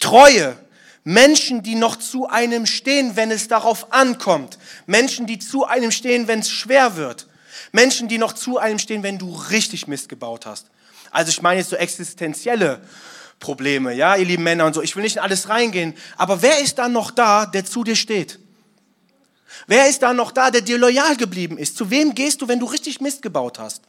Treue. 0.00 0.58
Menschen, 1.04 1.62
die 1.62 1.74
noch 1.74 1.96
zu 1.96 2.28
einem 2.28 2.66
stehen, 2.66 3.16
wenn 3.16 3.30
es 3.30 3.48
darauf 3.48 3.92
ankommt. 3.92 4.58
Menschen, 4.86 5.26
die 5.26 5.38
zu 5.38 5.64
einem 5.64 5.90
stehen, 5.90 6.28
wenn 6.28 6.40
es 6.40 6.50
schwer 6.50 6.96
wird. 6.96 7.26
Menschen, 7.72 8.08
die 8.08 8.18
noch 8.18 8.32
zu 8.34 8.58
einem 8.58 8.78
stehen, 8.78 9.02
wenn 9.02 9.18
du 9.18 9.34
richtig 9.50 9.88
Mist 9.88 10.08
gebaut 10.08 10.46
hast. 10.46 10.66
Also 11.10 11.30
ich 11.30 11.42
meine 11.42 11.60
jetzt 11.60 11.70
so 11.70 11.76
existenzielle 11.76 12.80
Probleme, 13.40 13.92
ja, 13.92 14.14
ihr 14.14 14.24
lieben 14.24 14.44
Männer 14.44 14.66
und 14.66 14.74
so. 14.74 14.82
Ich 14.82 14.94
will 14.94 15.02
nicht 15.02 15.16
in 15.16 15.22
alles 15.22 15.48
reingehen. 15.48 15.94
Aber 16.16 16.42
wer 16.42 16.60
ist 16.60 16.78
dann 16.78 16.92
noch 16.92 17.10
da, 17.10 17.46
der 17.46 17.64
zu 17.64 17.82
dir 17.82 17.96
steht? 17.96 18.38
Wer 19.66 19.88
ist 19.88 20.02
da 20.02 20.12
noch 20.12 20.32
da, 20.32 20.50
der 20.50 20.60
dir 20.60 20.78
loyal 20.78 21.16
geblieben 21.16 21.58
ist? 21.58 21.76
Zu 21.76 21.90
wem 21.90 22.14
gehst 22.14 22.42
du, 22.42 22.48
wenn 22.48 22.60
du 22.60 22.66
richtig 22.66 23.00
Mist 23.00 23.22
gebaut 23.22 23.58
hast? 23.58 23.82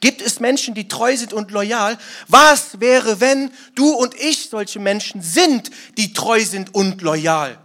Gibt 0.00 0.22
es 0.22 0.40
Menschen, 0.40 0.74
die 0.74 0.88
treu 0.88 1.16
sind 1.16 1.32
und 1.32 1.50
loyal? 1.50 1.98
Was 2.28 2.80
wäre, 2.80 3.20
wenn 3.20 3.50
du 3.74 3.92
und 3.92 4.14
ich 4.14 4.48
solche 4.50 4.80
Menschen 4.80 5.22
sind, 5.22 5.70
die 5.96 6.12
treu 6.12 6.44
sind 6.44 6.74
und 6.74 7.02
loyal? 7.02 7.58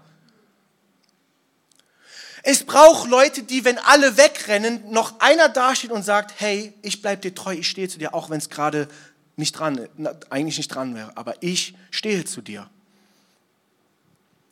Es 2.43 2.63
braucht 2.63 3.09
Leute, 3.09 3.43
die, 3.43 3.65
wenn 3.65 3.77
alle 3.77 4.17
wegrennen, 4.17 4.91
noch 4.91 5.19
einer 5.19 5.49
dasteht 5.49 5.91
und 5.91 6.03
sagt, 6.03 6.39
hey, 6.39 6.73
ich 6.81 7.01
bleib 7.01 7.21
dir 7.21 7.35
treu, 7.35 7.53
ich 7.53 7.67
stehe 7.67 7.89
zu 7.89 7.99
dir, 7.99 8.13
auch 8.13 8.29
wenn 8.29 8.37
es 8.37 8.49
gerade 8.49 8.87
nicht 9.35 9.53
dran, 9.53 9.87
eigentlich 10.29 10.57
nicht 10.57 10.69
dran 10.69 10.95
wäre, 10.95 11.15
aber 11.15 11.35
ich 11.41 11.75
stehe 11.91 12.25
zu 12.25 12.41
dir. 12.41 12.69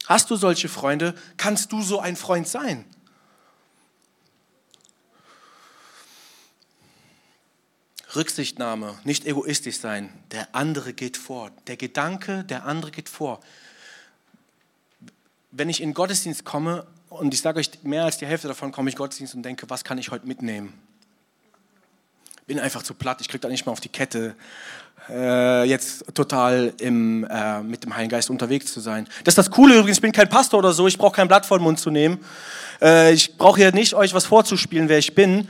Hast 0.05 0.29
du 0.29 0.35
solche 0.37 0.69
Freunde? 0.69 1.13
Kannst 1.35 1.71
du 1.71 1.81
so 1.81 1.99
ein 1.99 2.15
Freund 2.15 2.47
sein? 2.47 2.85
Rücksichtnahme, 8.15 8.97
nicht 9.03 9.25
egoistisch 9.25 9.79
sein. 9.79 10.09
Der 10.31 10.47
andere 10.53 10.93
geht 10.93 11.17
vor. 11.17 11.51
Der 11.67 11.77
Gedanke, 11.77 12.43
der 12.45 12.65
andere 12.65 12.91
geht 12.91 13.09
vor. 13.09 13.41
Wenn 15.51 15.69
ich 15.69 15.81
in 15.81 15.93
Gottesdienst 15.93 16.45
komme, 16.45 16.85
und 17.09 17.33
ich 17.33 17.41
sage 17.41 17.59
euch, 17.59 17.69
mehr 17.83 18.05
als 18.05 18.17
die 18.17 18.25
Hälfte 18.25 18.47
davon 18.47 18.71
komme 18.71 18.89
ich 18.89 18.95
in 18.95 18.99
Gottesdienst 18.99 19.35
und 19.35 19.43
denke, 19.43 19.69
was 19.69 19.83
kann 19.83 19.97
ich 19.97 20.11
heute 20.11 20.27
mitnehmen? 20.27 20.73
bin 22.47 22.59
einfach 22.61 22.81
zu 22.81 22.93
platt, 22.93 23.19
ich 23.19 23.27
kriege 23.27 23.41
da 23.41 23.49
nicht 23.49 23.65
mal 23.65 23.73
auf 23.73 23.81
die 23.81 23.89
Kette, 23.89 24.33
äh, 25.09 25.65
jetzt 25.65 26.05
total 26.15 26.73
im, 26.79 27.25
äh, 27.25 27.61
mit 27.61 27.83
dem 27.83 27.93
Heiligen 27.93 28.09
Geist 28.09 28.29
unterwegs 28.29 28.73
zu 28.73 28.79
sein. 28.79 29.05
Das 29.25 29.33
ist 29.33 29.37
das 29.37 29.51
Coole 29.51 29.75
übrigens, 29.75 29.97
ich 29.97 30.01
bin 30.01 30.13
kein 30.13 30.29
Pastor 30.29 30.59
oder 30.59 30.71
so, 30.71 30.87
ich 30.87 30.97
brauche 30.97 31.17
kein 31.17 31.27
Blatt 31.27 31.45
vor 31.45 31.59
den 31.59 31.63
Mund 31.63 31.79
zu 31.79 31.91
nehmen. 31.91 32.23
Äh, 32.81 33.13
ich 33.13 33.37
brauche 33.37 33.57
hier 33.59 33.73
nicht 33.73 33.93
euch 33.93 34.13
was 34.13 34.25
vorzuspielen, 34.25 34.87
wer 34.87 34.97
ich 34.97 35.13
bin. 35.13 35.49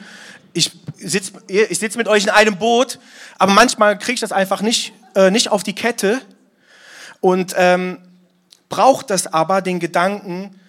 Ich 0.58 0.72
sitze 0.96 1.34
ich 1.48 1.78
sitz 1.78 1.96
mit 1.98 2.08
euch 2.08 2.24
in 2.24 2.32
einem 2.32 2.58
Boot, 2.58 2.98
aber 3.38 3.54
manchmal 3.54 3.96
kriege 4.00 4.13
ich 4.13 4.22
das 4.22 4.32
einfach 4.32 4.63
nicht, 4.63 4.91
äh, 5.13 5.30
nicht 5.30 5.50
auf 5.50 5.62
die 5.62 5.76
Kette 5.76 6.20
und 7.22 7.54
ähm, 7.56 8.00
braucht 8.67 9.12
das 9.12 9.28
aber 9.28 9.62
den 9.62 9.80
Gedanken, 9.80 10.60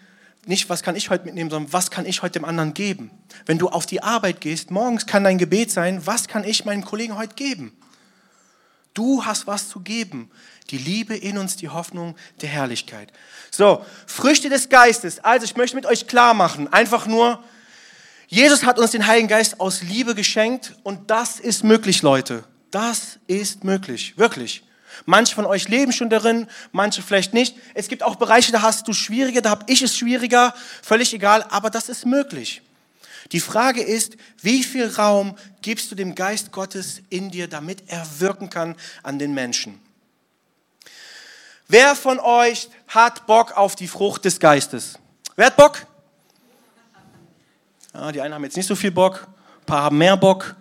nicht, 0.45 0.69
was 0.69 0.83
kann 0.83 0.95
ich 0.95 1.09
heute 1.09 1.25
mitnehmen, 1.25 1.49
sondern 1.49 1.73
was 1.73 1.91
kann 1.91 2.05
ich 2.05 2.21
heute 2.21 2.39
dem 2.39 2.45
anderen 2.45 2.75
geben. 2.75 3.11
Wenn 3.47 3.57
du 3.57 3.71
auf 3.71 3.87
die 3.87 4.03
Arbeit 4.03 4.43
gehst, 4.43 4.71
morgens 4.71 5.07
kann 5.07 5.25
dein 5.25 5.39
Gebet 5.39 5.71
sein, 5.71 6.07
was 6.07 6.29
kann 6.29 6.45
ich 6.45 6.67
meinem 6.67 6.85
Kollegen 6.85 7.17
heute 7.17 7.35
geben? 7.35 7.75
Du 8.93 9.25
hast 9.25 9.47
was 9.47 9.71
zu 9.71 9.81
geben. 9.81 10.31
Die 10.69 10.77
Liebe 10.77 11.17
in 11.17 11.39
uns, 11.39 11.57
die 11.57 11.71
Hoffnung 11.71 12.15
der 12.43 12.51
Herrlichkeit. 12.51 13.11
So, 13.51 13.83
Früchte 14.07 14.51
des 14.51 14.69
Geistes. 14.69 15.25
Also 15.25 15.47
ich 15.47 15.57
möchte 15.57 15.77
mit 15.77 15.87
euch 15.87 16.07
klar 16.07 16.35
machen, 16.35 16.71
einfach 16.71 17.07
nur, 17.07 17.43
Jesus 18.31 18.65
hat 18.65 18.79
uns 18.79 18.91
den 18.91 19.07
Heiligen 19.07 19.27
Geist 19.27 19.59
aus 19.59 19.81
Liebe 19.81 20.15
geschenkt 20.15 20.75
und 20.83 21.11
das 21.11 21.41
ist 21.41 21.65
möglich, 21.65 22.03
Leute. 22.03 22.45
Das 22.71 23.19
ist 23.27 23.65
möglich, 23.65 24.19
wirklich. 24.19 24.63
Manche 25.07 25.35
von 25.35 25.47
euch 25.47 25.69
leben 25.69 25.93
schon 25.93 26.11
darin, 26.11 26.47
manche 26.71 27.01
vielleicht 27.01 27.33
nicht. 27.33 27.57
Es 27.73 27.89
gibt 27.89 28.03
auch 28.03 28.17
Bereiche, 28.17 28.53
da 28.53 28.61
hast 28.61 28.87
du 28.87 28.93
schwieriger, 28.93 29.41
da 29.41 29.49
habe 29.49 29.65
ich 29.67 29.81
es 29.81 29.97
schwieriger, 29.97 30.55
völlig 30.83 31.15
egal, 31.15 31.43
aber 31.49 31.71
das 31.71 31.89
ist 31.89 32.05
möglich. 32.05 32.61
Die 33.33 33.41
Frage 33.41 33.83
ist, 33.83 34.19
wie 34.43 34.63
viel 34.63 34.89
Raum 34.95 35.35
gibst 35.63 35.91
du 35.91 35.95
dem 35.95 36.15
Geist 36.15 36.53
Gottes 36.53 37.01
in 37.09 37.31
dir, 37.31 37.49
damit 37.49 37.85
er 37.87 38.07
wirken 38.19 38.51
kann 38.51 38.77
an 39.03 39.19
den 39.19 39.33
Menschen? 39.33 39.81
Wer 41.67 41.97
von 41.97 42.21
euch 42.21 42.69
hat 42.89 43.27
Bock 43.27 43.53
auf 43.57 43.75
die 43.75 43.89
Frucht 43.89 44.27
des 44.27 44.39
Geistes? 44.39 44.99
Wer 45.35 45.47
hat 45.47 45.57
Bock? 45.57 45.88
Ja, 47.99 48.13
die 48.13 48.21
einen 48.21 48.33
haben 48.33 48.45
jetzt 48.45 48.57
nicht 48.57 48.67
so 48.67 48.77
viel 48.77 48.93
Bock, 48.93 49.27
ein 49.63 49.67
paar 49.67 49.83
haben 49.83 49.99
mehr 49.99 50.17
Bock. 50.17 50.55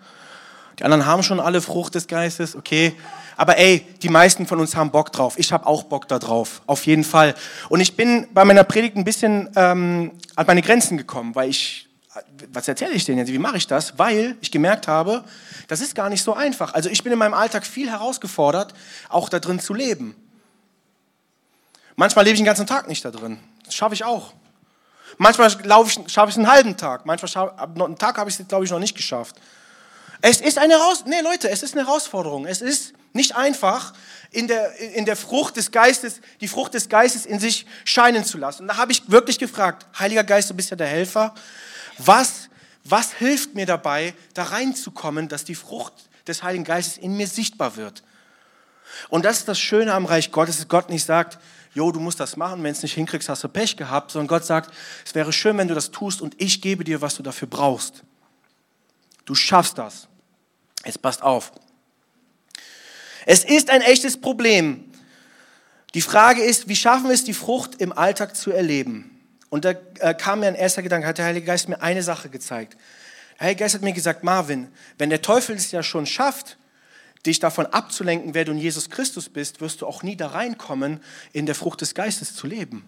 Die 0.79 0.83
anderen 0.83 1.05
haben 1.05 1.21
schon 1.21 1.39
alle 1.39 1.61
Frucht 1.61 1.93
des 1.93 2.07
Geistes, 2.07 2.55
okay. 2.55 2.95
Aber 3.35 3.57
ey, 3.57 3.85
die 4.01 4.09
meisten 4.09 4.47
von 4.47 4.59
uns 4.59 4.75
haben 4.75 4.89
Bock 4.89 5.11
drauf. 5.11 5.37
Ich 5.37 5.51
habe 5.51 5.67
auch 5.67 5.83
Bock 5.83 6.07
da 6.07 6.17
drauf, 6.17 6.63
auf 6.65 6.87
jeden 6.87 7.03
Fall. 7.03 7.35
Und 7.69 7.79
ich 7.79 7.95
bin 7.95 8.27
bei 8.33 8.43
meiner 8.43 8.63
Predigt 8.63 8.95
ein 8.95 9.03
bisschen 9.03 9.51
ähm, 9.55 10.13
an 10.35 10.47
meine 10.47 10.63
Grenzen 10.63 10.97
gekommen, 10.97 11.35
weil 11.35 11.49
ich, 11.49 11.87
was 12.51 12.67
erzähle 12.67 12.93
ich 12.93 13.05
denn 13.05 13.19
jetzt? 13.19 13.31
Wie 13.31 13.37
mache 13.37 13.57
ich 13.57 13.67
das? 13.67 13.99
Weil 13.99 14.35
ich 14.41 14.49
gemerkt 14.49 14.87
habe, 14.87 15.23
das 15.67 15.81
ist 15.81 15.93
gar 15.93 16.09
nicht 16.09 16.23
so 16.23 16.33
einfach. 16.33 16.73
Also 16.73 16.89
ich 16.89 17.03
bin 17.03 17.13
in 17.13 17.19
meinem 17.19 17.35
Alltag 17.35 17.67
viel 17.67 17.91
herausgefordert, 17.91 18.73
auch 19.09 19.29
da 19.29 19.37
drin 19.37 19.59
zu 19.59 19.75
leben. 19.75 20.15
Manchmal 21.95 22.25
lebe 22.25 22.33
ich 22.33 22.39
den 22.39 22.45
ganzen 22.45 22.65
Tag 22.65 22.87
nicht 22.87 23.05
da 23.05 23.11
drin. 23.11 23.37
Das 23.63 23.75
schaffe 23.75 23.93
ich 23.93 24.03
auch. 24.03 24.33
Manchmal 25.17 25.49
schaffe 25.49 26.29
ich 26.29 26.35
es 26.35 26.37
einen 26.37 26.51
halben 26.51 26.77
Tag. 26.77 27.05
Manchmal 27.05 27.29
schaffe, 27.29 27.59
einen 27.59 27.97
Tag 27.97 28.17
habe 28.17 28.29
ich 28.29 28.39
es, 28.39 28.47
glaube 28.47 28.65
ich, 28.65 28.71
noch 28.71 28.79
nicht 28.79 28.95
geschafft. 28.95 29.35
Es 30.21 30.41
ist 30.41 30.57
eine 30.57 30.73
Herausforderung. 30.73 31.23
Nee, 31.23 31.29
Leute, 31.29 31.49
es 31.49 31.63
ist 31.63 31.75
eine 31.75 31.85
Herausforderung. 31.85 32.45
Es 32.45 32.61
ist 32.61 32.93
nicht 33.13 33.35
einfach, 33.35 33.93
in 34.31 34.47
der, 34.47 34.75
in 34.77 35.05
der 35.05 35.15
Frucht 35.15 35.57
des 35.57 35.71
Geistes, 35.71 36.21
die 36.41 36.47
Frucht 36.47 36.73
des 36.73 36.89
Geistes 36.89 37.25
in 37.25 37.39
sich 37.39 37.65
scheinen 37.85 38.23
zu 38.23 38.37
lassen. 38.37 38.63
Und 38.63 38.67
da 38.69 38.77
habe 38.77 38.91
ich 38.91 39.09
wirklich 39.09 39.39
gefragt, 39.39 39.85
Heiliger 39.97 40.23
Geist, 40.23 40.49
du 40.49 40.53
bist 40.53 40.69
ja 40.69 40.75
der 40.75 40.87
Helfer. 40.87 41.33
Was, 41.97 42.49
was 42.83 43.13
hilft 43.13 43.55
mir 43.55 43.65
dabei, 43.65 44.13
da 44.33 44.43
reinzukommen, 44.43 45.27
dass 45.29 45.43
die 45.43 45.55
Frucht 45.55 45.93
des 46.27 46.43
Heiligen 46.43 46.63
Geistes 46.63 46.97
in 46.97 47.15
mir 47.15 47.27
sichtbar 47.27 47.75
wird? 47.75 48.03
Und 49.09 49.25
das 49.25 49.39
ist 49.39 49.47
das 49.47 49.59
Schöne 49.59 49.93
am 49.93 50.05
Reich 50.05 50.31
Gottes, 50.31 50.57
dass 50.57 50.67
Gott 50.67 50.89
nicht 50.89 51.05
sagt, 51.05 51.39
jo, 51.77 51.91
du 51.91 51.99
musst 51.99 52.19
das 52.19 52.35
machen, 52.37 52.63
wenn 52.63 52.71
es 52.71 52.81
nicht 52.81 52.95
hinkriegst, 52.95 53.29
hast 53.29 53.43
du 53.43 53.47
Pech 53.47 53.77
gehabt, 53.77 54.09
sondern 54.09 54.27
Gott 54.27 54.43
sagt, 54.43 54.73
es 55.05 55.13
wäre 55.13 55.31
schön, 55.31 55.57
wenn 55.59 55.67
du 55.67 55.75
das 55.75 55.91
tust 55.91 56.21
und 56.21 56.33
ich 56.41 56.59
gebe 56.59 56.83
dir, 56.83 57.01
was 57.01 57.15
du 57.15 57.21
dafür 57.21 57.47
brauchst. 57.47 58.03
Du 59.25 59.35
schaffst 59.35 59.77
das. 59.77 60.07
Jetzt 60.83 61.03
passt 61.03 61.21
auf. 61.21 61.51
Es 63.27 63.43
ist 63.43 63.69
ein 63.69 63.81
echtes 63.81 64.19
Problem. 64.19 64.91
Die 65.93 66.01
Frage 66.01 66.41
ist, 66.43 66.67
wie 66.67 66.75
schaffen 66.75 67.05
wir 67.05 67.13
es, 67.13 67.23
die 67.23 67.33
Frucht 67.33 67.75
im 67.75 67.93
Alltag 67.93 68.35
zu 68.35 68.51
erleben? 68.51 69.11
Und 69.49 69.63
da 69.63 69.73
äh, 69.99 70.15
kam 70.15 70.39
mir 70.39 70.47
ein 70.47 70.55
erster 70.55 70.81
Gedanke, 70.81 71.05
hat 71.05 71.19
der 71.19 71.25
Heilige 71.25 71.45
Geist 71.45 71.69
mir 71.69 71.81
eine 71.81 72.01
Sache 72.01 72.29
gezeigt. 72.29 72.75
Der 73.35 73.45
Heilige 73.45 73.59
Geist 73.59 73.75
hat 73.75 73.83
mir 73.83 73.93
gesagt, 73.93 74.23
Marvin, 74.23 74.69
wenn 74.97 75.11
der 75.11 75.21
Teufel 75.21 75.55
es 75.55 75.71
ja 75.71 75.83
schon 75.83 76.07
schafft, 76.07 76.57
dich 77.27 77.39
davon 77.39 77.67
abzulenken, 77.67 78.33
wer 78.33 78.45
du 78.45 78.53
in 78.53 78.57
Jesus 78.57 78.89
Christus 78.89 79.29
bist, 79.29 79.61
wirst 79.61 79.81
du 79.81 79.87
auch 79.87 80.01
nie 80.01 80.15
da 80.15 80.27
reinkommen, 80.27 81.01
in 81.33 81.45
der 81.45 81.55
Frucht 81.55 81.81
des 81.81 81.93
Geistes 81.93 82.33
zu 82.35 82.47
leben. 82.47 82.87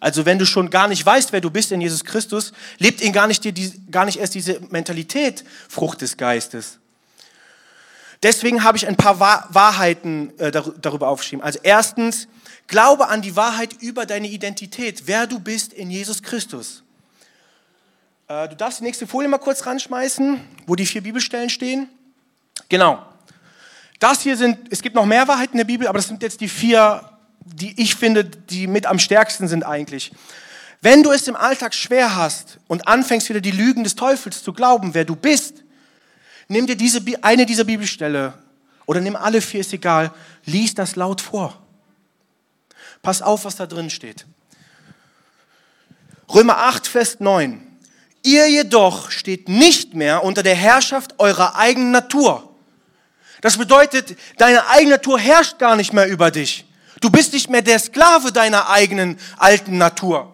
Also 0.00 0.26
wenn 0.26 0.38
du 0.38 0.44
schon 0.44 0.68
gar 0.68 0.88
nicht 0.88 1.04
weißt, 1.06 1.32
wer 1.32 1.40
du 1.40 1.50
bist 1.50 1.72
in 1.72 1.80
Jesus 1.80 2.04
Christus, 2.04 2.52
lebt 2.78 3.00
ihn 3.00 3.12
gar 3.12 3.26
nicht, 3.26 3.44
dir 3.44 3.52
die, 3.52 3.72
gar 3.90 4.04
nicht 4.04 4.18
erst 4.18 4.34
diese 4.34 4.60
Mentalität 4.70 5.44
Frucht 5.68 6.02
des 6.02 6.16
Geistes. 6.16 6.78
Deswegen 8.22 8.64
habe 8.64 8.76
ich 8.76 8.86
ein 8.86 8.96
paar 8.96 9.20
Wahrheiten 9.20 10.38
äh, 10.38 10.50
darüber 10.50 11.08
aufgeschrieben. 11.08 11.44
Also 11.44 11.58
erstens, 11.62 12.28
glaube 12.66 13.08
an 13.08 13.22
die 13.22 13.36
Wahrheit 13.36 13.74
über 13.80 14.06
deine 14.06 14.28
Identität, 14.28 15.02
wer 15.06 15.26
du 15.26 15.38
bist 15.38 15.72
in 15.72 15.90
Jesus 15.90 16.22
Christus. 16.22 16.82
Äh, 18.28 18.48
du 18.48 18.56
darfst 18.56 18.80
die 18.80 18.84
nächste 18.84 19.06
Folie 19.06 19.28
mal 19.28 19.38
kurz 19.38 19.64
ranschmeißen, 19.66 20.40
wo 20.66 20.74
die 20.74 20.86
vier 20.86 21.02
Bibelstellen 21.02 21.50
stehen. 21.50 21.88
Genau. 22.68 23.04
Das 23.98 24.22
hier 24.22 24.36
sind, 24.36 24.58
es 24.70 24.82
gibt 24.82 24.94
noch 24.94 25.06
mehr 25.06 25.26
Wahrheiten 25.26 25.52
in 25.52 25.58
der 25.58 25.64
Bibel, 25.64 25.88
aber 25.88 25.98
das 25.98 26.08
sind 26.08 26.22
jetzt 26.22 26.40
die 26.40 26.48
vier, 26.48 27.02
die 27.40 27.80
ich 27.80 27.94
finde, 27.94 28.24
die 28.24 28.66
mit 28.66 28.86
am 28.86 28.98
stärksten 28.98 29.48
sind 29.48 29.64
eigentlich. 29.64 30.12
Wenn 30.82 31.02
du 31.02 31.10
es 31.10 31.26
im 31.26 31.36
Alltag 31.36 31.74
schwer 31.74 32.16
hast 32.16 32.58
und 32.68 32.86
anfängst 32.86 33.28
wieder 33.28 33.40
die 33.40 33.50
Lügen 33.50 33.84
des 33.84 33.96
Teufels 33.96 34.42
zu 34.42 34.52
glauben, 34.52 34.94
wer 34.94 35.04
du 35.04 35.16
bist, 35.16 35.64
nimm 36.48 36.66
dir 36.66 36.76
diese, 36.76 37.02
eine 37.22 37.46
dieser 37.46 37.64
Bibelstelle 37.64 38.34
oder 38.84 39.00
nimm 39.00 39.16
alle 39.16 39.40
vier, 39.40 39.60
ist 39.60 39.72
egal, 39.72 40.12
lies 40.44 40.74
das 40.74 40.96
laut 40.96 41.20
vor. 41.20 41.58
Pass 43.02 43.22
auf, 43.22 43.44
was 43.44 43.56
da 43.56 43.66
drin 43.66 43.88
steht. 43.88 44.26
Römer 46.32 46.58
8, 46.58 46.86
Vers 46.86 47.20
9. 47.20 47.62
Ihr 48.22 48.48
jedoch 48.48 49.10
steht 49.10 49.48
nicht 49.48 49.94
mehr 49.94 50.24
unter 50.24 50.42
der 50.42 50.56
Herrschaft 50.56 51.14
eurer 51.18 51.56
eigenen 51.56 51.92
Natur 51.92 52.55
das 53.40 53.56
bedeutet, 53.56 54.16
deine 54.38 54.66
eigene 54.68 54.92
Natur 54.92 55.18
herrscht 55.18 55.58
gar 55.58 55.76
nicht 55.76 55.92
mehr 55.92 56.08
über 56.08 56.30
dich. 56.30 56.64
Du 57.00 57.10
bist 57.10 57.32
nicht 57.32 57.50
mehr 57.50 57.62
der 57.62 57.78
Sklave 57.78 58.32
deiner 58.32 58.70
eigenen 58.70 59.18
alten 59.36 59.78
Natur, 59.78 60.32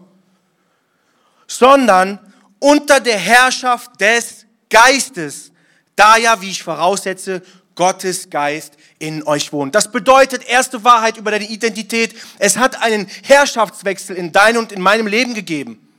sondern 1.47 2.19
unter 2.59 3.01
der 3.01 3.19
Herrschaft 3.19 4.01
des 4.01 4.47
Geistes, 4.71 5.51
da 5.97 6.17
ja, 6.17 6.41
wie 6.41 6.51
ich 6.51 6.63
voraussetze, 6.63 7.43
Gottes 7.75 8.31
Geist 8.31 8.75
in 8.99 9.27
euch 9.27 9.53
wohnt. 9.53 9.75
Das 9.75 9.91
bedeutet, 9.91 10.45
erste 10.45 10.85
Wahrheit 10.85 11.17
über 11.17 11.31
deine 11.31 11.49
Identität, 11.49 12.15
es 12.39 12.57
hat 12.57 12.81
einen 12.83 13.09
Herrschaftswechsel 13.23 14.15
in 14.17 14.31
deinem 14.31 14.59
und 14.59 14.73
in 14.73 14.81
meinem 14.81 15.07
Leben 15.07 15.35
gegeben. 15.35 15.92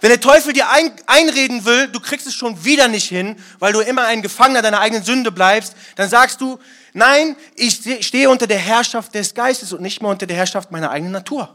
Wenn 0.00 0.10
der 0.10 0.20
Teufel 0.20 0.52
dir 0.52 0.70
ein, 0.70 0.92
einreden 1.06 1.64
will, 1.64 1.88
du 1.88 2.00
kriegst 2.00 2.26
es 2.26 2.34
schon 2.34 2.64
wieder 2.64 2.88
nicht 2.88 3.08
hin, 3.08 3.36
weil 3.58 3.72
du 3.72 3.80
immer 3.80 4.06
ein 4.06 4.22
Gefangener 4.22 4.62
deiner 4.62 4.80
eigenen 4.80 5.04
Sünde 5.04 5.30
bleibst, 5.30 5.74
dann 5.96 6.08
sagst 6.08 6.40
du, 6.40 6.58
nein, 6.94 7.36
ich 7.54 7.82
stehe 8.00 8.30
unter 8.30 8.46
der 8.46 8.58
Herrschaft 8.58 9.14
des 9.14 9.34
Geistes 9.34 9.72
und 9.72 9.82
nicht 9.82 10.00
mehr 10.00 10.10
unter 10.10 10.26
der 10.26 10.36
Herrschaft 10.36 10.70
meiner 10.70 10.90
eigenen 10.90 11.12
Natur. 11.12 11.54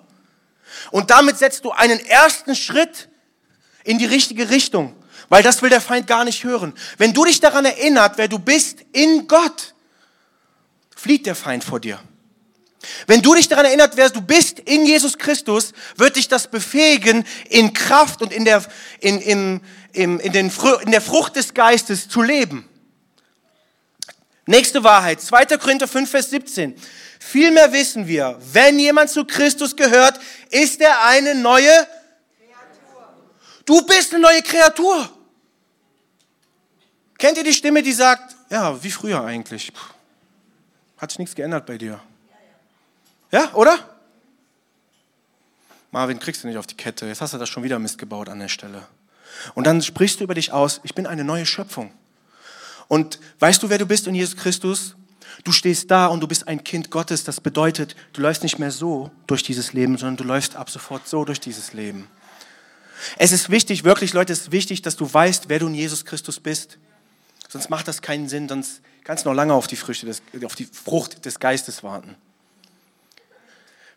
Und 0.91 1.09
damit 1.09 1.37
setzt 1.37 1.65
du 1.65 1.71
einen 1.71 1.99
ersten 2.05 2.55
Schritt 2.55 3.09
in 3.83 3.97
die 3.97 4.05
richtige 4.05 4.49
Richtung, 4.49 4.95
weil 5.29 5.41
das 5.41 5.61
will 5.61 5.69
der 5.69 5.81
Feind 5.81 6.05
gar 6.05 6.23
nicht 6.23 6.43
hören. 6.43 6.73
Wenn 6.97 7.13
du 7.13 7.25
dich 7.25 7.39
daran 7.39 7.65
erinnert, 7.65 8.17
wer 8.17 8.27
du 8.27 8.37
bist 8.37 8.79
in 8.91 9.27
Gott, 9.27 9.73
flieht 10.95 11.25
der 11.25 11.35
Feind 11.35 11.63
vor 11.63 11.79
dir. 11.79 11.99
Wenn 13.07 13.21
du 13.21 13.35
dich 13.35 13.47
daran 13.47 13.65
erinnert, 13.65 13.97
wer 13.97 14.09
du 14.09 14.21
bist 14.21 14.59
in 14.59 14.85
Jesus 14.85 15.17
Christus, 15.17 15.73
wird 15.95 16.15
dich 16.15 16.27
das 16.27 16.47
befähigen, 16.47 17.25
in 17.49 17.73
Kraft 17.73 18.21
und 18.21 18.31
in 18.31 18.45
der, 18.45 18.63
in, 18.99 19.19
in, 19.19 19.61
in, 19.93 20.19
in, 20.19 20.31
den, 20.31 20.51
in 20.81 20.91
der 20.91 21.01
Frucht 21.01 21.35
des 21.35 21.53
Geistes 21.53 22.09
zu 22.09 22.21
leben. 22.21 22.67
Nächste 24.45 24.83
Wahrheit, 24.83 25.21
2. 25.21 25.45
Korinther 25.57 25.87
5, 25.87 26.09
Vers 26.09 26.29
17. 26.29 26.75
Vielmehr 27.19 27.71
wissen 27.73 28.07
wir, 28.07 28.37
wenn 28.53 28.77
jemand 28.77 29.09
zu 29.09 29.25
Christus 29.25 29.75
gehört, 29.75 30.19
ist 30.51 30.79
er 30.81 31.03
eine 31.05 31.33
neue 31.33 31.71
Kreatur. 32.37 33.13
Du 33.65 33.81
bist 33.81 34.13
eine 34.13 34.21
neue 34.21 34.43
Kreatur. 34.43 35.09
Kennt 37.17 37.37
ihr 37.37 37.43
die 37.43 37.53
Stimme, 37.53 37.81
die 37.81 37.93
sagt, 37.93 38.35
ja, 38.49 38.81
wie 38.83 38.91
früher 38.91 39.23
eigentlich? 39.23 39.71
Hat 40.97 41.11
sich 41.11 41.19
nichts 41.19 41.33
geändert 41.33 41.65
bei 41.65 41.77
dir. 41.77 41.99
Ja, 43.35 43.53
oder? 43.53 43.77
Marvin, 45.91 46.19
kriegst 46.19 46.41
du 46.41 46.47
nicht 46.47 46.55
auf 46.55 46.67
die 46.67 46.77
Kette. 46.77 47.05
Jetzt 47.05 47.19
hast 47.19 47.33
du 47.33 47.37
das 47.37 47.49
schon 47.49 47.63
wieder 47.63 47.77
Mist 47.79 47.97
gebaut 47.97 48.29
an 48.29 48.39
der 48.39 48.47
Stelle. 48.47 48.87
Und 49.55 49.67
dann 49.67 49.81
sprichst 49.81 50.21
du 50.21 50.23
über 50.23 50.35
dich 50.35 50.53
aus, 50.53 50.79
ich 50.83 50.95
bin 50.95 51.05
eine 51.05 51.25
neue 51.25 51.45
Schöpfung. 51.45 51.91
Und 52.87 53.19
weißt 53.39 53.61
du, 53.61 53.69
wer 53.69 53.77
du 53.77 53.85
bist 53.85 54.07
in 54.07 54.15
Jesus 54.15 54.37
Christus? 54.37 54.95
Du 55.43 55.51
stehst 55.51 55.91
da 55.91 56.07
und 56.07 56.21
du 56.21 56.29
bist 56.29 56.47
ein 56.47 56.63
Kind 56.63 56.91
Gottes. 56.91 57.25
Das 57.25 57.41
bedeutet, 57.41 57.97
du 58.13 58.21
läufst 58.21 58.41
nicht 58.41 58.57
mehr 58.57 58.71
so 58.71 59.11
durch 59.27 59.43
dieses 59.43 59.73
Leben, 59.73 59.97
sondern 59.97 60.15
du 60.15 60.23
läufst 60.23 60.55
ab 60.55 60.69
sofort 60.69 61.05
so 61.05 61.25
durch 61.25 61.41
dieses 61.41 61.73
Leben. 61.73 62.07
Es 63.17 63.33
ist 63.33 63.49
wichtig, 63.49 63.83
wirklich 63.83 64.13
Leute, 64.13 64.31
es 64.31 64.43
ist 64.43 64.51
wichtig, 64.53 64.81
dass 64.81 64.95
du 64.95 65.13
weißt, 65.13 65.49
wer 65.49 65.59
du 65.59 65.67
in 65.67 65.73
Jesus 65.73 66.05
Christus 66.05 66.39
bist. 66.39 66.77
Sonst 67.49 67.69
macht 67.69 67.89
das 67.89 68.01
keinen 68.01 68.29
Sinn, 68.29 68.47
sonst 68.47 68.79
kannst 69.03 69.25
du 69.25 69.29
noch 69.29 69.35
lange 69.35 69.53
auf 69.53 69.67
die, 69.67 69.75
Früchte 69.75 70.05
des, 70.05 70.21
auf 70.45 70.55
die 70.55 70.69
Frucht 70.71 71.25
des 71.25 71.37
Geistes 71.41 71.83
warten. 71.83 72.15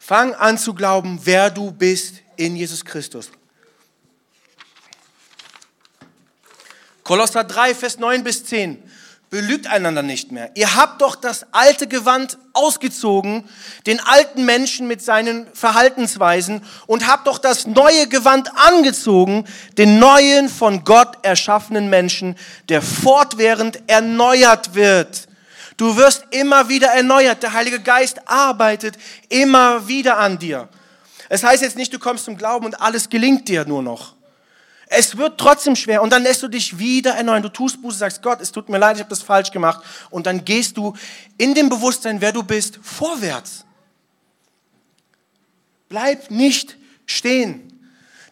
Fang 0.09 0.33
an 0.37 0.57
zu 0.57 0.73
glauben, 0.73 1.21
wer 1.25 1.51
du 1.51 1.71
bist 1.71 2.23
in 2.37 2.57
Jesus 2.57 2.83
Christus. 2.83 3.31
Kolosser 7.05 7.45
3, 7.45 7.75
Vers 7.75 7.99
9 7.99 8.25
bis 8.25 8.43
10. 8.47 8.83
Belügt 9.29 9.67
einander 9.67 10.03
nicht 10.03 10.33
mehr. 10.33 10.51
Ihr 10.55 10.77
habt 10.77 11.03
doch 11.03 11.15
das 11.15 11.53
alte 11.53 11.87
Gewand 11.87 12.39
ausgezogen, 12.55 13.47
den 13.87 14.01
alten 14.01 14.47
Menschen 14.47 14.89
mit 14.89 15.03
seinen 15.03 15.47
Verhaltensweisen, 15.53 16.65
und 16.87 17.07
habt 17.07 17.27
doch 17.27 17.37
das 17.39 17.67
neue 17.67 18.09
Gewand 18.09 18.51
angezogen, 18.57 19.45
den 19.77 19.99
neuen 19.99 20.49
von 20.49 20.85
Gott 20.85 21.19
erschaffenen 21.23 21.91
Menschen, 21.91 22.35
der 22.71 22.81
fortwährend 22.81 23.83
erneuert 23.89 24.75
wird 24.75 25.28
Du 25.79 25.97
wirst 25.97 26.25
immer 26.33 26.69
wieder 26.69 26.89
erneuert. 26.89 27.43
Der 27.43 27.55
Heilige 27.55 27.81
Geist 27.81 28.29
arbeitet 28.29 28.99
immer 29.29 29.87
wieder 29.87 30.19
an 30.19 30.39
dir. 30.39 30.69
Es 31.29 31.45
heißt 31.45 31.63
jetzt 31.63 31.77
nicht, 31.77 31.95
du 31.95 31.99
kommst 31.99 32.25
zum 32.25 32.37
Glauben 32.37 32.67
und 32.67 32.81
alles 32.81 33.09
gelingt 33.09 33.49
dir 33.49 33.65
nur 33.65 33.83
noch. 33.83 34.15
Es 34.89 35.17
wird 35.17 35.39
trotzdem 35.39 35.77
schwer 35.77 36.03
und 36.03 36.11
dann 36.11 36.23
lässt 36.23 36.43
du 36.43 36.49
dich 36.49 36.79
wieder 36.79 37.13
erneuern. 37.13 37.43
Du 37.43 37.49
tust 37.49 37.81
Buße, 37.81 37.99
sagst 37.99 38.23
Gott, 38.23 38.41
es 38.41 38.51
tut 38.51 38.69
mir 38.69 38.79
leid, 38.79 38.97
ich 38.97 39.03
habe 39.03 39.11
das 39.11 39.23
falsch 39.23 39.53
gemacht 39.53 39.85
und 40.11 40.27
dann 40.27 40.45
gehst 40.45 40.77
du 40.77 40.95
in 41.37 41.55
dem 41.55 41.69
Bewusstsein, 41.69 42.21
wer 42.21 42.33
du 42.33 42.43
bist, 42.43 42.81
vorwärts. 42.83 43.65
Bleib 45.89 46.31
nicht 46.31 46.77
stehen. 47.07 47.65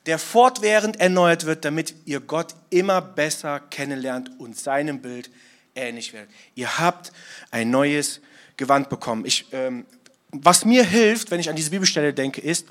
der 0.07 0.21
fortwährend 0.21 1.01
erneuert 1.01 1.47
wird, 1.47 1.65
damit 1.65 1.93
ihr 2.05 2.21
Gott 2.21 2.55
immer 2.71 3.01
besser 3.01 3.59
kennenlernt 3.59 4.31
und 4.39 4.57
seinem 4.57 5.03
Bild 5.03 5.31
ähnlich 5.77 6.13
werdet. 6.13 6.31
Ihr 6.55 6.79
habt 6.79 7.13
ein 7.51 7.71
neues 7.71 8.21
Gewand 8.57 8.89
bekommen. 8.89 9.25
Ich, 9.25 9.47
ähm, 9.53 9.87
was 10.33 10.65
mir 10.65 10.85
hilft, 10.85 11.31
wenn 11.31 11.41
ich 11.41 11.49
an 11.49 11.57
diese 11.57 11.71
Bibelstelle 11.71 12.13
denke, 12.13 12.41
ist, 12.41 12.67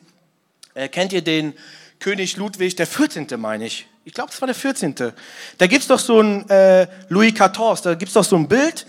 äh, 0.73 0.89
kennt 0.89 1.13
ihr 1.13 1.21
den 1.21 1.53
König 1.99 2.37
Ludwig, 2.37 2.75
der 2.75 2.87
14. 2.87 3.27
meine 3.37 3.65
ich? 3.65 3.87
Ich 4.03 4.13
glaube, 4.13 4.31
es 4.31 4.41
war 4.41 4.47
der 4.47 4.55
14. 4.55 4.93
Da 5.57 5.67
gibt 5.67 5.81
es 5.81 5.87
doch 5.87 5.99
so 5.99 6.21
ein 6.21 6.47
äh, 6.49 6.87
Louis 7.09 7.33
XIV, 7.33 7.81
da 7.81 7.95
gibt 7.95 8.09
es 8.09 8.13
doch 8.13 8.23
so 8.23 8.35
ein 8.35 8.47
Bild, 8.47 8.85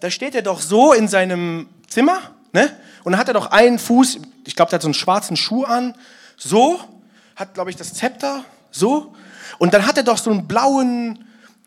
da 0.00 0.10
steht 0.10 0.34
er 0.34 0.42
doch 0.42 0.60
so 0.60 0.92
in 0.92 1.08
seinem 1.08 1.68
Zimmer, 1.88 2.34
ne? 2.52 2.74
Und 3.04 3.12
dann 3.12 3.20
hat 3.20 3.28
er 3.28 3.34
doch 3.34 3.50
einen 3.50 3.78
Fuß, 3.78 4.18
ich 4.46 4.56
glaube, 4.56 4.70
der 4.70 4.78
hat 4.78 4.82
so 4.82 4.88
einen 4.88 4.94
schwarzen 4.94 5.36
Schuh 5.36 5.64
an, 5.64 5.94
so, 6.36 6.80
hat, 7.36 7.54
glaube 7.54 7.70
ich, 7.70 7.76
das 7.76 7.94
Zepter, 7.94 8.44
so. 8.70 9.14
Und 9.58 9.74
dann 9.74 9.86
hat 9.86 9.96
er 9.96 10.02
doch 10.02 10.18
so 10.18 10.30
einen 10.30 10.48
blauen, 10.48 11.25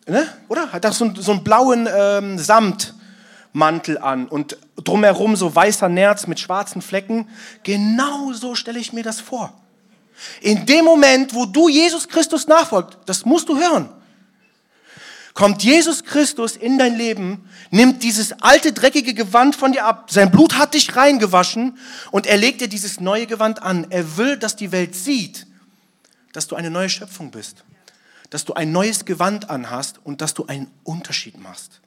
ne? 0.09 0.27
oder? 0.47 0.71
Hat 0.71 0.85
er 0.85 0.91
so, 0.91 1.05
einen, 1.05 1.15
so 1.15 1.31
einen 1.31 1.43
blauen 1.43 1.87
ähm, 1.93 2.37
Samtmantel 2.37 3.97
an 3.97 4.27
und 4.27 4.57
drumherum 4.75 5.35
so 5.35 5.53
weißer 5.53 5.89
Nerz 5.89 6.27
mit 6.27 6.39
schwarzen 6.39 6.81
Flecken. 6.81 7.27
Genau 7.63 8.33
so 8.33 8.55
stelle 8.55 8.79
ich 8.79 8.93
mir 8.93 9.03
das 9.03 9.19
vor. 9.19 9.53
In 10.41 10.65
dem 10.65 10.85
Moment, 10.85 11.33
wo 11.33 11.45
du 11.45 11.69
Jesus 11.69 12.07
Christus 12.07 12.47
nachfolgst, 12.47 12.97
das 13.05 13.25
musst 13.25 13.47
du 13.47 13.57
hören 13.57 13.89
kommt 15.39 15.63
Jesus 15.63 16.03
Christus 16.03 16.57
in 16.57 16.77
dein 16.77 16.97
Leben, 16.97 17.47
nimmt 17.71 18.03
dieses 18.03 18.33
alte, 18.41 18.73
dreckige 18.73 19.13
Gewand 19.13 19.55
von 19.55 19.71
dir 19.71 19.85
ab. 19.85 20.11
Sein 20.11 20.31
Blut 20.31 20.57
hat 20.57 20.73
dich 20.73 20.97
reingewaschen 20.97 21.77
und 22.11 22.25
er 22.25 22.35
legt 22.35 22.59
dir 22.59 22.67
dieses 22.67 22.99
neue 22.99 23.25
Gewand 23.25 23.63
an. 23.63 23.87
Er 23.89 24.17
will, 24.17 24.35
dass 24.35 24.57
die 24.57 24.73
Welt 24.73 24.95
sieht, 24.95 25.47
dass 26.33 26.47
du 26.47 26.57
eine 26.57 26.69
neue 26.69 26.89
Schöpfung 26.89 27.31
bist, 27.31 27.63
dass 28.29 28.45
du 28.45 28.53
ein 28.53 28.71
neues 28.71 29.05
Gewand 29.05 29.49
anhast 29.49 29.99
und 30.03 30.21
dass 30.21 30.33
du 30.33 30.45
einen 30.45 30.71
Unterschied 30.83 31.37
machst. 31.37 31.81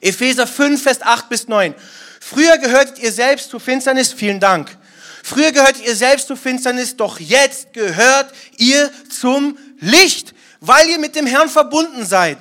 Epheser 0.00 0.46
5, 0.46 0.82
Vers 0.82 1.02
8 1.02 1.28
bis 1.28 1.48
9. 1.48 1.74
Früher 2.20 2.58
gehörtet 2.58 2.98
ihr 2.98 3.12
selbst 3.12 3.50
zur 3.50 3.60
Finsternis, 3.60 4.12
vielen 4.12 4.40
Dank. 4.40 4.76
Früher 5.22 5.52
gehörtet 5.52 5.84
ihr 5.84 5.96
selbst 5.96 6.28
zur 6.28 6.36
Finsternis, 6.36 6.96
doch 6.96 7.18
jetzt 7.18 7.72
gehört 7.72 8.32
ihr 8.58 8.90
zum 9.10 9.58
Licht 9.80 10.34
weil 10.60 10.88
ihr 10.88 10.98
mit 10.98 11.16
dem 11.16 11.26
Herrn 11.26 11.48
verbunden 11.48 12.04
seid. 12.04 12.38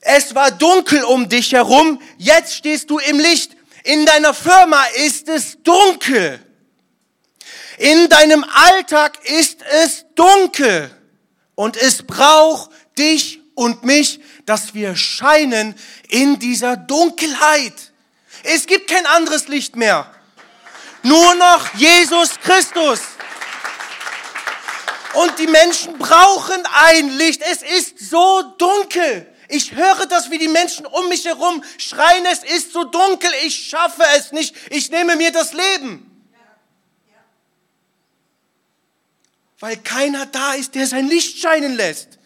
Es 0.00 0.34
war 0.34 0.50
dunkel 0.50 1.04
um 1.04 1.28
dich 1.28 1.52
herum, 1.52 2.00
jetzt 2.16 2.54
stehst 2.54 2.90
du 2.90 2.98
im 2.98 3.18
Licht. 3.18 3.56
In 3.84 4.06
deiner 4.06 4.34
Firma 4.34 4.82
ist 5.06 5.28
es 5.28 5.62
dunkel. 5.62 6.40
In 7.80 8.10
deinem 8.10 8.44
Alltag 8.44 9.24
ist 9.24 9.62
es 9.62 10.04
dunkel. 10.14 10.90
Und 11.54 11.78
es 11.78 12.02
braucht 12.02 12.70
dich 12.98 13.40
und 13.54 13.84
mich, 13.84 14.20
dass 14.44 14.74
wir 14.74 14.94
scheinen 14.96 15.74
in 16.10 16.38
dieser 16.38 16.76
Dunkelheit. 16.76 17.72
Es 18.42 18.66
gibt 18.66 18.90
kein 18.90 19.06
anderes 19.06 19.48
Licht 19.48 19.76
mehr. 19.76 20.12
Nur 21.02 21.34
noch 21.36 21.72
Jesus 21.74 22.38
Christus. 22.40 23.00
Und 25.14 25.38
die 25.38 25.46
Menschen 25.46 25.96
brauchen 25.96 26.62
ein 26.84 27.08
Licht. 27.16 27.40
Es 27.50 27.62
ist 27.62 27.98
so 28.10 28.42
dunkel. 28.58 29.26
Ich 29.48 29.74
höre 29.74 30.04
das, 30.04 30.30
wie 30.30 30.36
die 30.36 30.48
Menschen 30.48 30.84
um 30.84 31.08
mich 31.08 31.24
herum 31.24 31.64
schreien, 31.78 32.26
es 32.26 32.44
ist 32.44 32.74
so 32.74 32.84
dunkel, 32.84 33.30
ich 33.44 33.68
schaffe 33.68 34.04
es 34.16 34.32
nicht, 34.32 34.54
ich 34.68 34.90
nehme 34.90 35.16
mir 35.16 35.32
das 35.32 35.54
Leben. 35.54 36.09
Weil 39.60 39.76
keiner 39.76 40.26
da 40.26 40.54
ist, 40.54 40.74
der 40.74 40.86
sein 40.86 41.06
Licht 41.06 41.38
scheinen 41.38 41.74
lässt. 41.74 42.18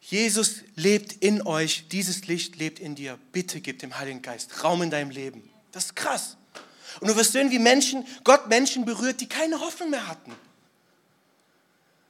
Jesus 0.00 0.62
lebt 0.74 1.12
in 1.14 1.42
euch, 1.42 1.88
dieses 1.88 2.26
Licht 2.26 2.56
lebt 2.56 2.78
in 2.78 2.94
dir. 2.94 3.18
Bitte 3.32 3.60
gib 3.60 3.78
dem 3.80 3.98
Heiligen 3.98 4.22
Geist 4.22 4.62
Raum 4.62 4.82
in 4.82 4.90
deinem 4.90 5.10
Leben. 5.10 5.50
Das 5.72 5.86
ist 5.86 5.96
krass. 5.96 6.36
Und 7.00 7.08
du 7.08 7.16
wirst 7.16 7.32
sehen, 7.32 7.50
wie 7.50 7.58
Menschen, 7.58 8.06
Gott 8.24 8.48
Menschen 8.48 8.84
berührt, 8.84 9.20
die 9.20 9.28
keine 9.28 9.60
Hoffnung 9.60 9.90
mehr 9.90 10.06
hatten. 10.06 10.34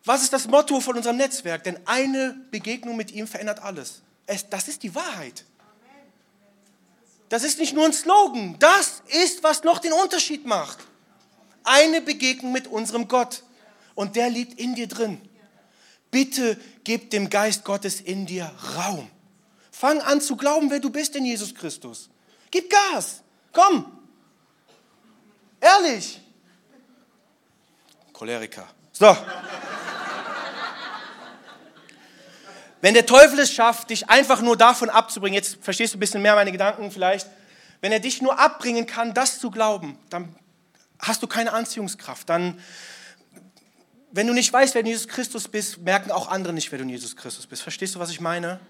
Was 0.05 0.23
ist 0.23 0.33
das 0.33 0.47
Motto 0.47 0.81
von 0.81 0.97
unserem 0.97 1.17
Netzwerk? 1.17 1.65
Denn 1.65 1.79
eine 1.87 2.37
Begegnung 2.51 2.97
mit 2.97 3.11
ihm 3.11 3.27
verändert 3.27 3.61
alles. 3.61 4.01
Es, 4.27 4.49
das 4.49 4.69
ist 4.69 4.83
die 4.83 4.95
Wahrheit. 4.95 5.45
Das 7.29 7.45
ist 7.45 7.59
nicht 7.59 7.75
nur 7.75 7.85
ein 7.85 7.93
Slogan. 7.93 8.57
Das 8.59 9.03
ist, 9.09 9.43
was 9.43 9.65
noch 9.65 9.81
den 9.81 9.93
Unterschied 9.93 10.47
macht. 10.47 10.79
Eine 11.69 12.01
Begegnung 12.01 12.53
mit 12.53 12.67
unserem 12.67 13.09
Gott. 13.09 13.43
Und 13.95 14.17
der 14.17 14.31
liegt 14.31 14.59
in 14.59 14.75
dir 14.75 14.89
drin. 14.89 15.21
Bitte 16.11 16.59
gib 16.85 17.11
dem 17.11 17.29
Geist 17.29 17.65
Gottes 17.65 18.01
in 18.01 18.27
dir 18.27 18.51
Raum. 18.77 19.11
Fang 19.71 20.01
an 20.01 20.21
zu 20.21 20.37
glauben, 20.37 20.71
wer 20.71 20.81
du 20.81 20.91
bist 20.91 21.15
in 21.15 21.25
Jesus 21.25 21.55
Christus. 21.55 22.09
Gib 22.51 22.71
Gas. 22.71 23.23
Komm. 23.53 23.93
Ehrlich. 25.61 26.21
Choleriker. 28.13 28.67
So. 28.93 29.17
Wenn 32.81 32.95
der 32.95 33.07
Teufel 33.07 33.41
es 33.41 33.53
schafft, 33.53 33.91
dich 33.91 34.09
einfach 34.09 34.41
nur 34.41 34.57
davon 34.57 34.89
abzubringen, 34.89 35.35
jetzt 35.35 35.59
verstehst 35.61 35.95
du 35.95 35.99
ein 35.99 36.01
bisschen 36.01 36.23
mehr 36.23 36.35
meine 36.35 36.53
Gedanken 36.53 36.91
vielleicht, 36.91 37.29
wenn 37.81 37.93
er 37.93 38.01
dich 38.01 38.23
nur 38.23 38.39
abbringen 38.39 38.87
kann, 38.87 39.15
das 39.15 39.39
zu 39.41 39.51
glauben, 39.51 39.99
dann 40.11 40.35
hast 40.99 41.23
du 41.23 41.27
keine 41.27 41.53
Anziehungskraft. 41.53 42.29
Dann, 42.29 42.59
wenn 44.13 44.27
du 44.27 44.33
nicht 44.33 44.53
weißt, 44.53 44.75
wer 44.75 44.83
du 44.83 44.89
Jesus 44.89 45.09
Christus 45.09 45.49
bist, 45.49 45.79
merken 45.79 46.11
auch 46.11 46.29
andere 46.29 46.53
nicht, 46.53 46.71
wer 46.73 46.79
du 46.79 46.85
Jesus 46.85 47.17
Christus 47.17 47.47
bist. 47.47 47.63
Verstehst 47.63 47.95
du, 47.95 47.99
was 47.99 48.11
ich 48.11 48.21
meine? 48.21 48.61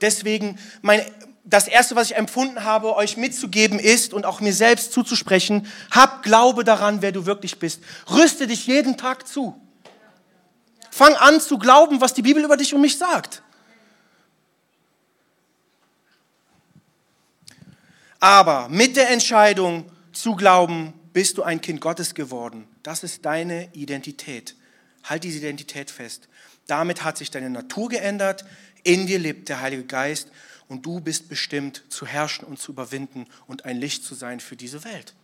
Deswegen, 0.00 0.58
mein, 0.82 1.02
das 1.44 1.68
Erste, 1.68 1.94
was 1.94 2.10
ich 2.10 2.16
empfunden 2.16 2.64
habe, 2.64 2.96
euch 2.96 3.16
mitzugeben 3.16 3.78
ist 3.78 4.14
und 4.14 4.24
auch 4.24 4.40
mir 4.40 4.54
selbst 4.54 4.92
zuzusprechen, 4.92 5.66
hab 5.90 6.22
Glaube 6.22 6.64
daran, 6.64 7.02
wer 7.02 7.12
du 7.12 7.26
wirklich 7.26 7.58
bist. 7.58 7.82
Rüste 8.10 8.46
dich 8.46 8.66
jeden 8.66 8.96
Tag 8.96 9.28
zu. 9.28 9.60
Fang 10.90 11.14
an 11.14 11.40
zu 11.40 11.58
glauben, 11.58 12.00
was 12.00 12.14
die 12.14 12.22
Bibel 12.22 12.42
über 12.44 12.56
dich 12.56 12.72
und 12.74 12.80
mich 12.80 12.96
sagt. 12.96 13.42
Aber 18.20 18.68
mit 18.70 18.96
der 18.96 19.10
Entscheidung 19.10 19.90
zu 20.12 20.34
glauben, 20.34 20.94
bist 21.14 21.38
du 21.38 21.44
ein 21.44 21.62
Kind 21.62 21.80
Gottes 21.80 22.14
geworden. 22.14 22.66
Das 22.82 23.02
ist 23.02 23.24
deine 23.24 23.72
Identität. 23.72 24.56
Halt 25.04 25.24
diese 25.24 25.38
Identität 25.38 25.90
fest. 25.90 26.28
Damit 26.66 27.04
hat 27.04 27.16
sich 27.16 27.30
deine 27.30 27.48
Natur 27.48 27.88
geändert. 27.88 28.44
In 28.82 29.06
dir 29.06 29.18
lebt 29.18 29.48
der 29.48 29.60
Heilige 29.60 29.84
Geist 29.84 30.28
und 30.68 30.84
du 30.84 31.00
bist 31.00 31.28
bestimmt 31.28 31.84
zu 31.88 32.04
herrschen 32.04 32.44
und 32.44 32.58
zu 32.58 32.72
überwinden 32.72 33.26
und 33.46 33.64
ein 33.64 33.78
Licht 33.78 34.04
zu 34.04 34.14
sein 34.14 34.40
für 34.40 34.56
diese 34.56 34.84
Welt. 34.84 35.14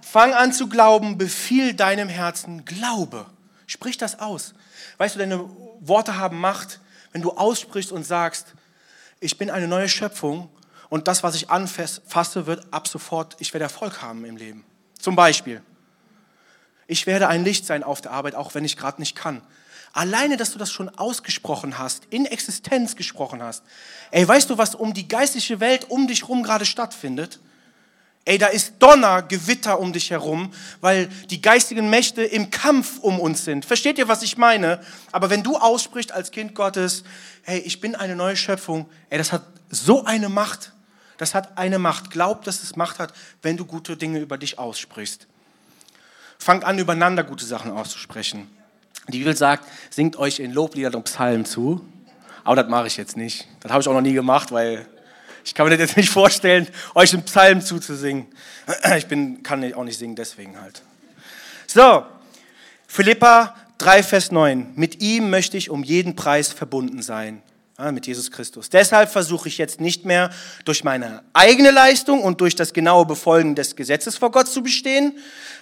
Fang 0.00 0.32
an 0.32 0.52
zu 0.52 0.68
glauben, 0.68 1.18
befiehl 1.18 1.74
deinem 1.74 2.08
Herzen 2.08 2.64
Glaube. 2.64 3.26
Sprich 3.66 3.98
das 3.98 4.20
aus. 4.20 4.54
Weißt 4.96 5.16
du, 5.16 5.18
deine 5.18 5.50
Worte 5.80 6.16
haben 6.16 6.40
Macht, 6.40 6.80
wenn 7.12 7.20
du 7.20 7.32
aussprichst 7.32 7.92
und 7.92 8.04
sagst, 8.04 8.54
ich 9.20 9.36
bin 9.36 9.50
eine 9.50 9.68
neue 9.68 9.88
Schöpfung 9.88 10.48
und 10.96 11.08
das, 11.08 11.22
was 11.22 11.34
ich 11.34 11.50
anfasse, 11.50 12.46
wird 12.46 12.72
ab 12.72 12.88
sofort, 12.88 13.36
ich 13.38 13.52
werde 13.52 13.64
Erfolg 13.64 14.00
haben 14.00 14.24
im 14.24 14.38
Leben. 14.38 14.64
Zum 14.98 15.14
Beispiel, 15.14 15.60
ich 16.86 17.06
werde 17.06 17.28
ein 17.28 17.44
Licht 17.44 17.66
sein 17.66 17.82
auf 17.82 18.00
der 18.00 18.12
Arbeit, 18.12 18.34
auch 18.34 18.54
wenn 18.54 18.64
ich 18.64 18.78
gerade 18.78 18.98
nicht 18.98 19.14
kann. 19.14 19.42
Alleine, 19.92 20.38
dass 20.38 20.52
du 20.52 20.58
das 20.58 20.72
schon 20.72 20.88
ausgesprochen 20.88 21.78
hast, 21.78 22.06
in 22.08 22.24
Existenz 22.24 22.96
gesprochen 22.96 23.42
hast. 23.42 23.62
Ey, 24.10 24.26
weißt 24.26 24.48
du, 24.48 24.56
was 24.56 24.74
um 24.74 24.94
die 24.94 25.06
geistliche 25.06 25.60
Welt 25.60 25.90
um 25.90 26.06
dich 26.06 26.22
herum 26.22 26.42
gerade 26.42 26.64
stattfindet? 26.64 27.40
Ey, 28.24 28.38
da 28.38 28.46
ist 28.46 28.76
Donner, 28.78 29.20
Gewitter 29.20 29.78
um 29.78 29.92
dich 29.92 30.10
herum, 30.10 30.50
weil 30.80 31.08
die 31.28 31.42
geistigen 31.42 31.90
Mächte 31.90 32.24
im 32.24 32.48
Kampf 32.48 33.00
um 33.00 33.20
uns 33.20 33.44
sind. 33.44 33.66
Versteht 33.66 33.98
ihr, 33.98 34.08
was 34.08 34.22
ich 34.22 34.38
meine? 34.38 34.80
Aber 35.12 35.28
wenn 35.28 35.42
du 35.42 35.58
aussprichst 35.58 36.10
als 36.10 36.30
Kind 36.30 36.54
Gottes, 36.54 37.04
hey, 37.42 37.58
ich 37.58 37.82
bin 37.82 37.94
eine 37.94 38.16
neue 38.16 38.36
Schöpfung, 38.36 38.88
ey, 39.10 39.18
das 39.18 39.30
hat 39.32 39.42
so 39.68 40.04
eine 40.06 40.28
Macht. 40.28 40.72
Das 41.18 41.34
hat 41.34 41.56
eine 41.58 41.78
Macht. 41.78 42.10
Glaub, 42.10 42.44
dass 42.44 42.62
es 42.62 42.76
Macht 42.76 42.98
hat, 42.98 43.12
wenn 43.42 43.56
du 43.56 43.64
gute 43.64 43.96
Dinge 43.96 44.20
über 44.20 44.38
dich 44.38 44.58
aussprichst. 44.58 45.26
Fang 46.38 46.62
an, 46.62 46.78
übereinander 46.78 47.24
gute 47.24 47.44
Sachen 47.44 47.72
auszusprechen. 47.72 48.50
Die 49.08 49.18
Bibel 49.18 49.36
sagt, 49.36 49.66
singt 49.90 50.16
euch 50.16 50.40
in 50.40 50.52
Lobliedern 50.52 50.94
und 50.94 51.04
Psalmen 51.04 51.44
zu. 51.44 51.86
Aber 52.44 52.56
das 52.56 52.68
mache 52.68 52.86
ich 52.86 52.96
jetzt 52.96 53.16
nicht. 53.16 53.46
Das 53.60 53.72
habe 53.72 53.80
ich 53.82 53.88
auch 53.88 53.94
noch 53.94 54.00
nie 54.00 54.12
gemacht, 54.12 54.52
weil 54.52 54.86
ich 55.44 55.54
kann 55.54 55.66
mir 55.66 55.76
das 55.76 55.88
jetzt 55.88 55.96
nicht 55.96 56.10
vorstellen, 56.10 56.66
euch 56.94 57.12
in 57.12 57.22
Psalmen 57.22 57.62
zuzusingen. 57.62 58.26
Ich 58.96 59.06
bin, 59.06 59.42
kann 59.42 59.72
auch 59.74 59.84
nicht 59.84 59.98
singen, 59.98 60.16
deswegen 60.16 60.60
halt. 60.60 60.82
So, 61.66 62.04
Philippa 62.88 63.54
3, 63.78 64.02
Vers 64.02 64.32
9. 64.32 64.72
Mit 64.74 65.02
ihm 65.02 65.30
möchte 65.30 65.56
ich 65.56 65.70
um 65.70 65.84
jeden 65.84 66.16
Preis 66.16 66.52
verbunden 66.52 67.02
sein. 67.02 67.42
Ja, 67.78 67.92
mit 67.92 68.06
Jesus 68.06 68.30
Christus. 68.30 68.70
Deshalb 68.70 69.10
versuche 69.10 69.48
ich 69.48 69.58
jetzt 69.58 69.80
nicht 69.80 70.04
mehr 70.04 70.30
durch 70.64 70.84
meine 70.84 71.22
eigene 71.32 71.70
Leistung 71.70 72.22
und 72.22 72.40
durch 72.40 72.54
das 72.54 72.72
genaue 72.72 73.06
Befolgen 73.06 73.54
des 73.54 73.76
Gesetzes 73.76 74.16
vor 74.16 74.30
Gott 74.30 74.48
zu 74.48 74.62
bestehen. 74.62 75.18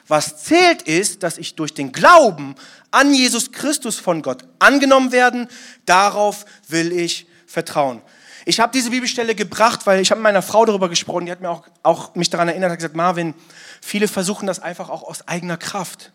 Was 0.07 0.45
zählt 0.45 0.83
ist, 0.83 1.23
dass 1.23 1.39
ich 1.39 1.55
durch 1.57 1.75
den 1.75 1.93
Glauben 1.93 2.55
an 2.95 3.13
Jesus 3.13 3.51
Christus 3.51 3.99
von 3.99 4.23
Gott 4.23 4.45
angenommen 4.61 5.11
werden. 5.11 5.49
Darauf 5.85 6.45
will 6.69 6.93
ich 6.93 7.27
vertrauen. 7.47 8.01
Ich 8.47 8.61
habe 8.61 8.73
diese 8.73 8.91
Bibelstelle 8.91 9.35
gebracht, 9.35 9.87
weil 9.87 10.01
ich 10.01 10.11
habe 10.11 10.21
mit 10.21 10.25
meiner 10.25 10.43
Frau 10.43 10.65
darüber 10.65 10.89
gesprochen, 10.89 11.27
die 11.27 11.33
hat 11.33 11.41
mir 11.41 11.51
auch, 11.51 11.67
auch 11.83 12.15
mich 12.15 12.31
daran 12.31 12.49
erinnert, 12.49 12.71
hat 12.71 12.79
gesagt, 12.79 12.95
Marvin, 12.95 13.35
viele 13.81 14.07
versuchen 14.07 14.47
das 14.47 14.61
einfach 14.61 14.91
auch 14.91 15.03
aus 15.03 15.27
eigener 15.27 15.57
Kraft. 15.57 16.13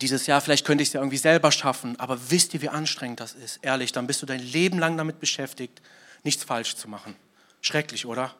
Dieses 0.00 0.26
Jahr, 0.26 0.40
vielleicht 0.40 0.66
könnte 0.66 0.82
ich 0.82 0.88
es 0.88 0.92
ja 0.92 1.00
irgendwie 1.00 1.18
selber 1.18 1.52
schaffen, 1.52 1.98
aber 2.00 2.18
wisst 2.30 2.52
ihr, 2.54 2.62
wie 2.62 2.68
anstrengend 2.68 3.20
das 3.20 3.32
ist? 3.32 3.60
Ehrlich, 3.62 3.92
dann 3.92 4.08
bist 4.08 4.20
du 4.22 4.26
dein 4.26 4.40
Leben 4.40 4.78
lang 4.78 4.96
damit 4.96 5.20
beschäftigt, 5.20 5.80
nichts 6.24 6.42
falsch 6.42 6.74
zu 6.74 6.88
machen. 6.88 7.14
Schrecklich, 7.60 8.04
oder? 8.04 8.34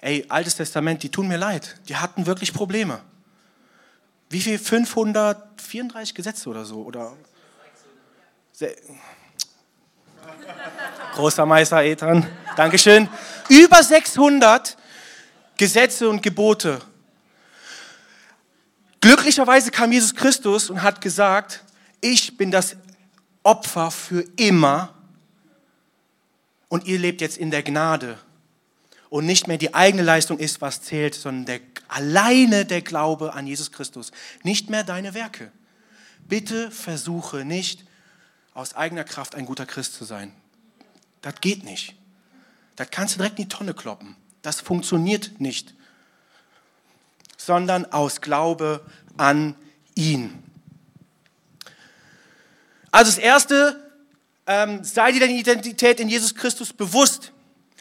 Ey, 0.00 0.26
Altes 0.28 0.56
Testament, 0.56 1.02
die 1.02 1.08
tun 1.08 1.28
mir 1.28 1.38
leid. 1.38 1.76
Die 1.88 1.96
hatten 1.96 2.26
wirklich 2.26 2.52
Probleme. 2.52 3.00
Wie 4.28 4.40
viel? 4.40 4.58
534 4.58 6.14
Gesetze 6.14 6.48
oder 6.50 6.64
so? 6.64 6.82
Oder? 6.82 7.16
Großer 11.14 11.46
Meister 11.46 11.82
Ethan, 11.82 12.26
Dankeschön. 12.56 13.08
Über 13.48 13.82
600 13.82 14.76
Gesetze 15.56 16.08
und 16.08 16.22
Gebote. 16.22 16.80
Glücklicherweise 19.06 19.70
kam 19.70 19.92
Jesus 19.92 20.16
Christus 20.16 20.68
und 20.68 20.82
hat 20.82 21.00
gesagt, 21.00 21.62
ich 22.00 22.36
bin 22.36 22.50
das 22.50 22.74
Opfer 23.44 23.92
für 23.92 24.24
immer 24.34 24.94
und 26.68 26.88
ihr 26.88 26.98
lebt 26.98 27.20
jetzt 27.20 27.38
in 27.38 27.52
der 27.52 27.62
Gnade. 27.62 28.18
Und 29.08 29.24
nicht 29.24 29.46
mehr 29.46 29.58
die 29.58 29.74
eigene 29.74 30.02
Leistung 30.02 30.40
ist, 30.40 30.60
was 30.60 30.82
zählt, 30.82 31.14
sondern 31.14 31.46
der, 31.46 31.60
alleine 31.86 32.64
der 32.64 32.82
Glaube 32.82 33.32
an 33.34 33.46
Jesus 33.46 33.70
Christus. 33.70 34.10
Nicht 34.42 34.70
mehr 34.70 34.82
deine 34.82 35.14
Werke. 35.14 35.52
Bitte 36.26 36.72
versuche 36.72 37.44
nicht, 37.44 37.84
aus 38.54 38.74
eigener 38.74 39.04
Kraft 39.04 39.36
ein 39.36 39.46
guter 39.46 39.66
Christ 39.66 39.94
zu 39.94 40.04
sein. 40.04 40.32
Das 41.22 41.36
geht 41.40 41.62
nicht. 41.62 41.94
Das 42.74 42.90
kannst 42.90 43.14
du 43.14 43.18
direkt 43.18 43.38
in 43.38 43.44
die 43.44 43.54
Tonne 43.54 43.72
kloppen. 43.72 44.16
Das 44.42 44.60
funktioniert 44.60 45.40
nicht. 45.40 45.75
Sondern 47.46 47.84
aus 47.92 48.20
Glaube 48.20 48.84
an 49.16 49.54
ihn. 49.94 50.42
Also 52.90 53.12
das 53.12 53.18
Erste, 53.18 53.88
ähm, 54.48 54.82
sei 54.82 55.12
dir 55.12 55.20
deine 55.20 55.34
Identität 55.34 56.00
in 56.00 56.08
Jesus 56.08 56.34
Christus 56.34 56.72
bewusst. 56.72 57.30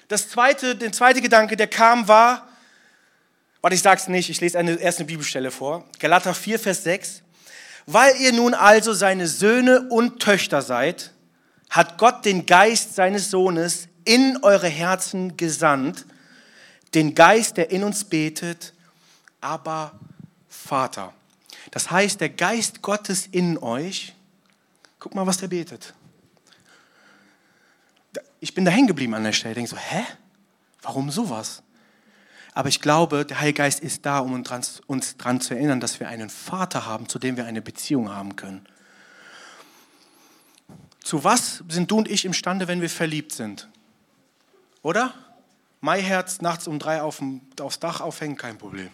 Das 0.07 0.29
zweite, 0.29 0.75
der 0.75 0.91
zweite 0.91 1.19
Gedanke, 1.19 1.57
der 1.57 1.65
kam, 1.65 2.07
war, 2.07 2.47
warte, 3.61 3.73
ich 3.73 3.81
sag's 3.81 4.07
nicht, 4.07 4.29
ich 4.29 4.39
lese 4.39 4.59
eine, 4.59 4.75
erst 4.75 4.99
eine 4.99 5.07
Bibelstelle 5.07 5.49
vor. 5.49 5.83
Galater 5.97 6.35
4, 6.35 6.59
Vers 6.59 6.83
6. 6.83 7.23
Weil 7.87 8.15
ihr 8.17 8.33
nun 8.33 8.53
also 8.53 8.93
seine 8.93 9.27
Söhne 9.27 9.89
und 9.89 10.19
Töchter 10.19 10.61
seid, 10.61 11.09
hat 11.71 11.97
Gott 11.97 12.23
den 12.23 12.45
Geist 12.45 12.93
seines 12.93 13.31
Sohnes 13.31 13.87
in 14.03 14.37
eure 14.43 14.67
Herzen 14.67 15.37
gesandt, 15.37 16.05
den 16.93 17.15
Geist, 17.15 17.57
der 17.57 17.71
in 17.71 17.83
uns 17.83 18.03
betet, 18.03 18.74
aber 19.45 19.91
Vater. 20.49 21.13
Das 21.69 21.91
heißt, 21.91 22.19
der 22.19 22.29
Geist 22.29 22.81
Gottes 22.81 23.27
in 23.27 23.59
euch, 23.59 24.15
guck 24.97 25.13
mal, 25.13 25.27
was 25.27 25.37
der 25.37 25.47
betet. 25.49 25.93
Ich 28.39 28.55
bin 28.55 28.65
da 28.65 28.71
hängen 28.71 28.87
geblieben 28.87 29.13
an 29.13 29.23
der 29.23 29.33
Stelle, 29.33 29.53
denke 29.53 29.69
so, 29.69 29.77
hä? 29.77 30.03
Warum 30.81 31.11
sowas? 31.11 31.61
Aber 32.53 32.69
ich 32.69 32.81
glaube, 32.81 33.25
der 33.25 33.39
Heilige 33.39 33.57
Geist 33.57 33.81
ist 33.81 34.05
da, 34.05 34.19
um 34.19 34.33
uns 34.87 35.17
daran 35.17 35.41
zu 35.41 35.53
erinnern, 35.53 35.79
dass 35.79 35.99
wir 35.99 36.07
einen 36.07 36.29
Vater 36.29 36.85
haben, 36.87 37.07
zu 37.07 37.19
dem 37.19 37.37
wir 37.37 37.45
eine 37.45 37.61
Beziehung 37.61 38.09
haben 38.09 38.35
können. 38.35 38.65
Zu 41.03 41.23
was 41.23 41.63
sind 41.69 41.91
du 41.91 41.97
und 41.97 42.09
ich 42.09 42.25
imstande, 42.25 42.67
wenn 42.67 42.81
wir 42.81 42.89
verliebt 42.89 43.31
sind? 43.31 43.67
Oder? 44.81 45.13
Maiherz 45.81 46.41
nachts 46.41 46.67
um 46.67 46.79
drei 46.79 47.01
auf 47.01 47.17
dem, 47.17 47.41
aufs 47.59 47.79
Dach 47.79 48.01
aufhängen, 48.01 48.37
kein 48.37 48.57
Problem. 48.57 48.89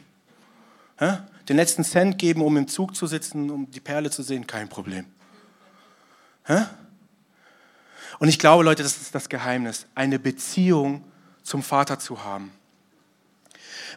Den 1.01 1.57
letzten 1.57 1.83
Cent 1.83 2.19
geben, 2.19 2.41
um 2.41 2.55
im 2.57 2.67
Zug 2.67 2.95
zu 2.95 3.07
sitzen, 3.07 3.49
um 3.49 3.69
die 3.71 3.79
Perle 3.79 4.11
zu 4.11 4.23
sehen, 4.23 4.45
kein 4.45 4.69
Problem. 4.69 5.05
Und 8.19 8.27
ich 8.27 8.37
glaube, 8.37 8.63
Leute, 8.63 8.83
das 8.83 8.97
ist 8.97 9.15
das 9.15 9.29
Geheimnis, 9.29 9.87
eine 9.95 10.19
Beziehung 10.19 11.03
zum 11.43 11.63
Vater 11.63 11.97
zu 11.97 12.23
haben. 12.23 12.51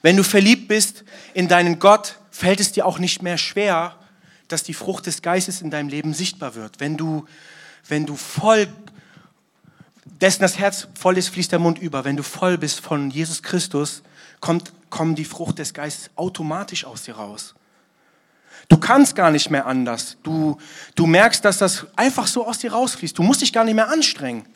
Wenn 0.03 0.17
du 0.17 0.23
verliebt 0.23 0.69
bist 0.69 1.05
in 1.35 1.49
deinen 1.49 1.79
Gott, 1.79 2.19
fällt 2.31 2.61
es 2.61 2.73
dir 2.73 2.87
auch 2.87 2.99
nicht 2.99 3.23
mehr 3.23 3.39
schwer, 3.39 3.97
dass 4.49 4.63
die 4.63 4.75
Frucht 4.75 5.07
des 5.07 5.23
Geistes 5.23 5.63
in 5.63 5.71
deinem 5.71 5.89
Leben 5.89 6.15
sichtbar 6.15 6.55
wird. 6.55 6.81
Wenn 6.81 6.97
du, 6.97 7.27
wenn 7.89 8.07
du 8.07 8.17
voll, 8.17 8.69
dessen 10.21 10.43
das 10.43 10.59
Herz 10.59 10.89
voll 10.99 11.19
ist, 11.19 11.29
fließt 11.29 11.53
der 11.53 11.59
Mund 11.59 11.79
über. 11.79 12.05
Wenn 12.05 12.17
du 12.17 12.23
voll 12.23 12.59
bist 12.59 12.81
von 12.81 13.11
Jesus 13.11 13.43
Christus, 13.43 14.03
kommt, 14.41 14.73
kommt 14.95 15.19
die 15.19 15.25
Frucht 15.25 15.59
des 15.59 15.75
Geistes 15.75 16.09
automatisch 16.15 16.85
aus 16.85 17.03
dir 17.03 17.17
raus. 17.17 17.57
Du 18.69 18.77
kannst 18.77 19.17
gar 19.17 19.33
nicht 19.33 19.51
mehr 19.51 19.67
anders. 19.67 20.17
Du, 20.23 20.57
du 20.95 21.07
merkst, 21.07 21.45
dass 21.45 21.59
das 21.59 21.85
einfach 21.97 22.29
so 22.29 22.47
aus 22.47 22.59
dir 22.59 22.73
rausfließt. 22.73 23.19
Du 23.19 23.25
musst 23.25 23.41
dich 23.41 23.53
gar 23.53 23.65
nicht 23.65 23.75
mehr 23.75 23.89
anstrengen. 23.89 24.47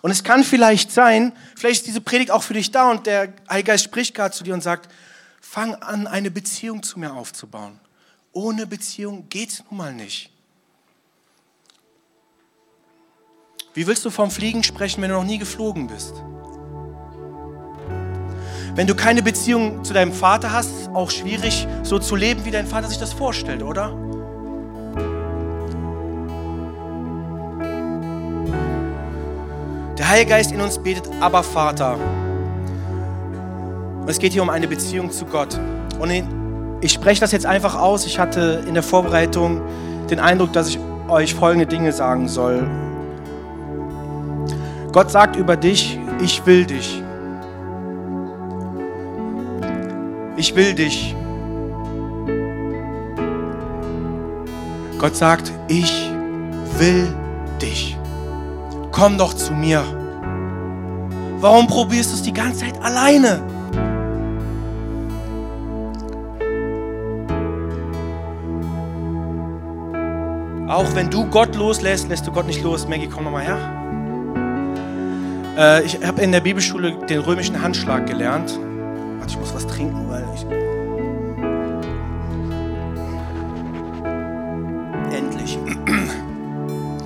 Und 0.00 0.10
es 0.10 0.24
kann 0.24 0.42
vielleicht 0.42 0.90
sein, 0.90 1.34
vielleicht 1.54 1.80
ist 1.80 1.86
diese 1.86 2.00
Predigt 2.00 2.30
auch 2.30 2.42
für 2.42 2.54
dich 2.54 2.70
da 2.70 2.90
und 2.90 3.06
der 3.06 3.34
Heilige 3.46 3.72
Geist 3.72 3.84
spricht 3.84 4.14
gerade 4.14 4.34
zu 4.34 4.42
dir 4.42 4.54
und 4.54 4.62
sagt, 4.62 4.90
fang 5.38 5.74
an, 5.74 6.06
eine 6.06 6.30
Beziehung 6.30 6.82
zu 6.82 6.98
mir 6.98 7.12
aufzubauen. 7.12 7.78
Ohne 8.32 8.66
Beziehung 8.66 9.28
geht 9.28 9.50
es 9.50 9.64
nun 9.70 9.76
mal 9.76 9.92
nicht. 9.92 10.30
Wie 13.74 13.86
willst 13.86 14.02
du 14.06 14.10
vom 14.10 14.30
Fliegen 14.30 14.62
sprechen, 14.62 15.02
wenn 15.02 15.10
du 15.10 15.16
noch 15.16 15.24
nie 15.24 15.38
geflogen 15.38 15.88
bist? 15.88 16.14
Wenn 18.74 18.88
du 18.88 18.96
keine 18.96 19.22
Beziehung 19.22 19.84
zu 19.84 19.94
deinem 19.94 20.12
Vater 20.12 20.52
hast, 20.52 20.70
ist 20.72 20.80
es 20.82 20.88
auch 20.88 21.08
schwierig, 21.08 21.68
so 21.84 22.00
zu 22.00 22.16
leben, 22.16 22.44
wie 22.44 22.50
dein 22.50 22.66
Vater 22.66 22.88
sich 22.88 22.98
das 22.98 23.12
vorstellt, 23.12 23.62
oder? 23.62 23.94
Der 29.96 30.08
Heilige 30.08 30.30
Geist 30.30 30.50
in 30.50 30.60
uns 30.60 30.78
betet, 30.78 31.08
aber 31.20 31.44
Vater. 31.44 31.96
Es 34.08 34.18
geht 34.18 34.32
hier 34.32 34.42
um 34.42 34.50
eine 34.50 34.66
Beziehung 34.66 35.12
zu 35.12 35.24
Gott. 35.24 35.56
Und 36.00 36.10
ich 36.80 36.92
spreche 36.92 37.20
das 37.20 37.30
jetzt 37.30 37.46
einfach 37.46 37.76
aus. 37.76 38.04
Ich 38.04 38.18
hatte 38.18 38.64
in 38.66 38.74
der 38.74 38.82
Vorbereitung 38.82 39.62
den 40.10 40.18
Eindruck, 40.18 40.52
dass 40.52 40.68
ich 40.68 40.80
euch 41.08 41.32
folgende 41.32 41.66
Dinge 41.66 41.92
sagen 41.92 42.26
soll. 42.26 42.68
Gott 44.90 45.12
sagt 45.12 45.36
über 45.36 45.56
dich, 45.56 45.96
ich 46.20 46.44
will 46.44 46.66
dich. 46.66 47.03
Ich 50.36 50.54
will 50.56 50.74
dich. 50.74 51.14
Gott 54.98 55.16
sagt, 55.16 55.52
ich 55.68 56.10
will 56.78 57.14
dich 57.60 57.96
komm 58.94 59.18
doch 59.18 59.34
zu 59.34 59.52
mir. 59.52 59.82
Warum 61.40 61.66
probierst 61.66 62.12
du 62.12 62.14
es 62.14 62.22
die 62.22 62.32
ganze 62.32 62.60
Zeit 62.60 62.80
alleine? 62.80 63.42
Auch 70.68 70.94
wenn 70.94 71.10
du 71.10 71.26
Gott 71.26 71.56
loslässt, 71.56 72.08
lässt 72.08 72.26
du 72.26 72.32
Gott 72.32 72.46
nicht 72.46 72.62
los. 72.62 72.88
Maggie, 72.88 73.08
komm 73.08 73.24
nochmal 73.24 73.42
her. 73.42 73.58
Äh, 75.58 75.84
ich 75.84 76.04
habe 76.04 76.22
in 76.22 76.32
der 76.32 76.40
Bibelschule 76.40 76.96
den 77.08 77.20
römischen 77.20 77.60
Handschlag 77.60 78.06
gelernt. 78.06 78.58
Warte, 79.24 79.36
ich 79.36 79.40
muss 79.40 79.54
was 79.54 79.66
trinken, 79.66 80.06
weil 80.10 80.22
ich. 80.34 80.44
Endlich 85.16 85.58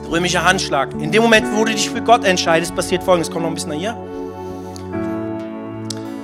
römischer 0.10 0.44
Handschlag. 0.44 0.92
In 0.94 1.12
dem 1.12 1.22
Moment, 1.22 1.46
wo 1.54 1.64
du 1.64 1.70
dich 1.70 1.88
für 1.88 2.02
Gott 2.02 2.24
entscheidest, 2.24 2.74
passiert 2.74 3.04
folgendes. 3.04 3.30
Komm 3.30 3.42
noch 3.42 3.50
ein 3.50 3.54
bisschen 3.54 3.70
nach 3.70 3.78
hier. 3.78 3.96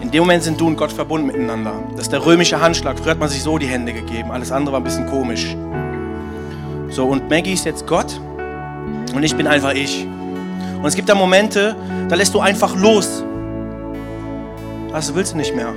In 0.00 0.10
dem 0.10 0.22
Moment 0.22 0.42
sind 0.42 0.60
du 0.60 0.66
und 0.66 0.74
Gott 0.74 0.90
verbunden 0.90 1.28
miteinander. 1.28 1.74
Das 1.92 2.06
ist 2.06 2.12
der 2.12 2.26
römische 2.26 2.60
Handschlag. 2.60 2.98
Früher 2.98 3.12
hat 3.12 3.20
man 3.20 3.28
sich 3.28 3.44
so 3.44 3.56
die 3.56 3.68
Hände 3.68 3.92
gegeben. 3.92 4.32
Alles 4.32 4.50
andere 4.50 4.72
war 4.72 4.80
ein 4.80 4.84
bisschen 4.84 5.06
komisch. 5.06 5.56
So, 6.88 7.06
und 7.06 7.30
Maggie 7.30 7.52
ist 7.52 7.66
jetzt 7.66 7.86
Gott 7.86 8.20
und 9.14 9.22
ich 9.22 9.36
bin 9.36 9.46
einfach 9.46 9.74
ich. 9.74 10.08
Und 10.78 10.86
es 10.86 10.96
gibt 10.96 11.08
da 11.08 11.14
Momente, 11.14 11.76
da 12.08 12.16
lässt 12.16 12.34
du 12.34 12.40
einfach 12.40 12.74
los. 12.74 13.22
Das 14.94 15.12
willst 15.12 15.32
du 15.32 15.36
nicht 15.38 15.56
mehr. 15.56 15.74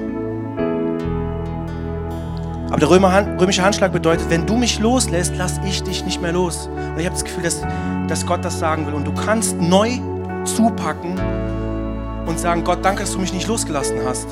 Aber 2.67 2.77
der 2.77 2.87
Römer, 2.87 3.25
römische 3.39 3.63
Handschlag 3.63 3.91
bedeutet, 3.91 4.29
wenn 4.29 4.45
du 4.45 4.55
mich 4.55 4.77
loslässt, 4.77 5.33
lass 5.35 5.59
ich 5.65 5.81
dich 5.81 6.05
nicht 6.05 6.21
mehr 6.21 6.33
los. 6.33 6.67
Und 6.67 6.99
ich 6.99 7.07
habe 7.07 7.15
das 7.15 7.23
Gefühl, 7.23 7.41
dass, 7.41 7.63
dass 8.07 8.27
Gott 8.27 8.45
das 8.45 8.59
sagen 8.59 8.85
will. 8.85 8.93
Und 8.93 9.07
du 9.07 9.11
kannst 9.11 9.59
neu 9.59 9.93
zupacken 10.43 11.19
und 12.27 12.39
sagen, 12.39 12.63
Gott, 12.63 12.85
danke, 12.85 13.01
dass 13.01 13.13
du 13.13 13.17
mich 13.17 13.33
nicht 13.33 13.47
losgelassen 13.47 13.97
hast. 14.05 14.27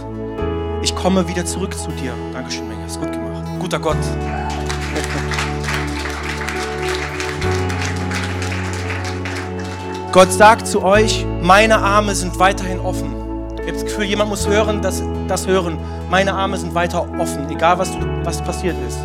Ich 0.83 0.95
komme 0.95 1.27
wieder 1.27 1.45
zurück 1.45 1.75
zu 1.75 1.89
dir. 1.89 2.13
Dankeschön, 2.31 2.67
Menge. 2.67 2.85
Ist 2.85 2.99
gut 2.99 3.11
gemacht. 3.11 3.43
Guter 3.59 3.79
Gott. 3.79 3.97
Gott 10.11 10.31
sagt 10.31 10.67
zu 10.67 10.83
euch, 10.83 11.25
meine 11.41 11.79
Arme 11.79 12.13
sind 12.13 12.37
weiterhin 12.37 12.79
offen. 12.79 13.24
Ich 13.65 13.71
habe 13.71 13.81
das 13.81 13.85
Gefühl, 13.85 14.03
jemand 14.05 14.29
muss 14.29 14.47
hören, 14.47 14.83
das, 14.83 15.01
das 15.27 15.47
hören. 15.47 15.79
Meine 16.11 16.35
Arme 16.35 16.55
sind 16.55 16.75
weiter 16.75 17.07
offen, 17.17 17.49
egal 17.49 17.79
was, 17.79 17.89
was 18.23 18.39
passiert 18.43 18.75
ist. 18.87 18.99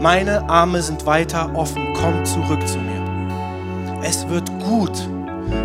Meine 0.00 0.48
Arme 0.48 0.80
sind 0.80 1.04
weiter 1.06 1.50
offen. 1.54 1.92
Komm 1.92 2.24
zurück 2.24 2.64
zu 2.68 2.78
mir. 2.78 3.02
Es 4.04 4.28
wird 4.28 4.48
gut. 4.60 5.08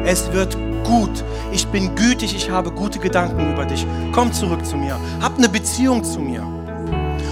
Es 0.06 0.34
wird 0.34 0.58
gut. 0.84 1.24
Ich 1.52 1.68
bin 1.68 1.94
gütig, 1.94 2.36
ich 2.36 2.50
habe 2.50 2.72
gute 2.72 2.98
Gedanken 2.98 3.54
über 3.54 3.64
dich. 3.64 3.86
Komm 4.12 4.34
zurück 4.34 4.66
zu 4.66 4.76
mir. 4.76 4.98
Hab 5.22 5.38
eine 5.38 5.48
Beziehung 5.48 6.04
zu 6.04 6.20
mir. 6.20 6.42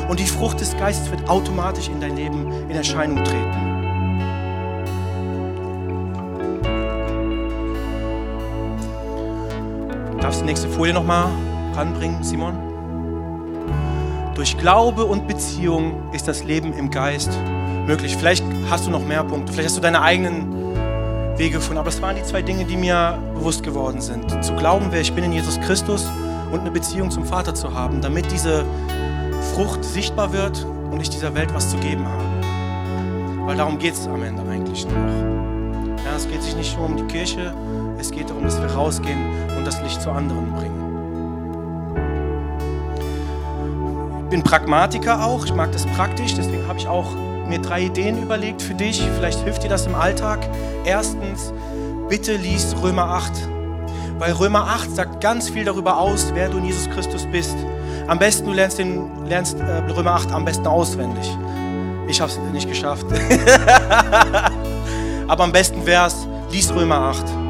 Und 0.09 0.19
die 0.19 0.27
Frucht 0.27 0.59
des 0.59 0.77
Geistes 0.77 1.09
wird 1.09 1.27
automatisch 1.27 1.87
in 1.87 1.99
dein 1.99 2.17
Leben 2.17 2.69
in 2.69 2.75
Erscheinung 2.75 3.23
treten. 3.23 3.68
Darfst 10.21 10.41
die 10.41 10.45
nächste 10.45 10.69
Folie 10.69 10.93
nochmal 10.93 11.29
ranbringen, 11.75 12.23
Simon? 12.23 12.57
Durch 14.35 14.57
Glaube 14.57 15.05
und 15.05 15.27
Beziehung 15.27 16.13
ist 16.13 16.27
das 16.27 16.43
Leben 16.43 16.73
im 16.73 16.89
Geist 16.89 17.29
möglich. 17.85 18.15
Vielleicht 18.15 18.43
hast 18.69 18.85
du 18.85 18.91
noch 18.91 19.05
mehr 19.05 19.23
Punkte, 19.23 19.51
vielleicht 19.51 19.69
hast 19.69 19.77
du 19.77 19.81
deine 19.81 20.01
eigenen 20.01 20.59
Wege 21.37 21.55
gefunden, 21.55 21.79
aber 21.79 21.89
das 21.89 22.01
waren 22.01 22.15
die 22.15 22.23
zwei 22.23 22.41
Dinge, 22.41 22.65
die 22.65 22.77
mir 22.77 23.17
bewusst 23.33 23.63
geworden 23.63 24.01
sind. 24.01 24.43
Zu 24.43 24.53
glauben, 24.55 24.87
wer 24.91 25.01
ich 25.01 25.13
bin 25.13 25.23
in 25.23 25.31
Jesus 25.31 25.59
Christus 25.61 26.09
und 26.51 26.59
eine 26.59 26.71
Beziehung 26.71 27.11
zum 27.11 27.25
Vater 27.25 27.55
zu 27.55 27.73
haben, 27.73 28.01
damit 28.01 28.31
diese 28.31 28.65
Frucht 29.53 29.83
sichtbar 29.83 30.33
wird 30.33 30.65
und 30.91 31.01
ich 31.01 31.09
dieser 31.09 31.33
Welt 31.35 31.53
was 31.53 31.69
zu 31.69 31.77
geben 31.77 32.05
habe. 32.05 33.45
Weil 33.45 33.57
darum 33.57 33.79
geht 33.79 33.93
es 33.93 34.07
am 34.07 34.21
Ende 34.21 34.41
eigentlich 34.49 34.85
noch. 34.85 34.93
Ja, 36.05 36.15
es 36.15 36.27
geht 36.27 36.43
sich 36.43 36.55
nicht 36.55 36.77
nur 36.77 36.87
um 36.87 36.97
die 36.97 37.03
Kirche, 37.03 37.53
es 37.99 38.11
geht 38.11 38.29
darum, 38.29 38.43
dass 38.43 38.61
wir 38.61 38.71
rausgehen 38.71 39.17
und 39.57 39.65
das 39.65 39.81
Licht 39.81 40.01
zu 40.01 40.11
anderen 40.11 40.53
bringen. 40.53 40.85
Ich 44.23 44.29
bin 44.29 44.43
Pragmatiker 44.43 45.25
auch, 45.25 45.45
ich 45.45 45.53
mag 45.53 45.71
das 45.71 45.85
praktisch, 45.85 46.35
deswegen 46.35 46.67
habe 46.67 46.79
ich 46.79 46.87
auch 46.87 47.11
mir 47.47 47.59
drei 47.59 47.83
Ideen 47.83 48.21
überlegt 48.21 48.61
für 48.61 48.75
dich. 48.75 49.01
Vielleicht 49.15 49.39
hilft 49.39 49.63
dir 49.63 49.69
das 49.69 49.87
im 49.87 49.95
Alltag. 49.95 50.47
Erstens, 50.85 51.51
bitte 52.07 52.35
lies 52.35 52.75
Römer 52.81 53.05
8. 53.05 53.31
Weil 54.19 54.33
Römer 54.33 54.67
8 54.67 54.95
sagt 54.95 55.21
ganz 55.21 55.49
viel 55.49 55.65
darüber 55.65 55.97
aus, 55.97 56.27
wer 56.33 56.49
du 56.49 56.59
in 56.59 56.65
Jesus 56.65 56.89
Christus 56.91 57.25
bist. 57.25 57.55
Am 58.07 58.19
besten, 58.19 58.45
du 58.45 58.53
lernst, 58.53 58.77
den, 58.77 59.25
lernst 59.25 59.59
äh, 59.59 59.79
Römer 59.91 60.11
8 60.11 60.31
am 60.31 60.45
besten 60.45 60.67
auswendig. 60.67 61.35
Ich 62.07 62.21
habe 62.21 62.31
es 62.31 62.37
nicht 62.53 62.69
geschafft. 62.69 63.07
Aber 65.27 65.43
am 65.43 65.51
besten 65.51 65.85
wäre 65.85 66.07
es, 66.07 66.27
lies 66.51 66.73
Römer 66.73 66.97
8. 66.97 67.48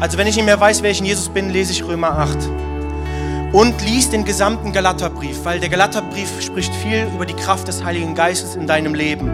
Also 0.00 0.16
wenn 0.16 0.26
ich 0.26 0.34
nicht 0.34 0.46
mehr 0.46 0.58
weiß, 0.58 0.82
wer 0.82 0.90
ich 0.90 1.00
in 1.00 1.04
Jesus 1.04 1.28
bin, 1.28 1.50
lese 1.50 1.72
ich 1.72 1.84
Römer 1.84 2.12
8. 2.18 2.38
Und 3.52 3.82
lies 3.84 4.08
den 4.08 4.24
gesamten 4.24 4.72
Galaterbrief, 4.72 5.44
weil 5.44 5.60
der 5.60 5.68
Galaterbrief 5.68 6.40
spricht 6.40 6.74
viel 6.74 7.06
über 7.14 7.26
die 7.26 7.34
Kraft 7.34 7.68
des 7.68 7.84
Heiligen 7.84 8.14
Geistes 8.14 8.56
in 8.56 8.66
deinem 8.66 8.94
Leben. 8.94 9.30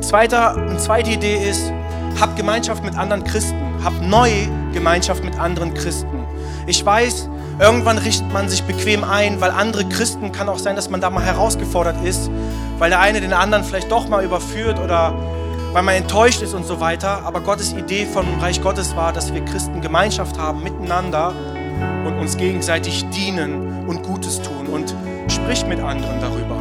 Zweiter, 0.00 0.54
eine 0.54 0.76
zweite 0.76 1.10
Idee 1.10 1.36
ist, 1.48 1.72
hab 2.20 2.36
Gemeinschaft 2.36 2.84
mit 2.84 2.96
anderen 2.96 3.24
Christen. 3.24 3.58
Hab 3.82 4.00
neue 4.00 4.48
Gemeinschaft 4.72 5.24
mit 5.24 5.36
anderen 5.40 5.74
Christen. 5.74 6.24
Ich 6.68 6.86
weiß, 6.86 7.28
irgendwann 7.58 7.98
richtet 7.98 8.32
man 8.32 8.48
sich 8.48 8.62
bequem 8.62 9.02
ein, 9.02 9.40
weil 9.40 9.50
andere 9.50 9.88
Christen 9.88 10.30
kann 10.30 10.48
auch 10.48 10.58
sein, 10.58 10.76
dass 10.76 10.88
man 10.88 11.00
da 11.00 11.10
mal 11.10 11.24
herausgefordert 11.24 11.96
ist, 12.04 12.30
weil 12.78 12.90
der 12.90 13.00
eine 13.00 13.20
den 13.20 13.32
anderen 13.32 13.64
vielleicht 13.64 13.90
doch 13.90 14.06
mal 14.08 14.22
überführt 14.22 14.78
oder 14.78 15.14
weil 15.72 15.82
man 15.82 15.94
enttäuscht 15.94 16.42
ist 16.42 16.54
und 16.54 16.66
so 16.66 16.80
weiter. 16.80 17.24
Aber 17.24 17.40
Gottes 17.40 17.72
Idee 17.72 18.06
vom 18.06 18.26
Reich 18.40 18.62
Gottes 18.62 18.94
war, 18.94 19.12
dass 19.12 19.32
wir 19.32 19.44
Christen 19.44 19.80
Gemeinschaft 19.80 20.38
haben 20.38 20.62
miteinander 20.62 21.34
und 22.04 22.18
uns 22.18 22.36
gegenseitig 22.36 23.04
dienen 23.10 23.86
und 23.86 24.02
Gutes 24.02 24.40
tun. 24.42 24.66
Und 24.66 24.94
sprich 25.28 25.66
mit 25.66 25.80
anderen 25.80 26.20
darüber. 26.20 26.56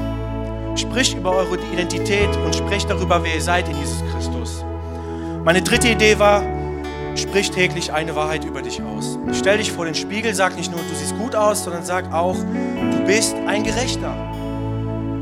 Sprich 0.75 1.15
über 1.15 1.35
eure 1.35 1.57
Identität 1.73 2.29
und 2.45 2.55
sprecht 2.55 2.89
darüber, 2.89 3.23
wer 3.23 3.35
ihr 3.35 3.41
seid 3.41 3.67
in 3.67 3.77
Jesus 3.77 4.01
Christus. 4.11 4.65
Meine 5.43 5.61
dritte 5.61 5.89
Idee 5.89 6.17
war, 6.17 6.43
sprich 7.15 7.51
täglich 7.51 7.91
eine 7.91 8.15
Wahrheit 8.15 8.45
über 8.45 8.61
dich 8.61 8.81
aus. 8.81 9.17
Stell 9.33 9.57
dich 9.57 9.71
vor 9.71 9.85
den 9.85 9.95
Spiegel, 9.95 10.33
sag 10.33 10.55
nicht 10.55 10.71
nur, 10.71 10.79
du 10.81 10.95
siehst 10.95 11.17
gut 11.17 11.35
aus, 11.35 11.63
sondern 11.63 11.83
sag 11.83 12.13
auch, 12.13 12.35
du 12.35 13.05
bist 13.05 13.35
ein 13.47 13.63
Gerechter. 13.63 14.13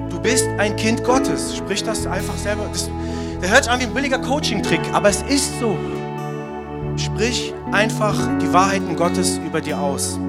Du 0.10 0.20
bist 0.20 0.48
ein 0.58 0.76
Kind 0.76 1.04
Gottes. 1.04 1.56
Sprich 1.56 1.84
das 1.84 2.06
einfach 2.06 2.36
selber. 2.36 2.68
Das, 2.72 2.90
der 3.42 3.50
hört 3.52 3.64
sich 3.64 3.74
an 3.74 3.80
wie 3.80 3.84
ein 3.84 3.94
billiger 3.94 4.20
Coaching-Trick, 4.20 4.82
aber 4.94 5.10
es 5.10 5.22
ist 5.24 5.60
so. 5.60 5.78
Sprich 6.98 7.54
einfach 7.72 8.16
die 8.40 8.52
Wahrheiten 8.52 8.96
Gottes 8.96 9.38
über 9.38 9.62
dir 9.62 9.80
aus. 9.80 10.20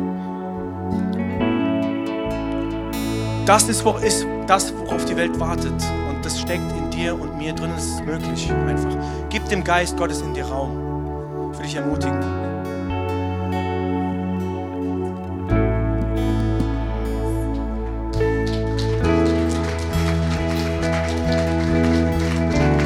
Das 3.47 3.69
ist, 3.69 3.85
ist 4.03 4.27
das, 4.47 4.73
worauf 4.77 5.05
die 5.05 5.17
Welt 5.17 5.39
wartet. 5.41 5.73
Und 6.09 6.25
das 6.25 6.39
steckt 6.41 6.71
in 6.79 6.91
dir 6.91 7.21
und 7.21 7.37
mir 7.37 7.53
drin. 7.53 7.73
Es 7.77 7.87
ist 7.87 8.05
möglich, 8.05 8.51
einfach. 8.69 8.97
Gib 9.29 9.49
dem 9.49 9.65
Geist 9.65 9.97
Gottes 9.97 10.21
in 10.21 10.35
dir 10.35 10.45
Raum. 10.45 11.51
Ich 11.53 11.59
will 11.59 11.67
dich 11.67 11.77
ermutigen. 11.77 12.40